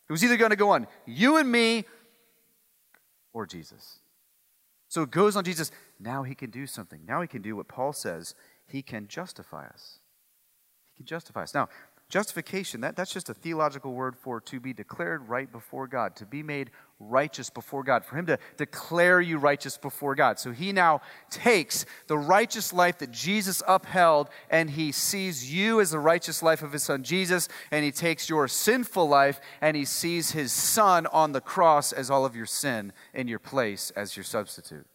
It 0.09 0.13
was 0.13 0.23
either 0.23 0.37
going 0.37 0.51
to 0.51 0.57
go 0.57 0.71
on 0.71 0.87
you 1.05 1.37
and 1.37 1.51
me 1.51 1.85
or 3.33 3.47
Jesus. 3.47 4.01
So 4.89 5.03
it 5.03 5.11
goes 5.11 5.37
on 5.37 5.45
Jesus. 5.45 5.71
Now 5.99 6.23
he 6.23 6.35
can 6.35 6.51
do 6.51 6.67
something. 6.67 7.01
Now 7.07 7.21
he 7.21 7.29
can 7.29 7.43
do 7.43 7.57
what 7.57 7.69
Paul 7.69 7.93
says 7.93 8.35
he 8.67 8.83
can 8.83 9.09
justify 9.09 9.67
us. 9.67 9.99
He 10.95 10.99
can 10.99 11.07
justify 11.07 11.43
us. 11.43 11.55
Now, 11.55 11.69
Justification, 12.09 12.83
that, 12.83 12.95
that's 12.95 13.13
just 13.13 13.29
a 13.31 13.35
theological 13.35 13.93
word 13.93 14.17
for 14.17 14.41
to 14.43 14.61
be 14.61 14.73
declared 14.73 15.29
right 15.29 15.51
before 15.51 15.89
God, 15.89 16.15
to 16.17 16.25
be 16.25 16.41
made 16.41 16.71
righteous 17.01 17.51
before 17.51 17.83
God, 17.83 18.05
for 18.05 18.15
Him 18.15 18.27
to 18.27 18.39
declare 18.57 19.21
you 19.21 19.39
righteous 19.39 19.77
before 19.77 20.15
God. 20.15 20.39
So 20.39 20.53
He 20.53 20.71
now 20.71 21.01
takes 21.31 21.85
the 22.07 22.17
righteous 22.17 22.73
life 22.73 22.99
that 22.99 23.11
Jesus 23.11 23.61
upheld 23.67 24.31
and 24.51 24.71
He 24.71 24.93
sees 24.93 25.53
you 25.53 25.81
as 25.81 25.91
the 25.91 25.99
righteous 25.99 26.45
life 26.45 26.63
of 26.63 26.71
His 26.71 26.85
Son 26.85 27.03
Jesus, 27.03 27.49
and 27.73 27.85
He 27.85 27.91
takes 27.91 28.31
your 28.31 28.47
sinful 28.47 29.09
life 29.09 29.41
and 29.61 29.77
He 29.77 29.85
sees 29.85 30.31
His 30.31 30.53
Son 30.53 31.07
on 31.09 31.33
the 31.33 31.41
cross 31.41 31.93
as 31.93 32.09
all 32.09 32.25
of 32.25 32.37
your 32.37 32.47
sin 32.47 32.93
in 33.15 33.27
your 33.27 33.41
place 33.41 33.91
as 33.97 34.17
your 34.17 34.25
substitute. 34.25 34.87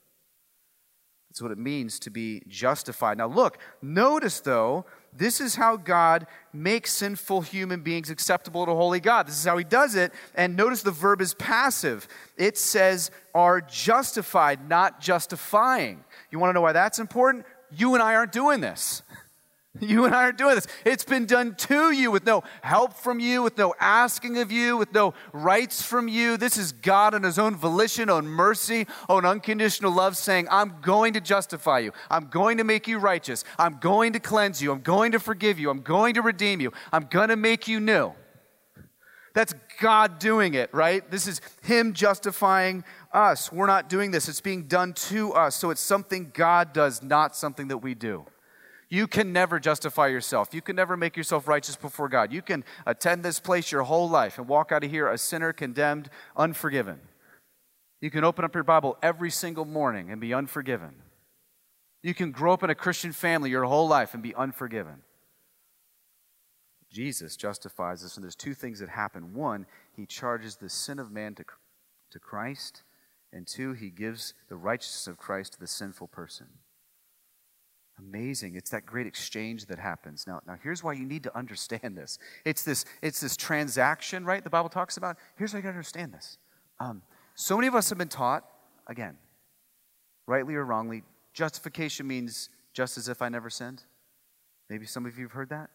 That's 1.30 1.42
what 1.42 1.52
it 1.52 1.58
means 1.58 2.00
to 2.00 2.10
be 2.10 2.42
justified. 2.48 3.18
Now, 3.18 3.28
look, 3.28 3.58
notice 3.82 4.40
though 4.40 4.86
this 5.14 5.42
is 5.42 5.56
how 5.56 5.78
God 5.78 6.28
makes 6.54 6.92
sinful 6.92 7.42
human 7.42 7.82
beings 7.82 8.10
acceptable 8.10 8.66
to 8.66 8.74
holy 8.74 9.00
God. 9.00 9.28
This 9.28 9.38
is 9.38 9.46
how 9.46 9.58
he 9.58 9.64
does 9.64 9.96
it. 9.96 10.14
And 10.36 10.56
notice 10.56 10.82
the 10.82 10.92
verb 10.92 11.22
is 11.22 11.34
passive. 11.34 12.08
It 12.38 12.58
says 12.58 13.12
are 13.34 13.62
justified, 13.62 14.68
not 14.70 15.02
justifying. 15.02 16.04
You 16.32 16.40
want 16.40 16.50
to 16.50 16.54
know 16.54 16.62
why 16.62 16.72
that's 16.72 17.00
important? 17.00 17.46
You 17.76 17.94
and 17.94 18.04
I 18.04 18.16
aren't 18.16 18.32
doing 18.32 18.62
this. 18.62 19.04
You 19.80 20.04
and 20.04 20.14
I 20.14 20.24
are 20.24 20.34
doing 20.34 20.56
this. 20.56 20.68
It's 20.84 21.06
been 21.06 21.26
done 21.26 21.56
to 21.56 21.92
you 21.92 22.12
with 22.12 22.26
no 22.26 22.44
help 22.62 22.94
from 22.94 23.22
you, 23.22 23.42
with 23.42 23.58
no 23.58 23.74
asking 23.80 24.38
of 24.40 24.52
you, 24.52 24.76
with 24.76 24.94
no 24.94 25.14
rights 25.32 25.82
from 25.82 26.10
you. 26.10 26.36
This 26.36 26.58
is 26.58 26.74
God 26.74 27.14
on 27.14 27.24
His 27.24 27.40
own 27.40 27.56
volition, 27.56 28.10
on 28.10 28.28
mercy, 28.28 28.86
on 29.08 29.26
unconditional 29.26 29.94
love, 29.94 30.18
saying, 30.18 30.48
I'm 30.52 30.76
going 30.82 31.14
to 31.14 31.22
justify 31.22 31.80
you. 31.80 31.94
I'm 32.10 32.28
going 32.28 32.58
to 32.58 32.66
make 32.66 32.86
you 32.86 33.00
righteous. 33.00 33.46
I'm 33.58 33.78
going 33.78 34.12
to 34.12 34.20
cleanse 34.20 34.62
you. 34.62 34.74
I'm 34.74 34.82
going 34.82 35.14
to 35.14 35.20
forgive 35.20 35.58
you. 35.58 35.70
I'm 35.70 35.82
going 35.82 36.16
to 36.16 36.22
redeem 36.22 36.60
you. 36.60 36.74
I'm 36.92 37.06
going 37.06 37.30
to 37.30 37.38
make 37.38 37.70
you 37.70 37.80
new. 37.80 38.14
That's 39.34 39.54
God 39.80 40.20
doing 40.20 40.54
it, 40.54 40.74
right? 40.74 41.10
This 41.10 41.28
is 41.28 41.40
Him 41.64 41.94
justifying 41.94 42.84
us. 43.14 43.50
We're 43.54 43.68
not 43.68 43.88
doing 43.88 44.12
this, 44.12 44.28
it's 44.28 44.42
being 44.42 44.64
done 44.68 44.92
to 44.94 45.32
us. 45.32 45.56
So 45.56 45.70
it's 45.70 45.80
something 45.80 46.32
God 46.34 46.74
does, 46.74 47.02
not 47.02 47.38
something 47.38 47.70
that 47.70 47.78
we 47.78 47.96
do. 47.96 48.26
You 48.92 49.08
can 49.08 49.32
never 49.32 49.58
justify 49.58 50.08
yourself. 50.08 50.54
You 50.54 50.62
can 50.62 50.76
never 50.76 50.98
make 50.98 51.16
yourself 51.16 51.48
righteous 51.48 51.78
before 51.78 52.10
God. 52.10 52.34
You 52.34 52.42
can 52.42 52.66
attend 52.86 53.24
this 53.24 53.40
place 53.40 53.72
your 53.72 53.84
whole 53.84 54.10
life 54.10 54.38
and 54.38 54.50
walk 54.50 54.74
out 54.74 54.84
of 54.84 54.92
here 54.92 55.08
a 55.08 55.18
sinner, 55.18 55.54
condemned, 55.54 56.10
unforgiven. 56.36 57.00
You 58.02 58.12
can 58.12 58.26
open 58.26 58.44
up 58.44 58.54
your 58.54 58.66
Bible 58.66 58.98
every 59.02 59.32
single 59.32 59.64
morning 59.64 60.12
and 60.12 60.20
be 60.20 60.34
unforgiven. 60.34 60.96
You 62.04 62.14
can 62.14 62.32
grow 62.32 62.52
up 62.52 62.64
in 62.64 62.70
a 62.70 62.76
Christian 62.76 63.14
family 63.14 63.50
your 63.50 63.64
whole 63.64 63.88
life 63.88 64.14
and 64.14 64.22
be 64.22 64.36
unforgiven. 64.36 65.04
Jesus 66.92 67.38
justifies 67.38 68.04
us, 68.04 68.18
and 68.18 68.26
there's 68.26 68.36
two 68.36 68.54
things 68.54 68.80
that 68.80 68.90
happen. 68.90 69.34
One, 69.34 69.68
he 69.96 70.06
charges 70.06 70.58
the 70.58 70.68
sin 70.68 71.00
of 71.00 71.12
man 71.12 71.36
to, 71.36 71.46
to 72.10 72.20
Christ, 72.20 72.84
and 73.32 73.48
two, 73.48 73.72
he 73.72 73.90
gives 73.90 74.34
the 74.50 74.58
righteousness 74.58 75.08
of 75.08 75.18
Christ 75.18 75.54
to 75.54 75.60
the 75.62 75.68
sinful 75.68 76.08
person. 76.08 76.48
Amazing. 78.08 78.56
It's 78.56 78.70
that 78.72 78.86
great 78.86 79.08
exchange 79.08 79.66
that 79.68 79.80
happens. 79.80 80.26
Now, 80.26 80.42
now 80.48 80.58
here's 80.62 80.84
why 80.84 80.94
you 80.94 81.06
need 81.06 81.24
to 81.24 81.38
understand 81.38 81.98
this. 81.98 82.18
It's 82.46 82.64
this, 82.64 82.86
it's 83.02 83.20
this 83.20 83.38
transaction, 83.38 84.26
right? 84.26 84.44
The 84.44 84.50
Bible 84.50 84.70
talks 84.70 84.98
about. 84.98 85.18
Here's 85.36 85.52
how 85.52 85.60
you 85.60 85.68
understand 85.68 86.14
this. 86.14 86.38
Um, 86.80 87.04
so 87.36 87.56
many 87.56 87.68
of 87.68 87.76
us 87.76 87.90
have 87.90 87.98
been 87.98 88.08
taught, 88.08 88.44
again, 88.88 89.18
rightly 90.28 90.56
or 90.56 90.66
wrongly, 90.66 91.04
justification 91.34 92.08
means 92.08 92.50
just 92.74 92.98
as 92.98 93.08
if 93.08 93.22
I 93.22 93.30
never 93.30 93.50
sinned. 93.50 93.84
Maybe 94.70 94.86
some 94.86 95.06
of 95.06 95.18
you 95.18 95.26
have 95.26 95.34
heard 95.34 95.50
that. 95.50 95.70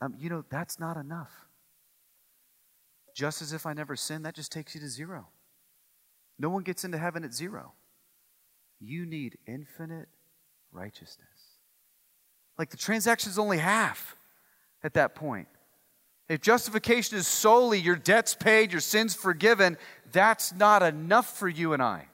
Um, 0.00 0.14
you 0.18 0.28
know, 0.28 0.44
that's 0.50 0.78
not 0.78 0.96
enough. 0.96 1.30
Just 3.14 3.42
as 3.42 3.52
if 3.52 3.66
I 3.66 3.72
never 3.72 3.96
sinned, 3.96 4.24
that 4.24 4.34
just 4.34 4.52
takes 4.52 4.74
you 4.74 4.80
to 4.80 4.88
zero. 4.88 5.28
No 6.38 6.48
one 6.48 6.62
gets 6.62 6.84
into 6.84 6.98
heaven 6.98 7.24
at 7.24 7.34
zero. 7.34 7.72
You 8.80 9.04
need 9.04 9.38
infinite 9.46 10.08
righteousness. 10.72 11.39
Like 12.60 12.68
the 12.68 12.76
transaction 12.76 13.30
is 13.30 13.38
only 13.38 13.56
half 13.56 14.14
at 14.84 14.92
that 14.92 15.14
point. 15.14 15.48
If 16.28 16.42
justification 16.42 17.16
is 17.16 17.26
solely 17.26 17.78
your 17.78 17.96
debts 17.96 18.34
paid, 18.34 18.70
your 18.70 18.82
sins 18.82 19.14
forgiven, 19.14 19.78
that's 20.12 20.52
not 20.52 20.82
enough 20.82 21.38
for 21.38 21.48
you 21.48 21.72
and 21.72 21.82
I. 21.82 22.04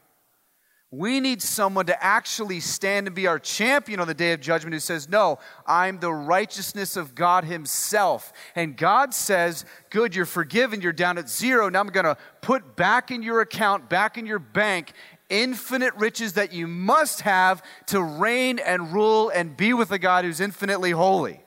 We 0.92 1.18
need 1.18 1.42
someone 1.42 1.86
to 1.86 2.02
actually 2.02 2.60
stand 2.60 3.08
and 3.08 3.16
be 3.16 3.26
our 3.26 3.40
champion 3.40 3.98
on 3.98 4.06
the 4.06 4.14
day 4.14 4.32
of 4.34 4.40
judgment 4.40 4.72
who 4.72 4.78
says, 4.78 5.08
No, 5.08 5.40
I'm 5.66 5.98
the 5.98 6.12
righteousness 6.12 6.96
of 6.96 7.16
God 7.16 7.42
Himself. 7.42 8.32
And 8.54 8.76
God 8.76 9.12
says, 9.14 9.64
Good, 9.90 10.14
you're 10.14 10.26
forgiven, 10.26 10.80
you're 10.80 10.92
down 10.92 11.18
at 11.18 11.28
zero. 11.28 11.68
Now 11.68 11.80
I'm 11.80 11.88
going 11.88 12.04
to 12.04 12.16
put 12.40 12.76
back 12.76 13.10
in 13.10 13.20
your 13.20 13.40
account, 13.40 13.90
back 13.90 14.16
in 14.16 14.26
your 14.26 14.38
bank, 14.38 14.92
infinite 15.28 15.94
riches 15.96 16.34
that 16.34 16.52
you 16.52 16.66
must 16.66 17.22
have 17.22 17.62
to 17.86 18.02
reign 18.02 18.58
and 18.58 18.92
rule 18.92 19.30
and 19.30 19.56
be 19.56 19.72
with 19.72 19.90
a 19.90 19.98
God 19.98 20.24
who's 20.24 20.40
infinitely 20.40 20.92
holy. 20.92 21.40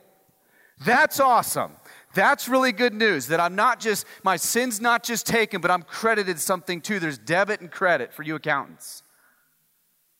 That's 0.86 1.20
awesome. 1.20 1.74
That's 2.14 2.50
really 2.50 2.72
good 2.72 2.94
news 2.94 3.28
that 3.28 3.40
I'm 3.40 3.56
not 3.56 3.80
just, 3.80 4.06
my 4.24 4.38
sin's 4.38 4.82
not 4.82 5.04
just 5.04 5.28
taken, 5.28 5.62
but 5.62 5.70
I'm 5.70 5.84
credited 5.84 6.40
something 6.40 6.82
too. 6.82 7.00
There's 7.00 7.18
debit 7.18 7.62
and 7.62 7.70
credit 7.70 8.14
for 8.14 8.24
you 8.24 8.36
accountants. 8.36 9.04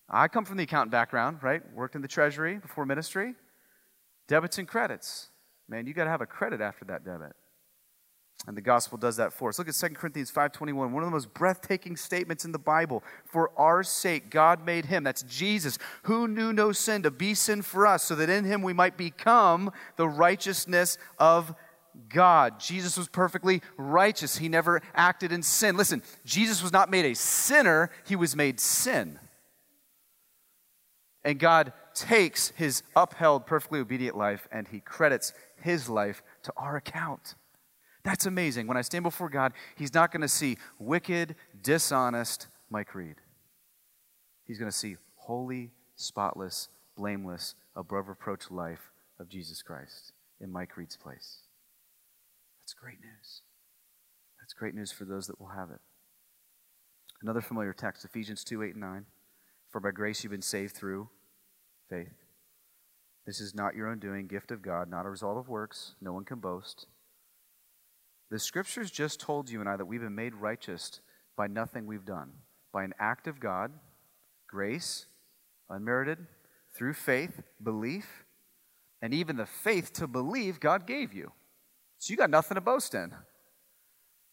I 0.10 0.28
come 0.28 0.46
from 0.46 0.58
the 0.58 0.64
accountant 0.64 0.92
background, 0.92 1.40
right? 1.42 1.62
Worked 1.74 1.96
in 1.96 2.02
the 2.02 2.08
treasury 2.08 2.58
before 2.58 2.86
ministry. 2.86 3.36
Debits 4.28 4.58
and 4.58 4.68
credits. 4.68 5.30
Man, 5.68 5.88
you 5.88 5.94
got 5.94 6.06
to 6.06 6.10
have 6.10 6.22
a 6.22 6.26
credit 6.26 6.62
after 6.62 6.86
that 6.86 7.06
debit. 7.06 7.34
And 8.48 8.56
the 8.56 8.62
gospel 8.62 8.98
does 8.98 9.18
that 9.18 9.34
for 9.34 9.50
us. 9.50 9.60
Look 9.60 9.68
at 9.68 9.76
2 9.76 9.90
Corinthians 9.96 10.32
5:21, 10.32 10.92
one 10.92 11.04
of 11.04 11.08
the 11.08 11.12
most 11.12 11.34
breathtaking 11.34 11.98
statements 11.98 12.46
in 12.46 12.52
the 12.52 12.60
Bible. 12.60 13.04
For 13.26 13.52
our 13.58 13.84
sake 13.84 14.30
God 14.30 14.66
made 14.66 14.86
him, 14.86 15.04
that's 15.04 15.24
Jesus, 15.24 15.78
who 16.04 16.28
knew 16.28 16.54
no 16.54 16.72
sin 16.72 17.04
to 17.04 17.12
be 17.12 17.34
sin 17.34 17.62
for 17.62 17.86
us, 17.86 18.04
so 18.04 18.16
that 18.16 18.30
in 18.30 18.46
him 18.46 18.62
we 18.62 18.74
might 18.74 18.98
become 18.98 19.72
the 19.98 20.08
righteousness 20.08 20.98
of 21.20 21.54
God. 22.08 22.60
Jesus 22.60 22.98
was 22.98 23.10
perfectly 23.10 23.62
righteous. 23.78 24.38
He 24.38 24.48
never 24.48 24.82
acted 24.96 25.32
in 25.32 25.44
sin. 25.44 25.76
Listen, 25.76 26.02
Jesus 26.24 26.64
was 26.64 26.72
not 26.72 26.90
made 26.90 27.06
a 27.06 27.16
sinner, 27.16 27.92
he 28.06 28.16
was 28.16 28.36
made 28.36 28.60
sin. 28.60 29.20
And 31.26 31.40
God 31.40 31.74
takes 31.94 32.50
his 32.56 32.84
upheld, 32.96 33.46
perfectly 33.46 33.82
obedient 33.82 34.16
life 34.16 34.48
and 34.52 34.68
he 34.70 34.80
credits 34.80 35.34
his 35.62 35.90
life 35.90 36.24
to 36.44 36.54
our 36.56 36.78
account. 36.78 37.36
That's 38.04 38.26
amazing. 38.26 38.68
When 38.68 38.78
I 38.78 38.82
stand 38.82 39.04
before 39.04 39.30
God, 39.30 39.54
He's 39.76 39.94
not 39.94 40.12
going 40.12 40.22
to 40.22 40.28
see 40.28 40.58
wicked, 40.78 41.36
dishonest 41.62 42.48
Mike 42.70 42.96
Reed. 42.96 43.16
He's 44.46 44.58
going 44.58 44.72
to 44.72 44.78
see 44.78 44.98
holy, 45.16 45.72
spotless, 45.96 46.70
blameless, 46.96 47.56
above 47.76 48.08
reproach 48.08 48.50
life 48.50 48.92
of 49.20 49.30
Jesus 49.30 49.62
Christ 49.62 50.14
in 50.42 50.52
Mike 50.52 50.78
Reed's 50.78 50.98
place. 50.98 51.40
That's 52.62 52.74
great 52.74 53.00
news. 53.02 53.42
That's 54.40 54.54
great 54.54 54.76
news 54.76 54.92
for 54.92 55.06
those 55.06 55.28
that 55.28 55.40
will 55.40 55.50
have 55.50 55.70
it. 55.70 55.80
Another 57.22 57.42
familiar 57.42 57.74
text, 57.74 58.06
Ephesians 58.06 58.44
2 58.44 58.64
8 58.64 58.72
and 58.72 58.82
9. 58.82 59.06
For 59.70 59.80
by 59.80 59.92
grace 59.92 60.24
you've 60.24 60.32
been 60.32 60.42
saved 60.42 60.76
through 60.76 61.10
faith. 61.90 62.14
This 63.26 63.40
is 63.40 63.54
not 63.54 63.76
your 63.76 63.88
own 63.88 64.00
doing, 64.00 64.28
gift 64.28 64.52
of 64.52 64.62
God, 64.62 64.90
not 64.90 65.06
a 65.06 65.10
result 65.10 65.38
of 65.38 65.50
works. 65.50 65.94
No 66.02 66.14
one 66.14 66.24
can 66.26 66.40
boast. 66.40 66.88
The 68.30 68.40
scriptures 68.40 68.92
just 68.92 69.20
told 69.20 69.50
you 69.50 69.60
and 69.60 69.70
I 69.70 69.76
that 69.76 69.86
we've 69.86 70.02
been 70.02 70.16
made 70.16 70.36
righteous 70.36 71.02
by 71.36 71.48
nothing 71.48 71.88
we've 71.88 72.06
done, 72.06 72.32
by 72.72 72.84
an 72.84 72.94
act 73.00 73.28
of 73.28 73.40
God, 73.40 73.72
grace, 74.48 75.08
unmerited, 75.70 76.20
through 76.76 76.94
faith, 76.94 77.42
belief. 77.64 78.26
and 79.02 79.14
even 79.14 79.38
the 79.38 79.46
faith 79.46 79.94
to 79.94 80.08
believe 80.08 80.60
God 80.60 80.86
gave 80.86 81.14
you. 81.14 81.32
So 81.98 82.12
you 82.12 82.18
got 82.18 82.30
nothing 82.30 82.56
to 82.56 82.62
boast 82.62 82.94
in. 82.94 83.14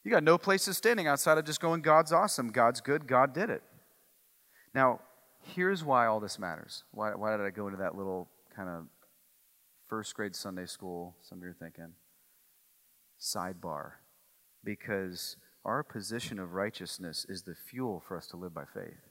You 0.04 0.11
got 0.11 0.24
no 0.24 0.38
place 0.38 0.64
to 0.66 0.74
standing 0.74 1.06
outside 1.06 1.38
of 1.38 1.44
just 1.44 1.61
going, 1.61 1.82
God's 1.82 2.12
awesome, 2.12 2.50
God's 2.50 2.80
good, 2.80 3.06
God 3.06 3.32
did 3.32 3.50
it. 3.50 3.62
Now, 4.74 5.00
here's 5.40 5.85
why 5.85 6.06
all 6.06 6.20
this 6.20 6.38
matters. 6.38 6.85
Why, 6.92 7.14
why 7.14 7.37
did 7.37 7.46
I 7.46 7.50
go 7.50 7.66
into 7.66 7.78
that 7.78 7.96
little 7.96 8.28
kind 8.54 8.68
of 8.68 8.87
first 9.88 10.14
grade 10.14 10.35
Sunday 10.37 10.66
school? 10.66 11.16
Some 11.22 11.38
of 11.38 11.44
you 11.44 11.50
are 11.50 11.56
thinking. 11.59 11.92
Sidebar. 13.20 13.92
Because 14.64 15.37
our 15.64 15.83
position 15.83 16.38
of 16.38 16.52
righteousness 16.52 17.26
is 17.29 17.42
the 17.42 17.55
fuel 17.55 18.02
for 18.07 18.16
us 18.16 18.26
to 18.29 18.37
live 18.37 18.55
by 18.55 18.64
faith. 18.64 19.09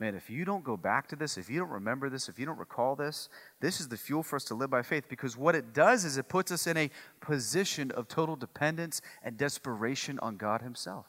Man, 0.00 0.14
if 0.14 0.30
you 0.30 0.46
don't 0.46 0.64
go 0.64 0.78
back 0.78 1.08
to 1.08 1.16
this, 1.16 1.36
if 1.36 1.50
you 1.50 1.58
don't 1.58 1.68
remember 1.68 2.08
this, 2.08 2.30
if 2.30 2.38
you 2.38 2.46
don't 2.46 2.58
recall 2.58 2.96
this, 2.96 3.28
this 3.60 3.80
is 3.80 3.88
the 3.88 3.98
fuel 3.98 4.22
for 4.22 4.36
us 4.36 4.44
to 4.44 4.54
live 4.54 4.70
by 4.70 4.80
faith 4.80 5.04
because 5.10 5.36
what 5.36 5.54
it 5.54 5.74
does 5.74 6.06
is 6.06 6.16
it 6.16 6.28
puts 6.28 6.50
us 6.50 6.66
in 6.66 6.78
a 6.78 6.90
position 7.20 7.90
of 7.90 8.08
total 8.08 8.34
dependence 8.34 9.02
and 9.22 9.36
desperation 9.36 10.18
on 10.20 10.38
God 10.38 10.62
Himself. 10.62 11.04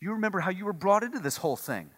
You 0.00 0.12
remember 0.12 0.40
how 0.40 0.50
you 0.50 0.64
were 0.64 0.72
brought 0.72 1.02
into 1.02 1.18
this 1.18 1.36
whole 1.36 1.56
thing. 1.56 1.90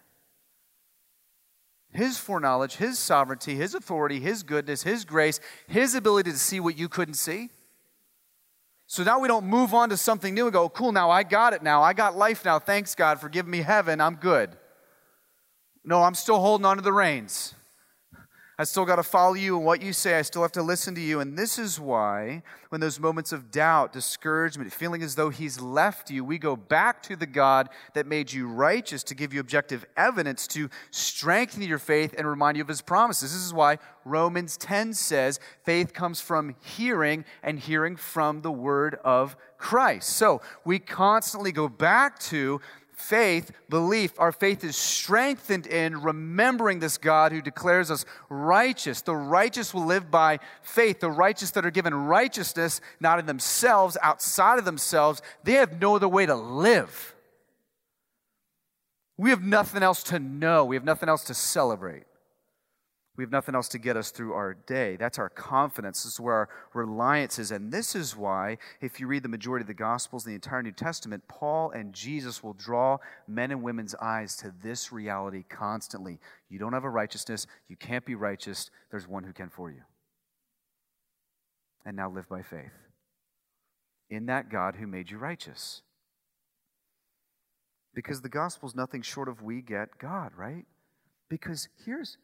His 1.93 2.17
foreknowledge, 2.17 2.75
His 2.75 2.99
sovereignty, 2.99 3.55
His 3.55 3.73
authority, 3.73 4.19
His 4.19 4.43
goodness, 4.43 4.83
His 4.83 5.05
grace, 5.05 5.39
His 5.67 5.95
ability 5.95 6.31
to 6.31 6.37
see 6.37 6.59
what 6.59 6.77
you 6.77 6.89
couldn't 6.89 7.13
see. 7.13 7.49
So 8.91 9.03
now 9.03 9.19
we 9.19 9.29
don't 9.29 9.45
move 9.45 9.73
on 9.73 9.87
to 9.91 9.95
something 9.95 10.33
new 10.33 10.47
and 10.47 10.51
go, 10.51 10.67
cool, 10.67 10.91
now 10.91 11.09
I 11.09 11.23
got 11.23 11.53
it 11.53 11.63
now. 11.63 11.81
I 11.81 11.93
got 11.93 12.17
life 12.17 12.43
now. 12.43 12.59
Thanks, 12.59 12.93
God, 12.93 13.21
for 13.21 13.29
giving 13.29 13.49
me 13.49 13.59
heaven. 13.59 14.01
I'm 14.01 14.15
good. 14.15 14.57
No, 15.85 16.03
I'm 16.03 16.13
still 16.13 16.41
holding 16.41 16.65
on 16.65 16.75
to 16.75 16.83
the 16.83 16.91
reins. 16.91 17.53
I 18.61 18.63
still 18.63 18.85
got 18.85 18.97
to 18.97 19.03
follow 19.03 19.33
you 19.33 19.57
and 19.57 19.65
what 19.65 19.81
you 19.81 19.91
say. 19.91 20.19
I 20.19 20.21
still 20.21 20.43
have 20.43 20.51
to 20.51 20.61
listen 20.61 20.93
to 20.93 21.01
you. 21.01 21.19
And 21.19 21.35
this 21.35 21.57
is 21.57 21.79
why, 21.79 22.43
when 22.69 22.79
those 22.79 22.99
moments 22.99 23.31
of 23.31 23.49
doubt, 23.49 23.91
discouragement, 23.91 24.71
feeling 24.71 25.01
as 25.01 25.15
though 25.15 25.29
He's 25.31 25.59
left 25.59 26.11
you, 26.11 26.23
we 26.23 26.37
go 26.37 26.55
back 26.55 27.01
to 27.03 27.15
the 27.15 27.25
God 27.25 27.69
that 27.95 28.05
made 28.05 28.31
you 28.31 28.47
righteous 28.47 29.01
to 29.05 29.15
give 29.15 29.33
you 29.33 29.39
objective 29.39 29.83
evidence 29.97 30.45
to 30.49 30.69
strengthen 30.91 31.63
your 31.63 31.79
faith 31.79 32.13
and 32.15 32.27
remind 32.27 32.55
you 32.55 32.61
of 32.61 32.67
His 32.67 32.83
promises. 32.83 33.33
This 33.33 33.43
is 33.43 33.51
why 33.51 33.79
Romans 34.05 34.57
10 34.57 34.93
says 34.93 35.39
faith 35.65 35.91
comes 35.91 36.21
from 36.21 36.55
hearing 36.61 37.25
and 37.41 37.57
hearing 37.57 37.95
from 37.95 38.43
the 38.43 38.51
Word 38.51 38.99
of 39.03 39.35
Christ. 39.57 40.09
So 40.09 40.39
we 40.65 40.77
constantly 40.77 41.51
go 41.51 41.67
back 41.67 42.19
to 42.19 42.61
faith, 43.01 43.51
belief, 43.69 44.13
our 44.19 44.31
faith 44.31 44.63
is 44.63 44.75
strengthened 44.75 45.67
in 45.67 46.01
remembering 46.01 46.79
this 46.79 46.97
God 46.97 47.31
who 47.31 47.41
declares 47.41 47.89
us 47.89 48.05
righteous. 48.29 49.01
The 49.01 49.15
righteous 49.15 49.73
will 49.73 49.85
live 49.85 50.11
by 50.11 50.39
faith. 50.61 50.99
The 50.99 51.11
righteous 51.11 51.51
that 51.51 51.65
are 51.65 51.71
given 51.71 51.93
righteousness, 51.93 52.79
not 52.99 53.19
in 53.19 53.25
themselves, 53.25 53.97
outside 54.01 54.59
of 54.59 54.65
themselves, 54.65 55.21
they 55.43 55.53
have 55.53 55.81
no 55.81 55.95
other 55.95 56.07
way 56.07 56.25
to 56.25 56.35
live. 56.35 57.15
We 59.17 59.29
have 59.31 59.43
nothing 59.43 59.83
else 59.83 60.03
to 60.03 60.19
know, 60.19 60.65
we 60.65 60.75
have 60.75 60.83
nothing 60.83 61.09
else 61.09 61.25
to 61.25 61.33
celebrate. 61.33 62.03
We 63.17 63.25
have 63.25 63.31
nothing 63.31 63.55
else 63.55 63.67
to 63.69 63.77
get 63.77 63.97
us 63.97 64.09
through 64.09 64.33
our 64.33 64.53
day. 64.53 64.95
That's 64.95 65.19
our 65.19 65.29
confidence. 65.29 66.03
This 66.03 66.13
is 66.13 66.19
where 66.19 66.33
our 66.33 66.49
reliance 66.73 67.39
is. 67.39 67.51
And 67.51 67.71
this 67.71 67.93
is 67.93 68.15
why, 68.15 68.57
if 68.79 68.99
you 68.99 69.07
read 69.07 69.23
the 69.23 69.29
majority 69.29 69.63
of 69.63 69.67
the 69.67 69.73
Gospels, 69.73 70.25
and 70.25 70.31
the 70.31 70.35
entire 70.35 70.63
New 70.63 70.71
Testament, 70.71 71.27
Paul 71.27 71.71
and 71.71 71.93
Jesus 71.93 72.41
will 72.41 72.53
draw 72.53 72.97
men 73.27 73.51
and 73.51 73.61
women's 73.61 73.95
eyes 73.95 74.37
to 74.37 74.53
this 74.63 74.93
reality 74.93 75.43
constantly. 75.49 76.19
You 76.49 76.57
don't 76.57 76.73
have 76.73 76.85
a 76.85 76.89
righteousness. 76.89 77.47
You 77.67 77.75
can't 77.75 78.05
be 78.05 78.15
righteous. 78.15 78.71
There's 78.91 79.07
one 79.07 79.25
who 79.25 79.33
can 79.33 79.49
for 79.49 79.69
you. 79.69 79.81
And 81.85 81.97
now 81.97 82.09
live 82.09 82.29
by 82.29 82.43
faith 82.43 82.71
in 84.09 84.25
that 84.27 84.49
God 84.49 84.75
who 84.75 84.85
made 84.85 85.09
you 85.09 85.17
righteous. 85.17 85.81
Because 87.93 88.21
the 88.21 88.29
gospel 88.29 88.69
is 88.69 88.75
nothing 88.75 89.01
short 89.01 89.27
of 89.27 89.41
we 89.41 89.61
get 89.61 89.97
God, 89.97 90.33
right? 90.37 90.65
Because 91.29 91.69
here's 91.85 92.17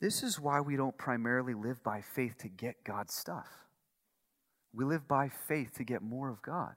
this 0.00 0.22
is 0.22 0.38
why 0.38 0.60
we 0.60 0.76
don't 0.76 0.96
primarily 0.96 1.54
live 1.54 1.82
by 1.82 2.00
faith 2.00 2.38
to 2.38 2.48
get 2.48 2.84
God's 2.84 3.14
stuff. 3.14 3.48
We 4.72 4.84
live 4.84 5.08
by 5.08 5.28
faith 5.28 5.74
to 5.76 5.84
get 5.84 6.02
more 6.02 6.30
of 6.30 6.42
God. 6.42 6.74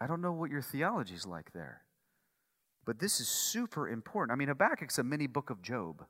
I 0.00 0.06
don't 0.06 0.20
know 0.20 0.32
what 0.32 0.50
your 0.50 0.60
theology 0.60 1.14
is 1.14 1.26
like 1.26 1.52
there, 1.52 1.82
but 2.84 2.98
this 2.98 3.20
is 3.20 3.28
super 3.28 3.88
important. 3.88 4.34
I 4.34 4.38
mean, 4.38 4.48
Habakkuk's 4.48 4.98
a 4.98 5.04
mini 5.04 5.26
book 5.26 5.48
of 5.48 5.62
Job. 5.62 6.04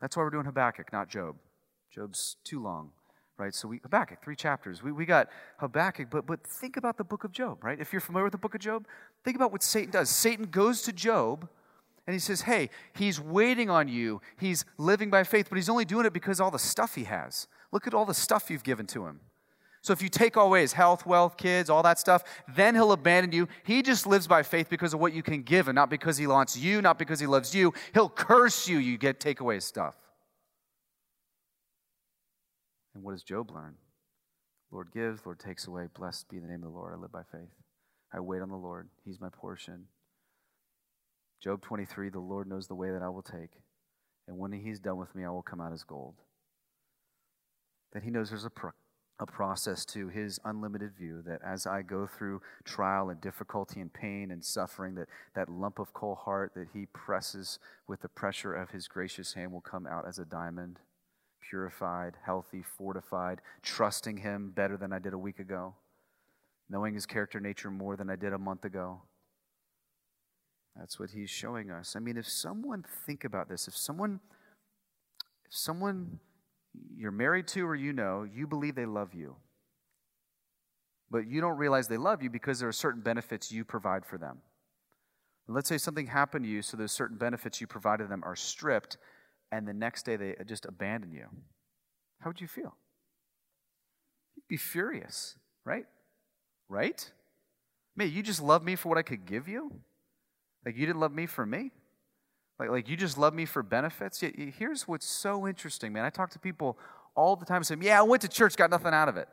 That's 0.00 0.16
why 0.16 0.22
we're 0.24 0.30
doing 0.30 0.44
Habakkuk, 0.44 0.92
not 0.92 1.08
Job. 1.08 1.36
Job's 1.90 2.36
too 2.44 2.62
long, 2.62 2.90
right? 3.38 3.54
So 3.54 3.68
we 3.68 3.80
Habakkuk, 3.82 4.22
three 4.22 4.36
chapters. 4.36 4.82
We, 4.82 4.92
we 4.92 5.06
got 5.06 5.28
Habakkuk, 5.58 6.10
but 6.10 6.26
but 6.26 6.46
think 6.46 6.76
about 6.76 6.98
the 6.98 7.04
book 7.04 7.24
of 7.24 7.32
Job, 7.32 7.64
right? 7.64 7.80
If 7.80 7.92
you're 7.94 8.00
familiar 8.00 8.24
with 8.24 8.32
the 8.32 8.38
book 8.38 8.54
of 8.54 8.60
Job, 8.60 8.86
think 9.24 9.36
about 9.36 9.52
what 9.52 9.62
Satan 9.62 9.90
does. 9.90 10.10
Satan 10.10 10.46
goes 10.46 10.82
to 10.82 10.92
Job 10.92 11.48
and 12.06 12.14
he 12.14 12.20
says, 12.20 12.42
Hey, 12.42 12.70
he's 12.94 13.20
waiting 13.20 13.68
on 13.68 13.88
you. 13.88 14.20
He's 14.38 14.64
living 14.78 15.10
by 15.10 15.24
faith, 15.24 15.46
but 15.48 15.56
he's 15.56 15.68
only 15.68 15.84
doing 15.84 16.06
it 16.06 16.12
because 16.12 16.40
all 16.40 16.50
the 16.50 16.58
stuff 16.58 16.94
he 16.94 17.04
has. 17.04 17.48
Look 17.72 17.86
at 17.86 17.94
all 17.94 18.04
the 18.04 18.14
stuff 18.14 18.50
you've 18.50 18.64
given 18.64 18.86
to 18.88 19.06
him. 19.06 19.20
So 19.82 19.92
if 19.92 20.02
you 20.02 20.08
take 20.08 20.34
away 20.34 20.62
his 20.62 20.72
health, 20.72 21.06
wealth, 21.06 21.36
kids, 21.36 21.70
all 21.70 21.82
that 21.84 21.98
stuff, 21.98 22.24
then 22.54 22.74
he'll 22.74 22.90
abandon 22.90 23.30
you. 23.30 23.46
He 23.62 23.82
just 23.82 24.04
lives 24.04 24.26
by 24.26 24.42
faith 24.42 24.68
because 24.68 24.92
of 24.92 24.98
what 24.98 25.12
you 25.12 25.22
can 25.22 25.42
give 25.42 25.68
and 25.68 25.76
not 25.76 25.90
because 25.90 26.16
he 26.16 26.26
wants 26.26 26.56
you, 26.56 26.82
not 26.82 26.98
because 26.98 27.20
he 27.20 27.26
loves 27.26 27.54
you. 27.54 27.72
He'll 27.94 28.08
curse 28.08 28.66
you, 28.66 28.78
you 28.78 28.98
get 28.98 29.20
take 29.20 29.38
away 29.38 29.56
his 29.56 29.64
stuff. 29.64 29.96
And 32.94 33.04
what 33.04 33.12
does 33.12 33.22
Job 33.22 33.52
learn? 33.52 33.74
Lord 34.72 34.90
gives, 34.92 35.24
Lord 35.24 35.38
takes 35.38 35.68
away. 35.68 35.86
Blessed 35.96 36.28
be 36.28 36.38
the 36.38 36.48
name 36.48 36.64
of 36.64 36.72
the 36.72 36.76
Lord. 36.76 36.92
I 36.92 36.96
live 36.96 37.12
by 37.12 37.22
faith. 37.30 37.54
I 38.12 38.20
wait 38.20 38.42
on 38.42 38.48
the 38.48 38.56
Lord. 38.56 38.88
He's 39.04 39.20
my 39.20 39.28
portion. 39.28 39.86
Job 41.42 41.62
23 41.62 42.08
The 42.10 42.18
Lord 42.18 42.48
knows 42.48 42.66
the 42.66 42.74
way 42.74 42.90
that 42.90 43.02
I 43.02 43.08
will 43.08 43.22
take, 43.22 43.50
and 44.26 44.38
when 44.38 44.52
He's 44.52 44.80
done 44.80 44.96
with 44.96 45.14
me, 45.14 45.24
I 45.24 45.30
will 45.30 45.42
come 45.42 45.60
out 45.60 45.72
as 45.72 45.84
gold. 45.84 46.14
That 47.92 48.02
He 48.02 48.10
knows 48.10 48.30
there's 48.30 48.44
a, 48.44 48.50
pro- 48.50 48.72
a 49.20 49.26
process 49.26 49.84
to 49.86 50.08
His 50.08 50.40
unlimited 50.44 50.96
view, 50.96 51.22
that 51.26 51.42
as 51.42 51.66
I 51.66 51.82
go 51.82 52.06
through 52.06 52.40
trial 52.64 53.10
and 53.10 53.20
difficulty 53.20 53.80
and 53.80 53.92
pain 53.92 54.30
and 54.30 54.44
suffering, 54.44 54.94
that 54.94 55.08
that 55.34 55.48
lump 55.48 55.78
of 55.78 55.92
coal 55.92 56.14
heart 56.14 56.52
that 56.54 56.68
He 56.72 56.86
presses 56.86 57.58
with 57.86 58.00
the 58.00 58.08
pressure 58.08 58.54
of 58.54 58.70
His 58.70 58.88
gracious 58.88 59.34
hand 59.34 59.52
will 59.52 59.60
come 59.60 59.86
out 59.86 60.08
as 60.08 60.18
a 60.18 60.24
diamond, 60.24 60.80
purified, 61.48 62.16
healthy, 62.24 62.62
fortified, 62.62 63.42
trusting 63.62 64.18
Him 64.18 64.52
better 64.54 64.76
than 64.78 64.92
I 64.92 64.98
did 64.98 65.12
a 65.12 65.18
week 65.18 65.38
ago, 65.38 65.74
knowing 66.70 66.94
His 66.94 67.04
character 67.04 67.40
nature 67.40 67.70
more 67.70 67.94
than 67.94 68.08
I 68.08 68.16
did 68.16 68.32
a 68.32 68.38
month 68.38 68.64
ago 68.64 69.02
that's 70.78 70.98
what 70.98 71.10
he's 71.10 71.30
showing 71.30 71.70
us. 71.70 71.96
I 71.96 72.00
mean, 72.00 72.16
if 72.16 72.28
someone 72.28 72.84
think 73.06 73.24
about 73.24 73.48
this, 73.48 73.66
if 73.68 73.76
someone 73.76 74.20
if 75.48 75.56
someone 75.56 76.18
you're 76.96 77.12
married 77.12 77.46
to 77.48 77.66
or 77.66 77.74
you 77.74 77.92
know, 77.92 78.24
you 78.24 78.46
believe 78.46 78.74
they 78.74 78.86
love 78.86 79.14
you. 79.14 79.36
But 81.10 81.26
you 81.26 81.40
don't 81.40 81.56
realize 81.56 81.88
they 81.88 81.96
love 81.96 82.22
you 82.22 82.30
because 82.30 82.58
there 82.58 82.68
are 82.68 82.72
certain 82.72 83.00
benefits 83.00 83.52
you 83.52 83.64
provide 83.64 84.04
for 84.04 84.18
them. 84.18 84.38
let's 85.48 85.68
say 85.68 85.78
something 85.78 86.08
happened 86.08 86.44
to 86.44 86.50
you, 86.50 86.60
so 86.60 86.76
those 86.76 86.90
certain 86.90 87.16
benefits 87.16 87.60
you 87.60 87.68
provided 87.68 88.08
them 88.08 88.22
are 88.24 88.34
stripped, 88.34 88.96
and 89.52 89.66
the 89.66 89.72
next 89.72 90.04
day 90.04 90.16
they 90.16 90.34
just 90.44 90.66
abandon 90.66 91.12
you. 91.12 91.26
How 92.18 92.30
would 92.30 92.40
you 92.40 92.48
feel? 92.48 92.76
You'd 94.34 94.48
be 94.48 94.56
furious, 94.56 95.36
right? 95.64 95.86
Right? 96.68 97.12
Man, 97.94 98.10
you 98.10 98.24
just 98.24 98.42
love 98.42 98.64
me 98.64 98.74
for 98.74 98.88
what 98.88 98.98
I 98.98 99.02
could 99.02 99.24
give 99.24 99.46
you? 99.46 99.80
Like, 100.66 100.76
you 100.76 100.84
didn't 100.84 100.98
love 100.98 101.14
me 101.14 101.26
for 101.26 101.46
me? 101.46 101.70
Like, 102.58 102.70
like 102.70 102.88
you 102.88 102.96
just 102.96 103.16
love 103.16 103.32
me 103.32 103.44
for 103.44 103.62
benefits? 103.62 104.20
Here's 104.20 104.88
what's 104.88 105.06
so 105.06 105.46
interesting, 105.46 105.92
man. 105.92 106.04
I 106.04 106.10
talk 106.10 106.30
to 106.30 106.40
people 106.40 106.76
all 107.14 107.36
the 107.36 107.46
time 107.46 107.62
saying, 107.62 107.82
Yeah, 107.82 108.00
I 108.00 108.02
went 108.02 108.22
to 108.22 108.28
church, 108.28 108.56
got 108.56 108.70
nothing 108.70 108.92
out 108.92 109.08
of 109.08 109.16
it. 109.16 109.28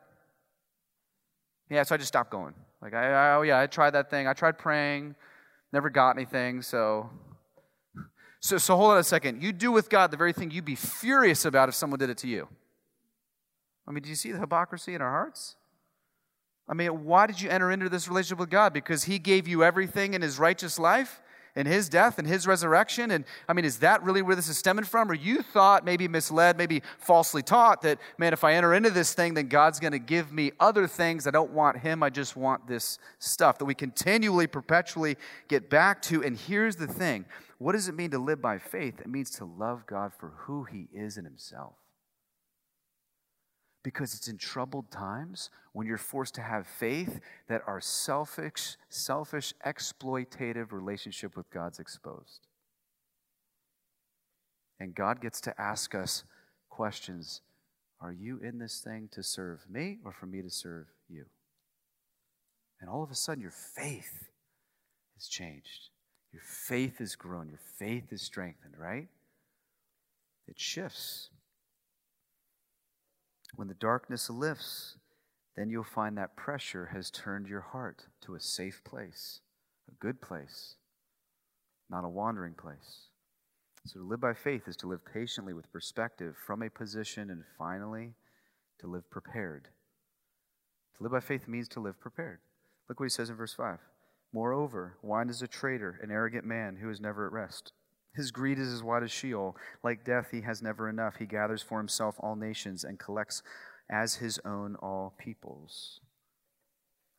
Yeah, 1.69 1.82
so 1.84 1.96
I 1.96 1.98
just 1.98 2.10
stopped 2.10 2.30
going. 2.30 2.54
Like, 2.82 2.93
I, 2.93 3.34
oh, 3.36 3.41
yeah, 3.41 3.60
I 3.60 3.66
tried 3.66 3.91
that 3.91 4.12
thing. 4.12 4.28
I 4.28 4.34
tried 4.34 4.60
praying, 4.60 5.16
never 5.72 5.89
got 5.89 6.12
anything, 6.12 6.62
so. 6.62 7.10
So, 8.39 8.57
so 8.57 8.76
hold 8.76 8.91
on 8.91 8.97
a 8.97 9.03
second. 9.03 9.41
You 9.41 9.53
do 9.53 9.72
with 9.72 9.89
God 9.89 10.12
the 10.12 10.18
very 10.18 10.34
thing 10.34 10.51
you'd 10.51 10.66
be 10.66 10.76
furious 10.76 11.45
about 11.45 11.70
if 11.70 11.76
someone 11.76 11.97
did 11.97 12.10
it 12.10 12.18
to 12.20 12.28
you. 12.28 12.49
I 13.88 13.91
mean, 13.91 14.03
do 14.03 14.10
you 14.10 14.16
see 14.16 14.34
the 14.34 14.39
hypocrisy 14.39 14.93
in 14.93 15.01
our 15.01 15.10
hearts? 15.10 15.55
I 16.68 16.74
mean, 16.74 17.05
why 17.05 17.26
did 17.26 17.41
you 17.41 17.49
enter 17.49 17.72
into 17.72 17.89
this 17.89 18.07
relationship 18.07 18.39
with 18.39 18.49
God? 18.49 18.74
Because 18.74 19.05
He 19.05 19.18
gave 19.18 19.47
you 19.47 19.64
everything 19.64 20.14
in 20.14 20.22
His 20.22 20.39
righteous 20.39 20.78
life? 20.78 21.22
And 21.56 21.68
his 21.68 21.89
death 21.89 22.20
and 22.20 22.28
his 22.28 22.47
resurrection? 22.47 23.12
And 23.12 23.26
I 23.47 23.54
mean, 23.54 23.66
is 23.66 23.80
that 23.80 24.04
really 24.04 24.22
where 24.22 24.36
this 24.36 24.47
is 24.47 24.58
stemming 24.58 24.86
from? 24.86 25.10
Or 25.10 25.14
you 25.14 25.41
thought, 25.41 25.86
maybe 25.86 26.08
misled, 26.08 26.58
maybe 26.58 26.82
falsely 26.97 27.41
taught, 27.41 27.82
that, 27.84 27.99
man, 28.18 28.34
if 28.34 28.43
I 28.43 28.54
enter 28.54 28.74
into 28.74 28.89
this 28.89 29.14
thing, 29.14 29.34
then 29.34 29.47
God's 29.47 29.80
going 29.80 29.93
to 29.93 29.99
give 29.99 30.32
me 30.32 30.51
other 30.60 30.88
things. 30.88 31.28
I 31.28 31.32
don't 31.32 31.51
want 31.51 31.78
him, 31.78 32.04
I 32.04 32.10
just 32.10 32.36
want 32.36 32.68
this 32.68 32.99
stuff 33.20 33.58
that 33.60 33.66
we 33.66 33.76
continually, 33.76 34.47
perpetually 34.47 35.18
get 35.47 35.70
back 35.70 36.01
to. 36.04 36.24
And 36.24 36.38
here's 36.38 36.76
the 36.76 36.88
thing 36.88 37.26
what 37.58 37.74
does 37.74 37.88
it 37.88 37.95
mean 37.95 38.12
to 38.12 38.20
live 38.20 38.41
by 38.41 38.58
faith? 38.58 38.99
It 38.99 39.08
means 39.08 39.30
to 39.32 39.45
love 39.45 39.86
God 39.88 40.12
for 40.18 40.34
who 40.36 40.66
he 40.66 40.88
is 40.93 41.18
in 41.18 41.24
himself. 41.24 41.76
Because 43.84 44.13
it's 44.15 44.29
in 44.29 44.38
troubled 44.38 44.89
times 44.89 45.49
when 45.73 45.86
you're 45.86 45.97
forced 45.97 46.36
to 46.36 46.41
have 46.41 46.65
faith 46.65 47.19
that 47.49 47.61
our 47.67 47.81
selfish, 47.81 48.77
selfish, 48.89 49.53
exploitative 49.65 50.71
relationship 50.71 51.36
with 51.36 51.49
God's 51.49 51.79
exposed. 51.79 52.47
And 54.79 54.95
God 54.95 55.21
gets 55.21 55.41
to 55.41 55.61
ask 55.61 55.93
us 55.93 56.23
questions 56.69 57.41
Are 57.99 58.13
you 58.13 58.39
in 58.41 58.57
this 58.57 58.79
thing 58.79 59.09
to 59.11 59.23
serve 59.23 59.65
me 59.69 59.99
or 60.03 60.11
for 60.11 60.25
me 60.25 60.41
to 60.41 60.49
serve 60.49 60.88
you? 61.09 61.25
And 62.79 62.89
all 62.89 63.03
of 63.03 63.11
a 63.11 63.15
sudden, 63.15 63.41
your 63.41 63.51
faith 63.51 64.27
has 65.15 65.27
changed. 65.27 65.89
Your 66.34 66.41
faith 66.41 66.97
has 66.97 67.15
grown. 67.15 67.47
Your 67.47 67.61
faith 67.77 68.11
is 68.11 68.21
strengthened, 68.21 68.73
right? 68.77 69.07
It 70.47 70.59
shifts. 70.59 71.29
When 73.56 73.68
the 73.68 73.74
darkness 73.76 74.30
lifts, 74.30 74.97
then 75.56 75.70
you'll 75.70 75.84
find 75.84 76.18
that 76.18 76.36
pressure 76.36 76.88
has 76.88 77.12
turned 77.12 77.47
your 77.47 77.62
heart 77.62 78.08
to 78.22 78.36
a 78.36 78.39
safe 78.39 78.84
place, 78.84 79.41
a 79.88 79.93
good 79.99 80.22
place, 80.22 80.76
not 81.89 82.04
a 82.04 82.10
wandering 82.10 82.56
place. 82.56 83.10
So 83.86 83.99
to 83.99 84.06
live 84.06 84.22
by 84.22 84.34
faith 84.34 84.68
is 84.68 84.78
to 84.78 84.88
live 84.88 85.01
patiently 85.06 85.54
with 85.54 85.72
perspective 85.72 86.36
from 86.47 86.64
a 86.64 86.70
position 86.70 87.30
and 87.30 87.43
finally 87.58 88.14
to 88.80 88.88
live 88.88 89.10
prepared. 89.10 89.68
To 90.97 91.04
live 91.04 91.12
by 91.12 91.20
faith 91.20 91.47
means 91.47 91.68
to 91.70 91.80
live 91.80 91.99
prepared. 91.99 92.39
Look 92.88 92.99
what 92.99 93.06
he 93.06 93.10
says 93.10 93.30
in 93.30 93.36
verse 93.36 93.54
5. 93.54 93.80
Moreover, 94.32 94.97
wine 95.01 95.30
is 95.30 95.41
a 95.41 95.47
traitor, 95.47 95.99
an 96.01 96.12
arrogant 96.12 96.45
man 96.45 96.78
who 96.78 96.89
is 96.89 96.99
never 96.99 97.28
at 97.28 97.34
rest. 97.34 97.74
His 98.16 98.32
greed 98.32 98.59
is 98.59 98.72
as 98.72 98.84
wide 98.84 99.03
as 99.03 99.11
Sheol. 99.11 99.55
Like 99.84 100.05
death, 100.05 100.28
he 100.32 100.41
has 100.41 100.61
never 100.61 100.88
enough. 100.88 101.16
He 101.18 101.26
gathers 101.26 101.61
for 101.61 101.80
himself 101.80 102.16
all 102.20 102.36
nations 102.36 102.84
and 102.84 102.99
collects 102.99 103.41
as 103.91 104.16
his 104.16 104.39
own 104.45 104.76
all 104.76 105.16
peoples. 105.18 105.99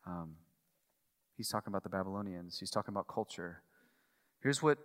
Um, 0.07 0.35
he's 1.35 1.49
talking 1.49 1.71
about 1.71 1.83
the 1.83 1.89
Babylonians. 1.89 2.59
He's 2.59 2.71
talking 2.71 2.93
about 2.93 3.07
culture. 3.07 3.61
Here's 4.41 4.61
what, 4.61 4.77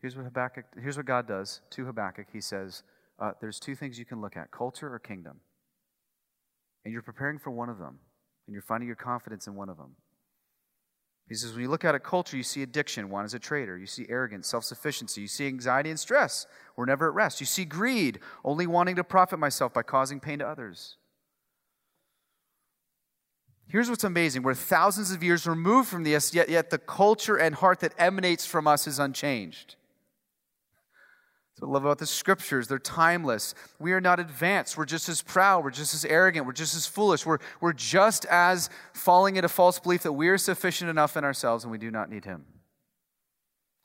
here's 0.00 0.16
what 0.16 0.24
Habakkuk, 0.24 0.64
here's 0.80 0.96
what 0.96 1.06
God 1.06 1.26
does 1.26 1.60
to 1.70 1.86
Habakkuk. 1.86 2.26
He 2.32 2.40
says, 2.40 2.82
uh, 3.18 3.32
there's 3.40 3.58
two 3.58 3.74
things 3.74 3.98
you 3.98 4.04
can 4.04 4.20
look 4.20 4.36
at 4.36 4.50
culture 4.50 4.92
or 4.92 4.98
kingdom. 4.98 5.40
And 6.84 6.92
you're 6.92 7.02
preparing 7.02 7.38
for 7.38 7.50
one 7.50 7.68
of 7.68 7.78
them, 7.78 7.98
and 8.46 8.52
you're 8.52 8.62
finding 8.62 8.86
your 8.86 8.96
confidence 8.96 9.46
in 9.46 9.54
one 9.54 9.68
of 9.68 9.76
them. 9.76 9.96
He 11.28 11.34
says, 11.34 11.52
when 11.52 11.62
you 11.62 11.68
look 11.68 11.84
at 11.84 11.94
a 11.94 12.00
culture, 12.00 12.36
you 12.36 12.44
see 12.44 12.62
addiction, 12.62 13.10
one 13.10 13.24
is 13.24 13.34
a 13.34 13.38
traitor. 13.38 13.76
You 13.76 13.86
see 13.86 14.06
arrogance, 14.08 14.46
self 14.46 14.64
sufficiency. 14.64 15.22
You 15.22 15.28
see 15.28 15.48
anxiety 15.48 15.90
and 15.90 15.98
stress. 15.98 16.46
We're 16.76 16.84
never 16.84 17.08
at 17.08 17.14
rest. 17.14 17.40
You 17.40 17.46
see 17.46 17.64
greed, 17.64 18.20
only 18.44 18.66
wanting 18.66 18.96
to 18.96 19.04
profit 19.04 19.38
myself 19.38 19.74
by 19.74 19.82
causing 19.82 20.20
pain 20.20 20.38
to 20.38 20.46
others. 20.46 20.96
Here's 23.68 23.90
what's 23.90 24.04
amazing 24.04 24.44
we're 24.44 24.54
thousands 24.54 25.10
of 25.10 25.24
years 25.24 25.46
removed 25.46 25.88
from 25.88 26.04
this, 26.04 26.32
yet, 26.32 26.48
yet 26.48 26.70
the 26.70 26.78
culture 26.78 27.36
and 27.36 27.56
heart 27.56 27.80
that 27.80 27.92
emanates 27.98 28.46
from 28.46 28.68
us 28.68 28.86
is 28.86 29.00
unchanged. 29.00 29.74
So 31.58 31.66
I 31.66 31.70
love 31.70 31.84
about 31.84 31.98
the 31.98 32.06
scriptures. 32.06 32.68
They're 32.68 32.78
timeless. 32.78 33.54
We 33.78 33.92
are 33.92 34.00
not 34.00 34.20
advanced. 34.20 34.76
We're 34.76 34.84
just 34.84 35.08
as 35.08 35.22
proud. 35.22 35.64
We're 35.64 35.70
just 35.70 35.94
as 35.94 36.04
arrogant. 36.04 36.44
We're 36.44 36.52
just 36.52 36.76
as 36.76 36.86
foolish. 36.86 37.24
We're, 37.24 37.38
we're 37.62 37.72
just 37.72 38.26
as 38.26 38.68
falling 38.92 39.36
into 39.36 39.48
false 39.48 39.78
belief 39.78 40.02
that 40.02 40.12
we 40.12 40.28
are 40.28 40.36
sufficient 40.36 40.90
enough 40.90 41.16
in 41.16 41.24
ourselves 41.24 41.64
and 41.64 41.70
we 41.70 41.78
do 41.78 41.90
not 41.90 42.10
need 42.10 42.26
Him. 42.26 42.44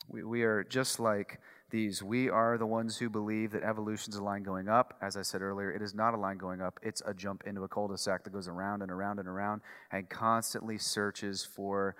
We, 0.06 0.22
we 0.22 0.42
are 0.42 0.64
just 0.64 1.00
like 1.00 1.40
these. 1.70 2.02
We 2.02 2.28
are 2.28 2.58
the 2.58 2.66
ones 2.66 2.98
who 2.98 3.08
believe 3.08 3.52
that 3.52 3.62
evolution 3.62 4.12
is 4.12 4.18
a 4.18 4.22
line 4.22 4.42
going 4.42 4.68
up. 4.68 4.98
As 5.00 5.16
I 5.16 5.22
said 5.22 5.40
earlier, 5.40 5.72
it 5.72 5.80
is 5.80 5.94
not 5.94 6.12
a 6.12 6.18
line 6.18 6.36
going 6.36 6.60
up, 6.60 6.78
it's 6.82 7.00
a 7.06 7.14
jump 7.14 7.44
into 7.46 7.62
a 7.62 7.68
cul 7.68 7.88
de 7.88 7.96
sac 7.96 8.24
that 8.24 8.34
goes 8.34 8.48
around 8.48 8.82
and 8.82 8.90
around 8.90 9.18
and 9.18 9.26
around 9.26 9.62
and 9.90 10.10
constantly 10.10 10.76
searches 10.76 11.42
for 11.42 11.96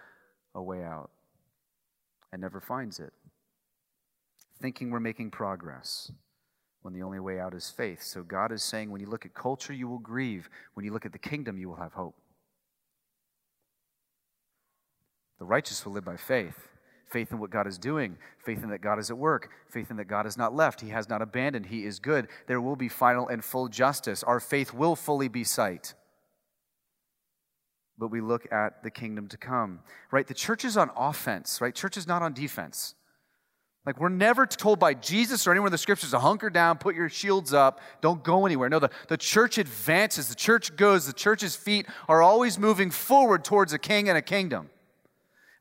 a 0.54 0.62
way 0.62 0.82
out 0.82 1.10
and 2.30 2.42
never 2.42 2.60
finds 2.60 3.00
it 3.00 3.14
thinking 4.62 4.90
we're 4.90 5.00
making 5.00 5.30
progress 5.30 6.10
when 6.82 6.94
the 6.94 7.02
only 7.02 7.20
way 7.20 7.38
out 7.38 7.54
is 7.54 7.68
faith. 7.68 8.02
So 8.02 8.22
God 8.22 8.52
is 8.52 8.62
saying 8.62 8.90
when 8.90 9.00
you 9.00 9.08
look 9.08 9.26
at 9.26 9.34
culture, 9.34 9.72
you 9.72 9.88
will 9.88 9.98
grieve. 9.98 10.48
When 10.74 10.86
you 10.86 10.92
look 10.92 11.04
at 11.04 11.12
the 11.12 11.18
kingdom, 11.18 11.58
you 11.58 11.68
will 11.68 11.76
have 11.76 11.92
hope. 11.92 12.14
The 15.38 15.44
righteous 15.44 15.84
will 15.84 15.92
live 15.92 16.04
by 16.04 16.16
faith 16.16 16.68
faith 17.12 17.30
in 17.30 17.38
what 17.38 17.50
God 17.50 17.66
is 17.66 17.76
doing, 17.76 18.16
faith 18.38 18.62
in 18.62 18.70
that 18.70 18.80
God 18.80 18.98
is 18.98 19.10
at 19.10 19.18
work, 19.18 19.50
faith 19.68 19.90
in 19.90 19.98
that 19.98 20.06
God 20.06 20.24
has 20.24 20.38
not 20.38 20.54
left, 20.54 20.80
He 20.80 20.88
has 20.88 21.10
not 21.10 21.20
abandoned, 21.20 21.66
He 21.66 21.84
is 21.84 21.98
good. 21.98 22.26
There 22.46 22.58
will 22.58 22.74
be 22.74 22.88
final 22.88 23.28
and 23.28 23.44
full 23.44 23.68
justice. 23.68 24.22
Our 24.22 24.40
faith 24.40 24.72
will 24.72 24.96
fully 24.96 25.28
be 25.28 25.44
sight. 25.44 25.92
But 27.98 28.08
we 28.08 28.22
look 28.22 28.50
at 28.50 28.82
the 28.82 28.90
kingdom 28.90 29.28
to 29.28 29.36
come, 29.36 29.80
right? 30.10 30.26
The 30.26 30.32
church 30.32 30.64
is 30.64 30.78
on 30.78 30.90
offense, 30.96 31.60
right? 31.60 31.74
Church 31.74 31.98
is 31.98 32.06
not 32.06 32.22
on 32.22 32.32
defense. 32.32 32.94
Like, 33.84 33.98
we're 33.98 34.10
never 34.10 34.46
told 34.46 34.78
by 34.78 34.94
Jesus 34.94 35.44
or 35.46 35.50
anywhere 35.50 35.66
in 35.66 35.72
the 35.72 35.78
scriptures 35.78 36.12
to 36.12 36.20
hunker 36.20 36.50
down, 36.50 36.78
put 36.78 36.94
your 36.94 37.08
shields 37.08 37.52
up, 37.52 37.80
don't 38.00 38.22
go 38.22 38.46
anywhere. 38.46 38.68
No, 38.68 38.78
the, 38.78 38.90
the 39.08 39.16
church 39.16 39.58
advances, 39.58 40.28
the 40.28 40.36
church 40.36 40.76
goes, 40.76 41.06
the 41.06 41.12
church's 41.12 41.56
feet 41.56 41.86
are 42.08 42.22
always 42.22 42.60
moving 42.60 42.92
forward 42.92 43.44
towards 43.44 43.72
a 43.72 43.78
king 43.78 44.08
and 44.08 44.16
a 44.16 44.22
kingdom. 44.22 44.70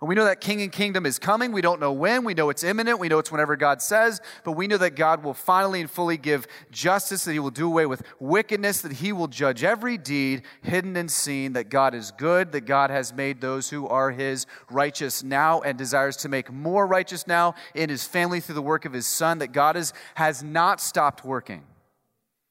And 0.01 0.09
we 0.09 0.15
know 0.15 0.25
that 0.25 0.41
king 0.41 0.63
and 0.63 0.71
kingdom 0.71 1.05
is 1.05 1.19
coming. 1.19 1.51
We 1.51 1.61
don't 1.61 1.79
know 1.79 1.91
when. 1.91 2.23
We 2.23 2.33
know 2.33 2.49
it's 2.49 2.63
imminent. 2.63 2.97
We 2.97 3.07
know 3.07 3.19
it's 3.19 3.31
whenever 3.31 3.55
God 3.55 3.83
says. 3.83 4.19
But 4.43 4.53
we 4.53 4.65
know 4.65 4.77
that 4.77 4.95
God 4.95 5.23
will 5.23 5.35
finally 5.35 5.79
and 5.79 5.89
fully 5.89 6.17
give 6.17 6.47
justice, 6.71 7.23
that 7.25 7.33
He 7.33 7.39
will 7.39 7.51
do 7.51 7.67
away 7.67 7.85
with 7.85 8.01
wickedness, 8.19 8.81
that 8.81 8.93
He 8.93 9.11
will 9.13 9.27
judge 9.27 9.63
every 9.63 9.99
deed, 9.99 10.41
hidden 10.63 10.97
and 10.97 11.11
seen, 11.11 11.53
that 11.53 11.69
God 11.69 11.93
is 11.93 12.09
good, 12.09 12.51
that 12.53 12.61
God 12.61 12.89
has 12.89 13.13
made 13.13 13.41
those 13.41 13.69
who 13.69 13.87
are 13.87 14.09
His 14.09 14.47
righteous 14.71 15.21
now 15.21 15.61
and 15.61 15.77
desires 15.77 16.17
to 16.17 16.29
make 16.29 16.51
more 16.51 16.87
righteous 16.87 17.27
now 17.27 17.53
in 17.75 17.91
His 17.91 18.03
family 18.03 18.39
through 18.39 18.55
the 18.55 18.61
work 18.63 18.85
of 18.85 18.93
His 18.93 19.05
Son, 19.05 19.37
that 19.37 19.51
God 19.51 19.77
is, 19.77 19.93
has 20.15 20.41
not 20.41 20.81
stopped 20.81 21.23
working. 21.23 21.61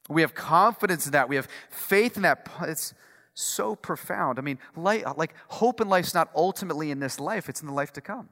We 0.09 0.21
have 0.21 0.35
confidence 0.35 1.07
in 1.07 1.13
that. 1.13 1.29
We 1.29 1.35
have 1.35 1.49
faith 1.69 2.17
in 2.17 2.23
that. 2.23 2.49
It's, 2.63 2.95
so 3.41 3.74
profound. 3.74 4.38
I 4.38 4.43
mean, 4.43 4.59
light, 4.76 5.05
uh, 5.05 5.14
like 5.16 5.34
hope 5.49 5.80
in 5.80 5.88
life's 5.88 6.14
not 6.14 6.30
ultimately 6.34 6.91
in 6.91 7.01
this 7.01 7.18
life, 7.18 7.49
it's 7.49 7.61
in 7.61 7.66
the 7.66 7.74
life 7.74 7.93
to 7.95 8.01
come. 8.01 8.28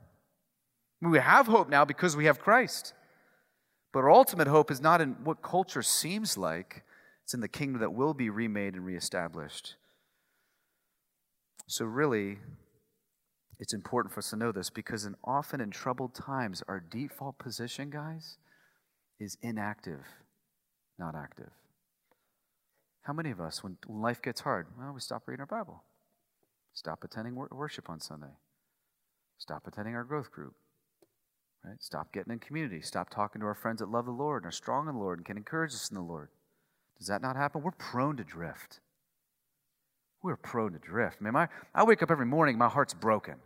We 1.01 1.19
have 1.19 1.47
hope 1.47 1.69
now 1.69 1.85
because 1.85 2.17
we 2.17 2.25
have 2.25 2.41
Christ. 2.41 2.93
But 3.93 4.01
our 4.01 4.11
ultimate 4.11 4.49
hope 4.49 4.71
is 4.71 4.81
not 4.81 5.01
in 5.01 5.17
what 5.25 5.43
culture 5.43 5.83
seems 5.83 6.37
like, 6.37 6.85
it's 7.25 7.35
in 7.35 7.41
the 7.41 7.49
kingdom 7.49 7.81
that 7.81 7.93
will 7.93 8.15
be 8.15 8.31
remade 8.31 8.75
and 8.75 8.85
reestablished. 8.85 9.77
So, 11.67 11.85
really, 11.85 12.39
it's 13.59 13.75
important 13.75 14.13
for 14.13 14.21
us 14.21 14.31
to 14.31 14.37
know 14.37 14.53
this 14.53 14.71
because 14.71 15.05
in 15.05 15.15
often 15.25 15.61
in 15.61 15.71
troubled 15.71 16.15
times, 16.15 16.63
our 16.69 16.81
default 16.81 17.39
position, 17.39 17.91
guys, 17.91 18.39
is 19.21 19.37
inactive, 19.43 20.05
not 20.99 21.15
active. 21.15 21.51
How 23.09 23.15
many 23.15 23.31
of 23.31 23.41
us, 23.41 23.65
when 23.65 23.79
life 23.89 24.21
gets 24.21 24.43
hard, 24.43 24.67
well, 24.79 24.93
we 24.93 25.01
stop 25.01 25.23
reading 25.27 25.41
our 25.41 25.47
Bible, 25.47 25.83
stop 26.75 27.05
attending 27.05 27.35
worship 27.35 27.89
on 27.89 28.01
Sunday, 28.01 28.37
stop 29.39 29.67
attending 29.67 29.95
our 29.95 30.05
growth 30.05 30.31
group, 30.31 30.53
right? 31.65 31.83
Stop 31.83 32.13
getting 32.13 32.35
in 32.35 32.39
community, 32.39 32.83
stop 32.83 33.09
talking 33.09 33.41
to 33.41 33.47
our 33.47 33.55
friends 33.55 33.79
that 33.79 33.89
love 33.89 34.05
the 34.05 34.11
Lord 34.11 34.43
and 34.43 34.51
are 34.51 34.53
strong 34.53 34.89
in 34.89 34.95
the 34.95 35.01
Lord 35.01 35.19
and 35.19 35.25
can 35.25 35.39
encourage 35.39 35.73
us 35.73 35.89
in 35.89 35.95
the 35.95 36.03
Lord. 36.03 36.29
Does 36.99 37.07
that 37.07 37.23
not 37.23 37.35
happen? 37.35 37.63
We're 37.63 37.71
prone 37.71 38.19
to 38.19 38.25
drift. 38.25 38.81
We're 40.23 40.37
prone 40.37 40.75
to 40.75 40.79
drift. 40.79 41.17
I 41.19 41.25
mean, 41.25 41.33
my, 41.33 41.49
I 41.75 41.85
wake 41.85 42.03
up 42.03 42.11
every 42.11 42.27
morning, 42.27 42.59
my 42.59 42.69
heart's 42.69 42.93
broken. 42.93 43.37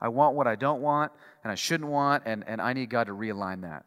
I 0.00 0.08
want 0.08 0.34
what 0.34 0.48
I 0.48 0.56
don't 0.56 0.80
want 0.80 1.12
and 1.44 1.52
I 1.52 1.54
shouldn't 1.54 1.90
want, 1.90 2.24
and, 2.26 2.42
and 2.48 2.60
I 2.60 2.72
need 2.72 2.90
God 2.90 3.06
to 3.06 3.12
realign 3.12 3.62
that. 3.62 3.84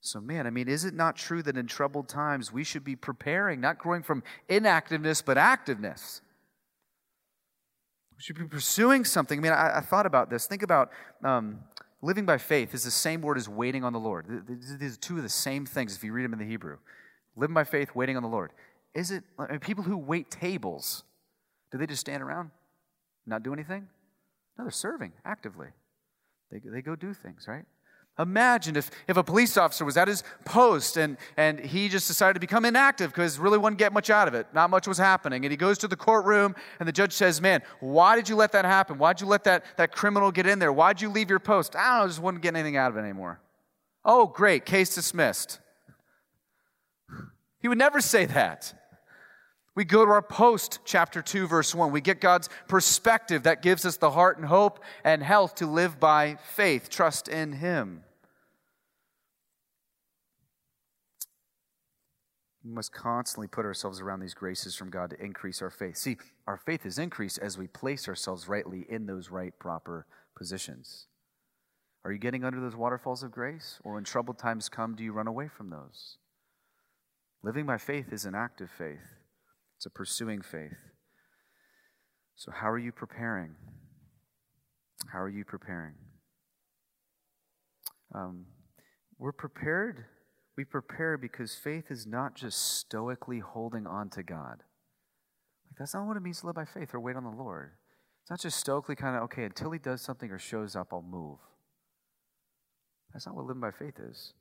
So, 0.00 0.20
man, 0.20 0.46
I 0.46 0.50
mean, 0.50 0.68
is 0.68 0.84
it 0.84 0.94
not 0.94 1.16
true 1.16 1.42
that 1.42 1.56
in 1.56 1.66
troubled 1.66 2.08
times 2.08 2.52
we 2.52 2.64
should 2.64 2.84
be 2.84 2.94
preparing, 2.94 3.60
not 3.60 3.78
growing 3.78 4.02
from 4.02 4.22
inactiveness, 4.48 5.20
but 5.22 5.36
activeness? 5.36 6.20
We 8.16 8.22
should 8.22 8.36
be 8.36 8.44
pursuing 8.44 9.04
something. 9.04 9.38
I 9.38 9.42
mean, 9.42 9.52
I, 9.52 9.78
I 9.78 9.80
thought 9.80 10.06
about 10.06 10.30
this. 10.30 10.46
Think 10.46 10.62
about 10.62 10.90
um, 11.24 11.58
living 12.02 12.24
by 12.24 12.38
faith 12.38 12.72
is 12.72 12.84
the 12.84 12.90
same 12.90 13.20
word 13.20 13.36
as 13.36 13.48
waiting 13.48 13.84
on 13.84 13.92
the 13.92 13.98
Lord. 13.98 14.26
These 14.80 14.96
are 14.96 15.00
two 15.00 15.16
of 15.16 15.22
the 15.22 15.28
same 15.28 15.66
things 15.66 15.96
if 15.96 16.04
you 16.04 16.12
read 16.12 16.24
them 16.24 16.32
in 16.32 16.38
the 16.38 16.46
Hebrew. 16.46 16.78
Living 17.34 17.54
by 17.54 17.64
faith, 17.64 17.94
waiting 17.94 18.16
on 18.16 18.22
the 18.22 18.28
Lord. 18.28 18.52
Is 18.94 19.10
it 19.10 19.24
I 19.38 19.50
mean, 19.52 19.60
people 19.60 19.84
who 19.84 19.98
wait 19.98 20.30
tables? 20.30 21.04
Do 21.70 21.78
they 21.78 21.86
just 21.86 22.00
stand 22.00 22.22
around, 22.22 22.50
not 23.26 23.42
do 23.42 23.52
anything? 23.52 23.88
No, 24.56 24.64
they're 24.64 24.70
serving 24.70 25.12
actively. 25.24 25.68
They, 26.50 26.60
they 26.64 26.80
go 26.80 26.96
do 26.96 27.12
things, 27.12 27.46
right? 27.48 27.64
Imagine 28.18 28.76
if, 28.76 28.90
if 29.06 29.18
a 29.18 29.22
police 29.22 29.58
officer 29.58 29.84
was 29.84 29.98
at 29.98 30.08
his 30.08 30.24
post 30.46 30.96
and, 30.96 31.18
and 31.36 31.60
he 31.60 31.88
just 31.88 32.08
decided 32.08 32.32
to 32.34 32.40
become 32.40 32.64
inactive 32.64 33.10
because 33.10 33.38
really 33.38 33.58
wouldn't 33.58 33.78
get 33.78 33.92
much 33.92 34.08
out 34.08 34.26
of 34.26 34.32
it. 34.32 34.46
Not 34.54 34.70
much 34.70 34.88
was 34.88 34.96
happening. 34.96 35.44
And 35.44 35.50
he 35.50 35.56
goes 35.56 35.76
to 35.78 35.88
the 35.88 35.96
courtroom 35.96 36.54
and 36.80 36.88
the 36.88 36.92
judge 36.92 37.12
says, 37.12 37.42
Man, 37.42 37.60
why 37.80 38.16
did 38.16 38.28
you 38.28 38.36
let 38.36 38.52
that 38.52 38.64
happen? 38.64 38.96
Why'd 38.96 39.20
you 39.20 39.26
let 39.26 39.44
that, 39.44 39.66
that 39.76 39.92
criminal 39.92 40.32
get 40.32 40.46
in 40.46 40.58
there? 40.58 40.72
Why'd 40.72 41.02
you 41.02 41.10
leave 41.10 41.28
your 41.28 41.40
post? 41.40 41.76
I 41.76 41.98
don't 41.98 42.00
know, 42.00 42.08
just 42.08 42.22
wouldn't 42.22 42.42
get 42.42 42.54
anything 42.54 42.78
out 42.78 42.90
of 42.90 42.96
it 42.96 43.00
anymore. 43.00 43.38
Oh, 44.02 44.26
great, 44.26 44.64
case 44.64 44.94
dismissed. 44.94 45.58
He 47.58 47.68
would 47.68 47.78
never 47.78 48.00
say 48.00 48.24
that. 48.26 48.72
We 49.76 49.84
go 49.84 50.06
to 50.06 50.10
our 50.10 50.22
post 50.22 50.80
chapter 50.86 51.20
2, 51.20 51.46
verse 51.46 51.74
1. 51.74 51.92
We 51.92 52.00
get 52.00 52.18
God's 52.18 52.48
perspective 52.66 53.42
that 53.42 53.60
gives 53.60 53.84
us 53.84 53.98
the 53.98 54.10
heart 54.10 54.38
and 54.38 54.46
hope 54.46 54.82
and 55.04 55.22
health 55.22 55.56
to 55.56 55.66
live 55.66 56.00
by 56.00 56.38
faith, 56.54 56.88
trust 56.88 57.28
in 57.28 57.52
Him. 57.52 58.02
We 62.64 62.72
must 62.72 62.90
constantly 62.90 63.48
put 63.48 63.66
ourselves 63.66 64.00
around 64.00 64.20
these 64.20 64.32
graces 64.32 64.74
from 64.74 64.88
God 64.88 65.10
to 65.10 65.22
increase 65.22 65.60
our 65.60 65.70
faith. 65.70 65.98
See, 65.98 66.16
our 66.46 66.56
faith 66.56 66.86
is 66.86 66.98
increased 66.98 67.38
as 67.38 67.58
we 67.58 67.66
place 67.66 68.08
ourselves 68.08 68.48
rightly 68.48 68.86
in 68.88 69.04
those 69.04 69.30
right, 69.30 69.56
proper 69.58 70.06
positions. 70.34 71.06
Are 72.02 72.12
you 72.12 72.18
getting 72.18 72.44
under 72.44 72.60
those 72.60 72.74
waterfalls 72.74 73.22
of 73.22 73.30
grace? 73.30 73.78
Or 73.84 73.94
when 73.94 74.04
troubled 74.04 74.38
times 74.38 74.70
come, 74.70 74.96
do 74.96 75.04
you 75.04 75.12
run 75.12 75.26
away 75.26 75.48
from 75.48 75.68
those? 75.68 76.16
Living 77.42 77.66
by 77.66 77.76
faith 77.76 78.10
is 78.10 78.24
an 78.24 78.34
active 78.34 78.70
faith, 78.70 79.25
a 79.86 79.90
pursuing 79.90 80.42
faith. 80.42 80.76
So, 82.34 82.52
how 82.52 82.70
are 82.70 82.78
you 82.78 82.92
preparing? 82.92 83.54
How 85.12 85.20
are 85.20 85.30
you 85.30 85.44
preparing? 85.44 85.94
Um, 88.14 88.46
we're 89.18 89.32
prepared 89.32 90.04
we 90.56 90.64
prepare 90.64 91.18
because 91.18 91.54
faith 91.54 91.90
is 91.90 92.06
not 92.06 92.34
just 92.34 92.78
stoically 92.78 93.40
holding 93.40 93.86
on 93.86 94.08
to 94.10 94.22
God. 94.22 94.62
Like 95.68 95.78
that's 95.78 95.94
not 95.94 96.06
what 96.06 96.16
it 96.16 96.22
means 96.22 96.40
to 96.40 96.46
live 96.46 96.54
by 96.54 96.64
faith 96.64 96.94
or 96.94 97.00
wait 97.00 97.16
on 97.16 97.24
the 97.24 97.30
Lord. 97.30 97.72
It's 98.22 98.30
not 98.30 98.40
just 98.40 98.58
stoically 98.58 98.96
kind 98.96 99.16
of, 99.16 99.22
okay, 99.24 99.44
until 99.44 99.70
he 99.70 99.78
does 99.78 100.00
something 100.00 100.30
or 100.30 100.38
shows 100.38 100.74
up, 100.74 100.88
I'll 100.92 101.02
move. 101.02 101.38
That's 103.12 103.26
not 103.26 103.36
what 103.36 103.44
living 103.44 103.60
by 103.60 103.70
faith 103.70 104.00
is. 104.00 104.32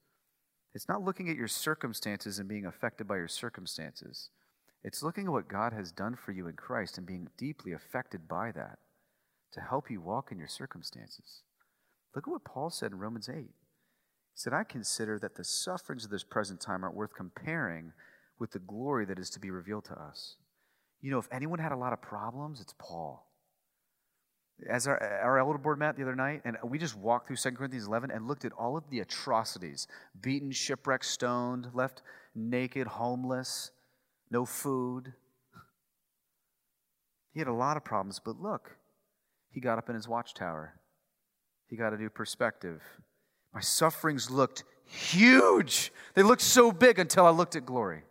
It's 0.74 0.88
not 0.89 1.04
looking 1.04 1.30
at 1.30 1.36
your 1.36 1.48
circumstances 1.48 2.39
and 2.39 2.50
being 2.50 2.66
affected 2.66 3.08
by 3.08 3.18
your 3.18 3.28
circumstances. 3.28 4.30
It's 4.86 5.02
looking 5.02 5.26
at 5.26 5.32
what 5.32 5.48
God 5.48 5.74
has 5.74 5.92
done 5.92 6.16
for 6.16 6.32
you 6.32 6.46
in 6.46 6.54
Christ 6.54 7.00
and 7.00 7.08
being 7.08 7.28
deeply 7.40 7.72
affected 7.72 8.28
by 8.28 8.52
that 8.52 8.78
to 9.54 9.60
help 9.60 9.90
you 9.90 10.00
walk 10.00 10.32
in 10.32 10.38
your 10.38 10.48
circumstances. 10.48 11.42
Look 12.14 12.28
at 12.28 12.32
what 12.32 12.44
Paul 12.44 12.70
said 12.70 12.92
in 12.92 13.00
Romans 13.00 13.28
8. 13.28 13.36
He 13.36 13.50
said, 14.36 14.54
I 14.54 14.64
consider 14.64 15.18
that 15.18 15.38
the 15.38 15.44
sufferings 15.44 16.06
of 16.06 16.12
this 16.12 16.24
present 16.24 16.62
time 16.62 16.84
aren't 16.84 16.96
worth 16.96 17.16
comparing 17.16 17.94
with 18.38 18.52
the 18.52 18.60
glory 18.60 19.06
that 19.06 19.18
is 19.18 19.32
to 19.32 19.40
be 19.40 19.50
revealed 19.50 19.86
to 19.86 20.00
us. 20.00 20.36
You 21.02 21.10
know, 21.10 21.18
if 21.18 21.28
anyone 21.32 21.58
had 21.58 21.72
a 21.72 21.78
lot 21.78 21.94
of 21.94 22.02
problems, 22.04 22.62
it's 22.62 22.76
Paul. 22.78 23.26
As 24.70 24.86
our, 24.86 25.02
our 25.02 25.40
elder 25.40 25.58
board 25.58 25.80
met 25.80 25.96
the 25.96 26.04
other 26.04 26.16
night, 26.16 26.44
and 26.46 26.58
we 26.64 26.78
just 26.78 26.96
walked 26.96 27.28
through 27.28 27.38
2 27.38 27.52
Corinthians 27.54 27.88
11 27.88 28.12
and 28.12 28.28
looked 28.28 28.46
at 28.46 28.52
all 28.52 28.78
of 28.78 28.88
the 28.92 29.00
atrocities 29.00 29.88
beaten, 30.22 30.52
shipwrecked, 30.52 31.06
stoned, 31.06 31.70
left 31.74 32.04
naked, 32.36 32.86
homeless, 32.86 33.72
no 34.30 34.45
food. 34.45 35.13
He 37.34 37.39
had 37.39 37.47
a 37.47 37.53
lot 37.53 37.78
of 37.78 37.84
problems, 37.84 38.19
but 38.23 38.39
look, 38.39 38.78
he 39.51 39.59
got 39.59 39.78
up 39.78 39.89
in 39.89 39.95
his 39.95 40.07
watchtower. 40.07 40.80
He 41.67 41.76
got 41.76 41.93
a 41.93 41.97
new 41.97 42.09
perspective. 42.09 42.82
My 43.53 43.61
sufferings 43.61 44.30
looked 44.30 44.63
huge. 44.86 45.91
They 46.13 46.23
looked 46.23 46.41
so 46.41 46.71
big 46.71 46.99
until 46.99 47.26
I 47.26 47.32
looked 47.32 47.55
at 47.55 47.65
glory. 47.65 48.03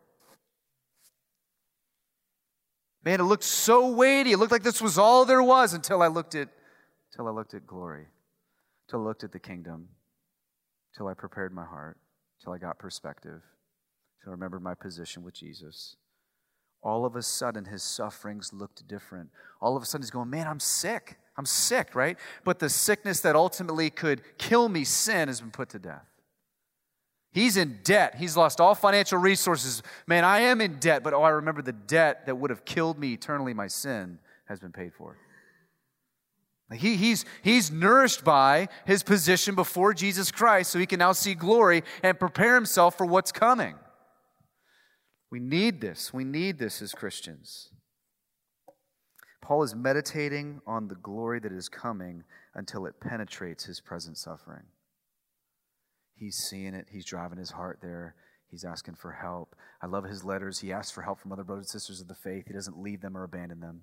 Man, 3.04 3.20
it 3.20 3.24
looked 3.24 3.44
so 3.44 3.94
weighty. 3.94 4.32
It 4.32 4.38
looked 4.38 4.52
like 4.52 4.62
this 4.62 4.80
was 4.80 4.96
all 4.96 5.24
there 5.24 5.42
was 5.42 5.74
until 5.74 6.02
I 6.02 6.06
looked 6.06 6.34
at 6.34 6.48
until 7.12 7.28
I 7.28 7.30
looked 7.30 7.54
at 7.54 7.66
glory. 7.66 8.06
Until 8.88 9.02
I 9.02 9.04
looked 9.04 9.24
at 9.24 9.32
the 9.32 9.38
kingdom. 9.38 9.88
Until 10.92 11.08
I 11.08 11.14
prepared 11.14 11.52
my 11.52 11.64
heart. 11.64 11.98
Until 12.40 12.54
I 12.54 12.58
got 12.58 12.78
perspective. 12.78 13.42
Until 14.18 14.30
I 14.30 14.32
remembered 14.32 14.62
my 14.62 14.74
position 14.74 15.22
with 15.22 15.34
Jesus. 15.34 15.96
All 16.84 17.06
of 17.06 17.16
a 17.16 17.22
sudden, 17.22 17.64
his 17.64 17.82
sufferings 17.82 18.52
looked 18.52 18.86
different. 18.86 19.30
All 19.60 19.76
of 19.76 19.82
a 19.82 19.86
sudden, 19.86 20.02
he's 20.02 20.10
going, 20.10 20.28
Man, 20.30 20.46
I'm 20.46 20.60
sick. 20.60 21.16
I'm 21.36 21.46
sick, 21.46 21.94
right? 21.94 22.16
But 22.44 22.60
the 22.60 22.68
sickness 22.68 23.20
that 23.20 23.34
ultimately 23.34 23.90
could 23.90 24.22
kill 24.38 24.68
me, 24.68 24.84
sin, 24.84 25.26
has 25.28 25.40
been 25.40 25.50
put 25.50 25.70
to 25.70 25.80
death. 25.80 26.06
He's 27.32 27.56
in 27.56 27.80
debt. 27.82 28.14
He's 28.14 28.36
lost 28.36 28.60
all 28.60 28.76
financial 28.76 29.18
resources. 29.18 29.82
Man, 30.06 30.24
I 30.24 30.40
am 30.40 30.60
in 30.60 30.78
debt, 30.78 31.02
but 31.02 31.14
oh, 31.14 31.22
I 31.22 31.30
remember 31.30 31.62
the 31.62 31.72
debt 31.72 32.26
that 32.26 32.36
would 32.36 32.50
have 32.50 32.64
killed 32.64 32.96
me 32.98 33.14
eternally, 33.14 33.54
my 33.54 33.66
sin, 33.66 34.20
has 34.44 34.60
been 34.60 34.70
paid 34.70 34.92
for. 34.94 35.16
He, 36.72 36.96
he's, 36.96 37.24
he's 37.42 37.70
nourished 37.70 38.24
by 38.24 38.68
his 38.86 39.02
position 39.02 39.54
before 39.54 39.94
Jesus 39.94 40.30
Christ 40.30 40.70
so 40.70 40.78
he 40.78 40.86
can 40.86 40.98
now 40.98 41.12
see 41.12 41.34
glory 41.34 41.82
and 42.02 42.18
prepare 42.18 42.54
himself 42.54 42.96
for 42.96 43.06
what's 43.06 43.32
coming. 43.32 43.74
We 45.34 45.40
need 45.40 45.80
this. 45.80 46.14
We 46.14 46.22
need 46.22 46.60
this 46.60 46.80
as 46.80 46.92
Christians. 46.92 47.70
Paul 49.42 49.64
is 49.64 49.74
meditating 49.74 50.60
on 50.64 50.86
the 50.86 50.94
glory 50.94 51.40
that 51.40 51.50
is 51.50 51.68
coming 51.68 52.22
until 52.54 52.86
it 52.86 53.00
penetrates 53.00 53.64
his 53.64 53.80
present 53.80 54.16
suffering. 54.16 54.62
He's 56.14 56.36
seeing 56.36 56.72
it, 56.72 56.86
he's 56.88 57.04
driving 57.04 57.38
his 57.38 57.50
heart 57.50 57.80
there. 57.82 58.14
He's 58.48 58.64
asking 58.64 58.94
for 58.94 59.10
help. 59.10 59.56
I 59.82 59.88
love 59.88 60.04
his 60.04 60.22
letters. 60.22 60.60
He 60.60 60.72
asks 60.72 60.92
for 60.92 61.02
help 61.02 61.18
from 61.18 61.32
other 61.32 61.42
brothers 61.42 61.64
and 61.64 61.80
sisters 61.80 62.00
of 62.00 62.06
the 62.06 62.14
faith. 62.14 62.44
He 62.46 62.54
doesn't 62.54 62.78
leave 62.78 63.00
them 63.00 63.16
or 63.16 63.24
abandon 63.24 63.58
them. 63.58 63.80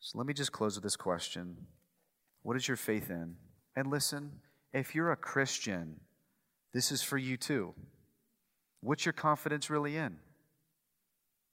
So 0.00 0.18
let 0.18 0.26
me 0.26 0.34
just 0.34 0.50
close 0.50 0.74
with 0.74 0.82
this 0.82 0.96
question 0.96 1.58
What 2.42 2.56
is 2.56 2.66
your 2.66 2.76
faith 2.76 3.08
in? 3.08 3.36
And 3.76 3.88
listen, 3.88 4.40
if 4.72 4.96
you're 4.96 5.12
a 5.12 5.16
Christian, 5.16 6.00
this 6.74 6.90
is 6.90 7.04
for 7.04 7.18
you 7.18 7.36
too. 7.36 7.76
What's 8.82 9.06
your 9.06 9.12
confidence 9.12 9.70
really 9.70 9.96
in? 9.96 10.16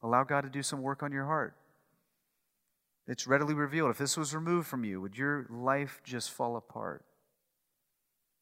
Allow 0.01 0.23
God 0.23 0.41
to 0.41 0.49
do 0.49 0.63
some 0.63 0.82
work 0.82 1.03
on 1.03 1.11
your 1.11 1.25
heart. 1.25 1.55
It's 3.07 3.27
readily 3.27 3.53
revealed. 3.53 3.91
If 3.91 3.97
this 3.97 4.17
was 4.17 4.36
removed 4.36 4.67
from 4.67 4.84
you, 4.84 5.01
would 5.01 5.17
your 5.17 5.47
life 5.49 6.01
just 6.03 6.32
fall 6.32 6.57
apart? 6.57 7.03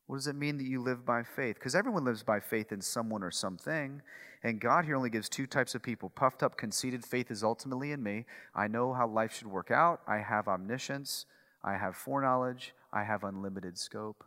What 0.07 0.17
does 0.17 0.27
it 0.27 0.35
mean 0.35 0.57
that 0.57 0.65
you 0.67 0.81
live 0.81 1.05
by 1.05 1.23
faith? 1.23 1.55
Because 1.55 1.75
everyone 1.75 2.05
lives 2.05 2.23
by 2.23 2.39
faith 2.39 2.71
in 2.71 2.81
someone 2.81 3.23
or 3.23 3.31
something. 3.31 4.01
And 4.43 4.61
God 4.61 4.85
here 4.85 4.95
only 4.95 5.09
gives 5.09 5.27
two 5.27 5.47
types 5.47 5.75
of 5.75 5.83
people 5.83 6.09
puffed 6.09 6.43
up, 6.43 6.57
conceited 6.57 7.05
faith 7.05 7.29
is 7.29 7.43
ultimately 7.43 7.91
in 7.91 8.01
me. 8.01 8.25
I 8.55 8.67
know 8.67 8.93
how 8.93 9.07
life 9.07 9.35
should 9.35 9.47
work 9.47 9.71
out. 9.71 10.01
I 10.07 10.17
have 10.17 10.47
omniscience. 10.47 11.25
I 11.63 11.75
have 11.75 11.95
foreknowledge. 11.95 12.73
I 12.93 13.03
have 13.03 13.25
unlimited 13.25 13.77
scope. 13.77 14.23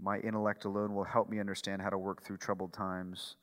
My 0.00 0.18
intellect 0.18 0.64
alone 0.64 0.94
will 0.94 1.04
help 1.04 1.28
me 1.28 1.40
understand 1.40 1.82
how 1.82 1.90
to 1.90 1.98
work 1.98 2.22
through 2.22 2.38
troubled 2.38 2.72
times. 2.72 3.36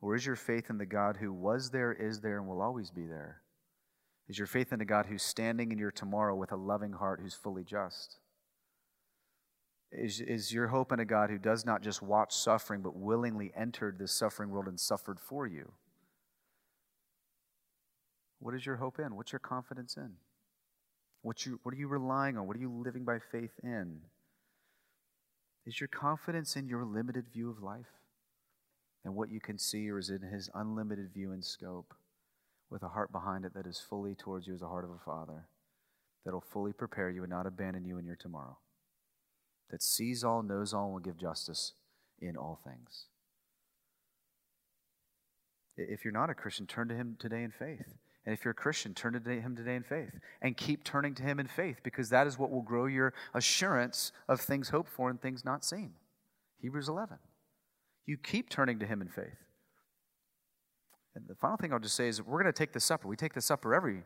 Or 0.00 0.14
is 0.14 0.26
your 0.26 0.36
faith 0.36 0.70
in 0.70 0.78
the 0.78 0.86
God 0.86 1.16
who 1.16 1.32
was 1.32 1.70
there, 1.70 1.92
is 1.92 2.20
there, 2.20 2.38
and 2.38 2.46
will 2.46 2.60
always 2.60 2.90
be 2.90 3.06
there? 3.06 3.40
Is 4.28 4.38
your 4.38 4.46
faith 4.46 4.72
in 4.72 4.80
a 4.80 4.84
God 4.84 5.06
who's 5.06 5.22
standing 5.22 5.72
in 5.72 5.78
your 5.78 5.90
tomorrow 5.90 6.34
with 6.34 6.52
a 6.52 6.56
loving 6.56 6.92
heart 6.92 7.20
who's 7.20 7.34
fully 7.34 7.64
just? 7.64 8.18
Is, 9.92 10.20
is 10.20 10.52
your 10.52 10.68
hope 10.68 10.92
in 10.92 10.98
a 11.00 11.04
God 11.04 11.30
who 11.30 11.38
does 11.38 11.64
not 11.64 11.82
just 11.82 12.02
watch 12.02 12.34
suffering, 12.34 12.82
but 12.82 12.96
willingly 12.96 13.52
entered 13.56 13.98
this 13.98 14.12
suffering 14.12 14.50
world 14.50 14.66
and 14.66 14.80
suffered 14.80 15.20
for 15.20 15.46
you? 15.46 15.72
What 18.40 18.54
is 18.54 18.66
your 18.66 18.76
hope 18.76 18.98
in? 18.98 19.14
What's 19.14 19.32
your 19.32 19.38
confidence 19.38 19.96
in? 19.96 20.10
What, 21.22 21.46
you, 21.46 21.60
what 21.62 21.74
are 21.74 21.78
you 21.78 21.88
relying 21.88 22.36
on? 22.36 22.46
What 22.46 22.56
are 22.56 22.60
you 22.60 22.70
living 22.70 23.04
by 23.04 23.18
faith 23.18 23.52
in? 23.62 24.00
Is 25.66 25.80
your 25.80 25.88
confidence 25.88 26.56
in 26.56 26.68
your 26.68 26.84
limited 26.84 27.26
view 27.32 27.50
of 27.50 27.62
life 27.62 28.00
and 29.04 29.14
what 29.14 29.30
you 29.30 29.40
can 29.40 29.58
see, 29.58 29.90
or 29.90 29.98
is 29.98 30.10
it 30.10 30.22
in 30.22 30.28
his 30.28 30.50
unlimited 30.54 31.12
view 31.12 31.32
and 31.32 31.44
scope? 31.44 31.94
with 32.74 32.82
a 32.82 32.88
heart 32.88 33.12
behind 33.12 33.44
it 33.44 33.54
that 33.54 33.68
is 33.68 33.78
fully 33.78 34.16
towards 34.16 34.48
you 34.48 34.52
as 34.54 34.60
a 34.60 34.66
heart 34.66 34.84
of 34.84 34.90
a 34.90 34.98
father, 34.98 35.46
that'll 36.24 36.40
fully 36.40 36.72
prepare 36.72 37.08
you 37.08 37.22
and 37.22 37.30
not 37.30 37.46
abandon 37.46 37.84
you 37.84 37.98
in 37.98 38.04
your 38.04 38.16
tomorrow, 38.16 38.58
that 39.70 39.80
sees 39.80 40.24
all, 40.24 40.42
knows 40.42 40.74
all, 40.74 40.86
and 40.86 40.92
will 40.94 41.00
give 41.00 41.16
justice 41.16 41.74
in 42.20 42.36
all 42.36 42.58
things. 42.64 43.06
If 45.76 46.04
you're 46.04 46.12
not 46.12 46.30
a 46.30 46.34
Christian, 46.34 46.66
turn 46.66 46.88
to 46.88 46.96
him 46.96 47.16
today 47.16 47.44
in 47.44 47.52
faith. 47.52 47.94
And 48.26 48.32
if 48.32 48.44
you're 48.44 48.52
a 48.52 48.54
Christian, 48.54 48.94
turn 48.94 49.12
to 49.12 49.30
him 49.30 49.54
today 49.54 49.74
in 49.74 49.82
faith. 49.82 50.18
And 50.40 50.56
keep 50.56 50.82
turning 50.82 51.14
to 51.16 51.22
him 51.22 51.38
in 51.38 51.46
faith 51.46 51.80
because 51.82 52.08
that 52.08 52.26
is 52.26 52.38
what 52.38 52.50
will 52.50 52.62
grow 52.62 52.86
your 52.86 53.12
assurance 53.34 54.12
of 54.28 54.40
things 54.40 54.70
hoped 54.70 54.90
for 54.90 55.10
and 55.10 55.20
things 55.20 55.44
not 55.44 55.64
seen. 55.64 55.92
Hebrews 56.60 56.88
11. 56.88 57.18
You 58.06 58.16
keep 58.16 58.48
turning 58.48 58.78
to 58.78 58.86
him 58.86 59.02
in 59.02 59.08
faith. 59.08 59.36
And 61.14 61.24
the 61.28 61.34
final 61.34 61.56
thing 61.56 61.72
I'll 61.72 61.78
just 61.78 61.94
say 61.94 62.08
is 62.08 62.22
we're 62.22 62.42
going 62.42 62.52
to 62.52 62.58
take 62.58 62.72
the 62.72 62.80
supper. 62.80 63.08
We 63.08 63.16
take 63.16 63.34
the 63.34 63.40
supper 63.40 63.74
every 63.74 64.02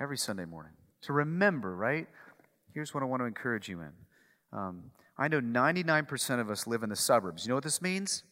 every 0.00 0.16
Sunday 0.16 0.46
morning 0.46 0.72
to 1.02 1.12
remember, 1.12 1.76
right? 1.76 2.06
Here's 2.72 2.94
what 2.94 3.02
I 3.02 3.06
want 3.06 3.20
to 3.20 3.26
encourage 3.26 3.68
you 3.68 3.80
in. 3.80 3.92
Um, 4.52 4.90
I 5.18 5.28
know 5.28 5.40
99% 5.40 6.40
of 6.40 6.50
us 6.50 6.66
live 6.66 6.82
in 6.82 6.88
the 6.88 6.96
suburbs. 6.96 7.44
You 7.44 7.50
know 7.50 7.56
what 7.56 7.64
this 7.64 7.82
means? 7.82 8.24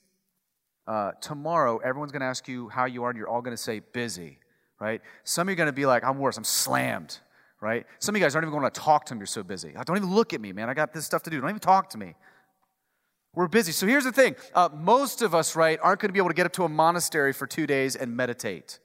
Uh, 0.87 1.13
tomorrow, 1.21 1.79
everyone's 1.79 2.13
going 2.13 2.21
to 2.21 2.27
ask 2.27 2.49
you 2.49 2.71
how 2.71 2.87
you 2.87 3.05
are, 3.05 3.11
and 3.11 3.19
you're 3.19 3.29
all 3.29 3.43
going 3.43 3.57
to 3.57 3.63
say 3.63 3.81
busy, 3.81 4.39
right? 4.81 5.01
Some 5.25 5.49
of 5.49 5.51
you 5.51 5.55
are 5.55 5.57
going 5.57 5.67
to 5.67 5.73
be 5.73 5.87
like, 5.87 6.05
I'm 6.05 6.19
worse, 6.19 6.37
I'm 6.37 6.45
slammed, 6.45 7.19
right? 7.61 7.87
Some 7.99 8.15
of 8.15 8.21
you 8.21 8.25
guys 8.25 8.35
aren't 8.35 8.47
even 8.47 8.59
going 8.59 8.71
to 8.71 8.81
talk 8.81 9.07
to 9.07 9.15
me, 9.15 9.21
you're 9.21 9.27
so 9.27 9.43
busy. 9.43 9.73
Don't 9.85 9.97
even 9.97 10.15
look 10.15 10.33
at 10.33 10.41
me, 10.41 10.53
man. 10.53 10.69
I 10.69 10.75
got 10.75 10.93
this 10.93 11.05
stuff 11.05 11.23
to 11.25 11.31
do. 11.31 11.41
Don't 11.41 11.51
even 11.51 11.61
talk 11.61 11.91
to 11.91 11.99
me. 11.99 12.15
We're 13.35 13.49
busy. 13.49 13.73
So 13.73 13.87
here's 13.87 14.05
the 14.05 14.13
thing 14.13 14.37
uh, 14.55 14.69
most 14.75 15.23
of 15.23 15.35
us, 15.35 15.55
right, 15.55 15.79
aren't 15.83 16.01
going 16.01 16.09
to 16.09 16.13
be 16.13 16.19
able 16.19 16.31
to 16.31 16.35
get 16.35 16.47
up 16.47 16.53
to 16.55 16.65
a 16.65 16.69
monastery 16.69 17.33
for 17.33 17.47
two 17.47 17.67
days 17.67 17.95
and 17.95 18.17
meditate, 18.17 18.79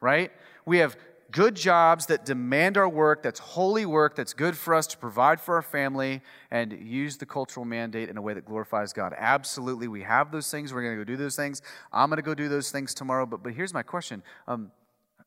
right? 0.00 0.30
We 0.66 0.78
have 0.78 0.96
good 1.34 1.56
jobs 1.56 2.06
that 2.06 2.24
demand 2.24 2.76
our 2.76 2.88
work, 2.88 3.22
that's 3.22 3.40
holy 3.40 3.84
work, 3.84 4.14
that's 4.14 4.32
good 4.32 4.56
for 4.56 4.74
us 4.74 4.86
to 4.86 4.96
provide 4.96 5.40
for 5.40 5.56
our 5.56 5.62
family 5.62 6.22
and 6.52 6.72
use 6.72 7.16
the 7.16 7.26
cultural 7.26 7.66
mandate 7.66 8.08
in 8.08 8.16
a 8.16 8.22
way 8.22 8.34
that 8.34 8.44
glorifies 8.44 8.92
God. 8.92 9.12
Absolutely, 9.18 9.88
we 9.88 10.02
have 10.02 10.30
those 10.30 10.48
things. 10.50 10.72
We're 10.72 10.82
going 10.82 10.96
to 10.96 11.04
go 11.04 11.04
do 11.04 11.16
those 11.16 11.34
things. 11.34 11.60
I'm 11.92 12.08
going 12.08 12.18
to 12.18 12.22
go 12.22 12.34
do 12.34 12.48
those 12.48 12.70
things 12.70 12.94
tomorrow. 12.94 13.26
But, 13.26 13.42
but 13.42 13.52
here's 13.54 13.74
my 13.74 13.82
question 13.82 14.22
um, 14.46 14.70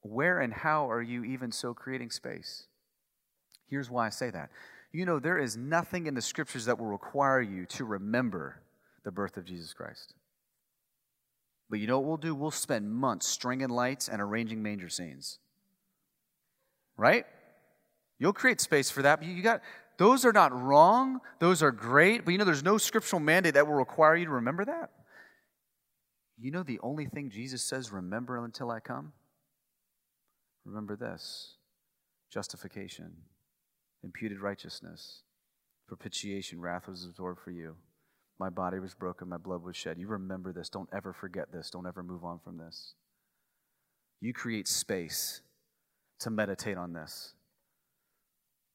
Where 0.02 0.39
and 0.39 0.54
how 0.54 0.89
are 0.89 1.02
you 1.02 1.24
even 1.24 1.52
so 1.52 1.74
creating 1.74 2.12
space? 2.12 2.68
Here's 3.70 3.89
why 3.89 4.08
I 4.08 4.10
say 4.10 4.30
that. 4.30 4.50
You 4.91 5.06
know, 5.06 5.20
there 5.20 5.38
is 5.38 5.58
nothing 5.58 6.08
in 6.08 6.14
the 6.14 6.22
scriptures 6.22 6.66
that 6.66 6.80
will 6.80 6.88
require 6.88 7.41
you 7.41 7.66
to 7.68 7.86
remember 7.86 8.62
the 9.04 9.12
birth 9.12 9.38
of 9.38 9.45
Jesus 9.45 9.74
Christ. 9.74 10.14
But 11.70 11.80
you 11.80 11.88
know 11.88 12.00
what 12.00 12.08
we'll 12.08 12.18
do? 12.18 12.34
We'll 12.34 12.52
spend 12.52 12.89
months 12.89 13.28
stringing 13.28 13.70
lights 13.70 14.08
and 14.08 14.22
arranging 14.22 14.64
manger 14.64 14.88
scenes 14.88 15.39
right? 16.98 17.26
You'll 18.20 18.34
create 18.34 18.60
space 18.60 18.89
for 18.89 19.04
that. 19.04 19.20
But 19.20 19.30
you 19.30 19.41
got 19.41 19.62
those 19.98 20.26
are 20.26 20.34
not 20.34 20.52
wrong. 20.60 21.22
Those 21.39 21.64
are 21.64 21.72
great. 21.72 22.26
But 22.26 22.32
you 22.32 22.38
know, 22.38 22.45
there's 22.45 22.64
no 22.64 22.78
scriptural 22.78 23.20
mandate 23.20 23.54
that 23.54 23.68
will 23.68 23.76
require 23.76 24.16
you 24.16 24.26
to 24.26 24.32
remember 24.32 24.66
that. 24.66 24.91
You 26.39 26.52
know, 26.52 26.64
the 26.64 26.80
only 26.84 27.06
thing 27.06 27.30
Jesus 27.32 27.64
says, 27.64 27.91
remember 27.91 28.43
until 28.43 28.70
I 28.70 28.80
come? 28.80 29.14
Remember 30.68 30.97
this 30.97 31.55
justification, 32.30 33.13
imputed 34.03 34.41
righteousness, 34.41 35.22
propitiation, 35.88 36.59
wrath 36.59 36.89
was 36.89 37.05
absorbed 37.05 37.39
for 37.39 37.51
you. 37.51 37.76
My 38.38 38.49
body 38.49 38.78
was 38.78 38.93
broken, 38.93 39.30
my 39.30 39.38
blood 39.38 39.63
was 39.63 39.78
shed. 39.78 39.97
You 39.97 40.07
remember 40.07 40.51
this. 40.51 40.70
Don't 40.70 40.89
ever 40.93 41.13
forget 41.13 41.53
this. 41.53 41.70
Don't 41.70 41.88
ever 41.88 42.03
move 42.03 42.26
on 42.26 42.39
from 42.43 42.57
this. 42.57 42.93
You 44.20 44.34
create 44.34 44.68
space 44.68 45.41
to 46.20 46.30
meditate 46.30 46.78
on 46.78 46.91
this. 46.91 47.34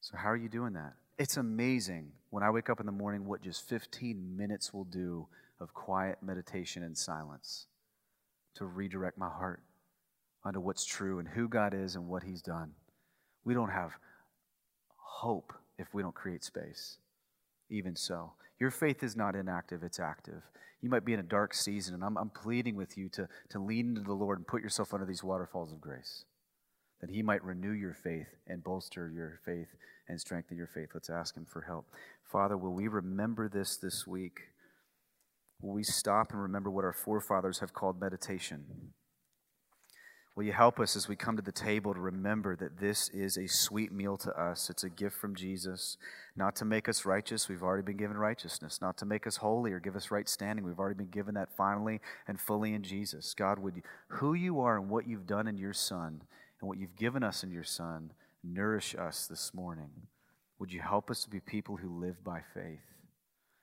So, 0.01 0.16
how 0.16 0.30
are 0.30 0.36
you 0.36 0.49
doing 0.49 0.72
that? 0.72 0.95
It's 1.18 1.36
amazing 1.36 2.11
when 2.30 2.43
I 2.43 2.51
wake 2.51 2.70
up 2.70 2.80
in 2.80 2.86
the 2.86 2.93
morning 2.93 3.26
what 3.26 3.43
just 3.43 3.68
15 3.68 4.36
minutes 4.36 4.72
will 4.72 4.84
do 4.84 5.28
of 5.61 5.74
quiet 5.74 6.18
meditation 6.22 6.82
and 6.82 6.97
silence 6.97 7.66
to 8.55 8.64
redirect 8.64 9.18
my 9.18 9.28
heart 9.28 9.62
onto 10.45 10.61
what's 10.61 10.84
true 10.84 11.18
and 11.18 11.28
who 11.28 11.49
God 11.49 11.74
is 11.74 11.95
and 11.95 12.09
what 12.09 12.22
He's 12.22 12.43
done. 12.43 12.72
We 13.45 13.55
don't 13.55 13.70
have 13.70 13.93
hope 14.97 15.53
if 15.78 15.95
we 15.95 16.03
don't 16.03 16.14
create 16.14 16.45
space. 16.45 16.99
Even 17.70 17.97
so, 17.97 18.32
your 18.59 18.70
faith 18.70 19.03
is 19.03 19.16
not 19.16 19.34
inactive, 19.34 19.82
it's 19.82 20.01
active. 20.01 20.43
You 20.80 20.90
might 20.90 21.05
be 21.05 21.12
in 21.12 21.20
a 21.20 21.24
dark 21.24 21.55
season, 21.55 21.95
and 21.95 22.05
I'm, 22.05 22.18
I'm 22.18 22.30
pleading 22.30 22.74
with 22.74 22.99
you 22.99 23.09
to, 23.11 23.28
to 23.51 23.59
lean 23.59 23.90
into 23.90 24.03
the 24.03 24.12
Lord 24.12 24.38
and 24.38 24.47
put 24.47 24.62
yourself 24.62 24.93
under 24.93 25.07
these 25.07 25.22
waterfalls 25.22 25.72
of 25.72 25.80
grace 25.80 26.24
that 27.01 27.11
He 27.11 27.22
might 27.22 27.45
renew 27.45 27.72
your 27.72 27.95
faith 27.95 28.28
and 28.47 28.64
bolster 28.64 29.11
your 29.14 29.40
faith 29.45 29.68
and 30.09 30.20
strengthen 30.20 30.57
your 30.57 30.68
faith. 30.68 30.90
Let's 30.95 31.11
ask 31.11 31.36
Him 31.36 31.47
for 31.47 31.62
help. 31.62 31.86
Father, 32.30 32.57
will 32.57 32.72
we 32.72 32.88
remember 32.88 33.49
this 33.49 33.76
this 33.76 34.07
week? 34.07 34.38
Will 35.61 35.74
we 35.74 35.82
stop 35.82 36.32
and 36.32 36.40
remember 36.40 36.70
what 36.70 36.84
our 36.84 36.93
forefathers 36.93 37.59
have 37.59 37.72
called 37.74 38.01
meditation? 38.01 38.93
Will 40.35 40.45
you 40.45 40.53
help 40.53 40.80
us 40.80 40.97
as 40.97 41.09
we 41.09 41.16
come 41.16 41.37
to 41.37 41.43
the 41.43 41.53
table 41.53 41.93
to 41.93 42.01
remember 42.01 42.57
that 42.57 42.78
this 42.80 43.11
is 43.11 43.37
a 43.37 43.47
sweet 43.47 43.93
meal 43.93 44.16
to 44.16 44.30
us? 44.30 44.70
It's 44.70 44.83
a 44.83 44.89
gift 44.89 45.14
from 45.14 45.35
Jesus, 45.35 45.99
not 46.37 46.57
to 46.57 46.64
make 46.64 46.89
us 46.89 47.05
righteous. 47.05 47.51
We've 47.51 47.62
already 47.62 47.83
been 47.83 47.99
given 47.99 48.16
righteousness. 48.16 48.80
Not 48.80 48.97
to 48.99 49.05
make 49.05 49.26
us 49.26 49.37
holy 49.37 49.72
or 49.72 49.78
give 49.78 49.95
us 49.95 50.11
right 50.11 50.26
standing. 50.26 50.64
We've 50.64 50.78
already 50.78 50.97
been 50.97 51.11
given 51.11 51.35
that 51.35 51.55
finally 51.55 52.01
and 52.26 52.41
fully 52.41 52.72
in 52.72 52.83
Jesus. 52.83 53.35
God, 53.35 53.59
would 53.59 53.76
you, 53.76 53.83
who 54.09 54.33
you 54.33 54.61
are 54.61 54.78
and 54.78 54.89
what 54.89 55.07
you've 55.07 55.26
done 55.26 55.47
in 55.47 55.59
your 55.59 55.74
Son 55.74 56.22
and 56.61 56.68
what 56.68 56.78
you've 56.78 56.97
given 56.97 57.22
us 57.22 57.45
in 57.45 57.51
your 57.51 57.64
Son, 57.64 58.12
nourish 58.43 58.95
us 58.95 59.26
this 59.26 59.53
morning. 59.53 59.91
Would 60.59 60.72
you 60.72 60.80
help 60.80 61.11
us 61.11 61.22
to 61.24 61.30
be 61.30 61.41
people 61.41 61.76
who 61.76 62.01
live 62.01 62.24
by 62.24 62.41
faith, 62.55 62.80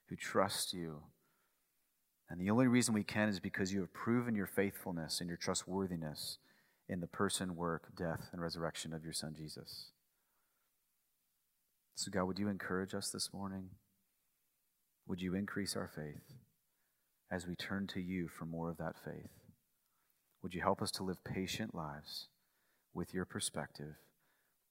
who 0.07 0.15
trust 0.15 0.73
you? 0.73 1.01
And 2.29 2.39
the 2.39 2.51
only 2.51 2.67
reason 2.67 2.93
we 2.93 3.03
can 3.03 3.27
is 3.27 3.39
because 3.39 3.73
you 3.73 3.79
have 3.79 3.91
proven 3.91 4.35
your 4.35 4.45
faithfulness 4.45 5.19
and 5.19 5.27
your 5.27 5.37
trustworthiness 5.37 6.37
in 6.89 6.99
the 6.99 7.07
person, 7.07 7.55
work, 7.55 7.95
death, 7.95 8.29
and 8.33 8.41
resurrection 8.41 8.93
of 8.93 9.03
your 9.03 9.13
Son, 9.13 9.33
Jesus. 9.37 9.91
So, 11.95 12.11
God, 12.11 12.25
would 12.25 12.39
you 12.39 12.49
encourage 12.49 12.93
us 12.93 13.09
this 13.09 13.29
morning? 13.33 13.69
Would 15.07 15.21
you 15.21 15.35
increase 15.35 15.75
our 15.75 15.87
faith 15.87 16.33
as 17.31 17.47
we 17.47 17.55
turn 17.55 17.87
to 17.87 18.01
you 18.01 18.27
for 18.27 18.45
more 18.45 18.69
of 18.69 18.77
that 18.77 18.95
faith? 19.03 19.31
Would 20.41 20.53
you 20.53 20.61
help 20.61 20.81
us 20.81 20.91
to 20.91 21.03
live 21.03 21.23
patient 21.23 21.75
lives? 21.75 22.27
with 22.93 23.13
your 23.13 23.25
perspective, 23.25 23.95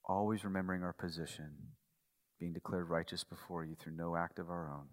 always 0.05 0.45
remembering 0.45 0.83
our 0.83 0.93
position, 0.93 1.51
being 2.39 2.53
declared 2.53 2.89
righteous 2.89 3.25
before 3.25 3.65
you 3.65 3.75
through 3.75 3.97
no 3.97 4.17
act 4.17 4.39
of 4.39 4.51
our 4.51 4.71
own, 4.71 4.87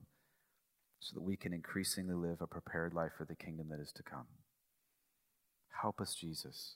so 1.00 1.14
that 1.14 1.24
we 1.24 1.36
can 1.36 1.54
increasingly 1.54 2.16
live 2.16 2.42
a 2.42 2.48
prepared 2.48 2.94
life 2.94 3.12
for 3.18 3.26
the 3.26 3.36
kingdom 3.36 3.68
that 3.70 3.80
is 3.80 3.92
to 3.94 4.04
come. 4.04 4.28
Help 5.82 6.00
us, 6.00 6.16
Jesus. 6.16 6.76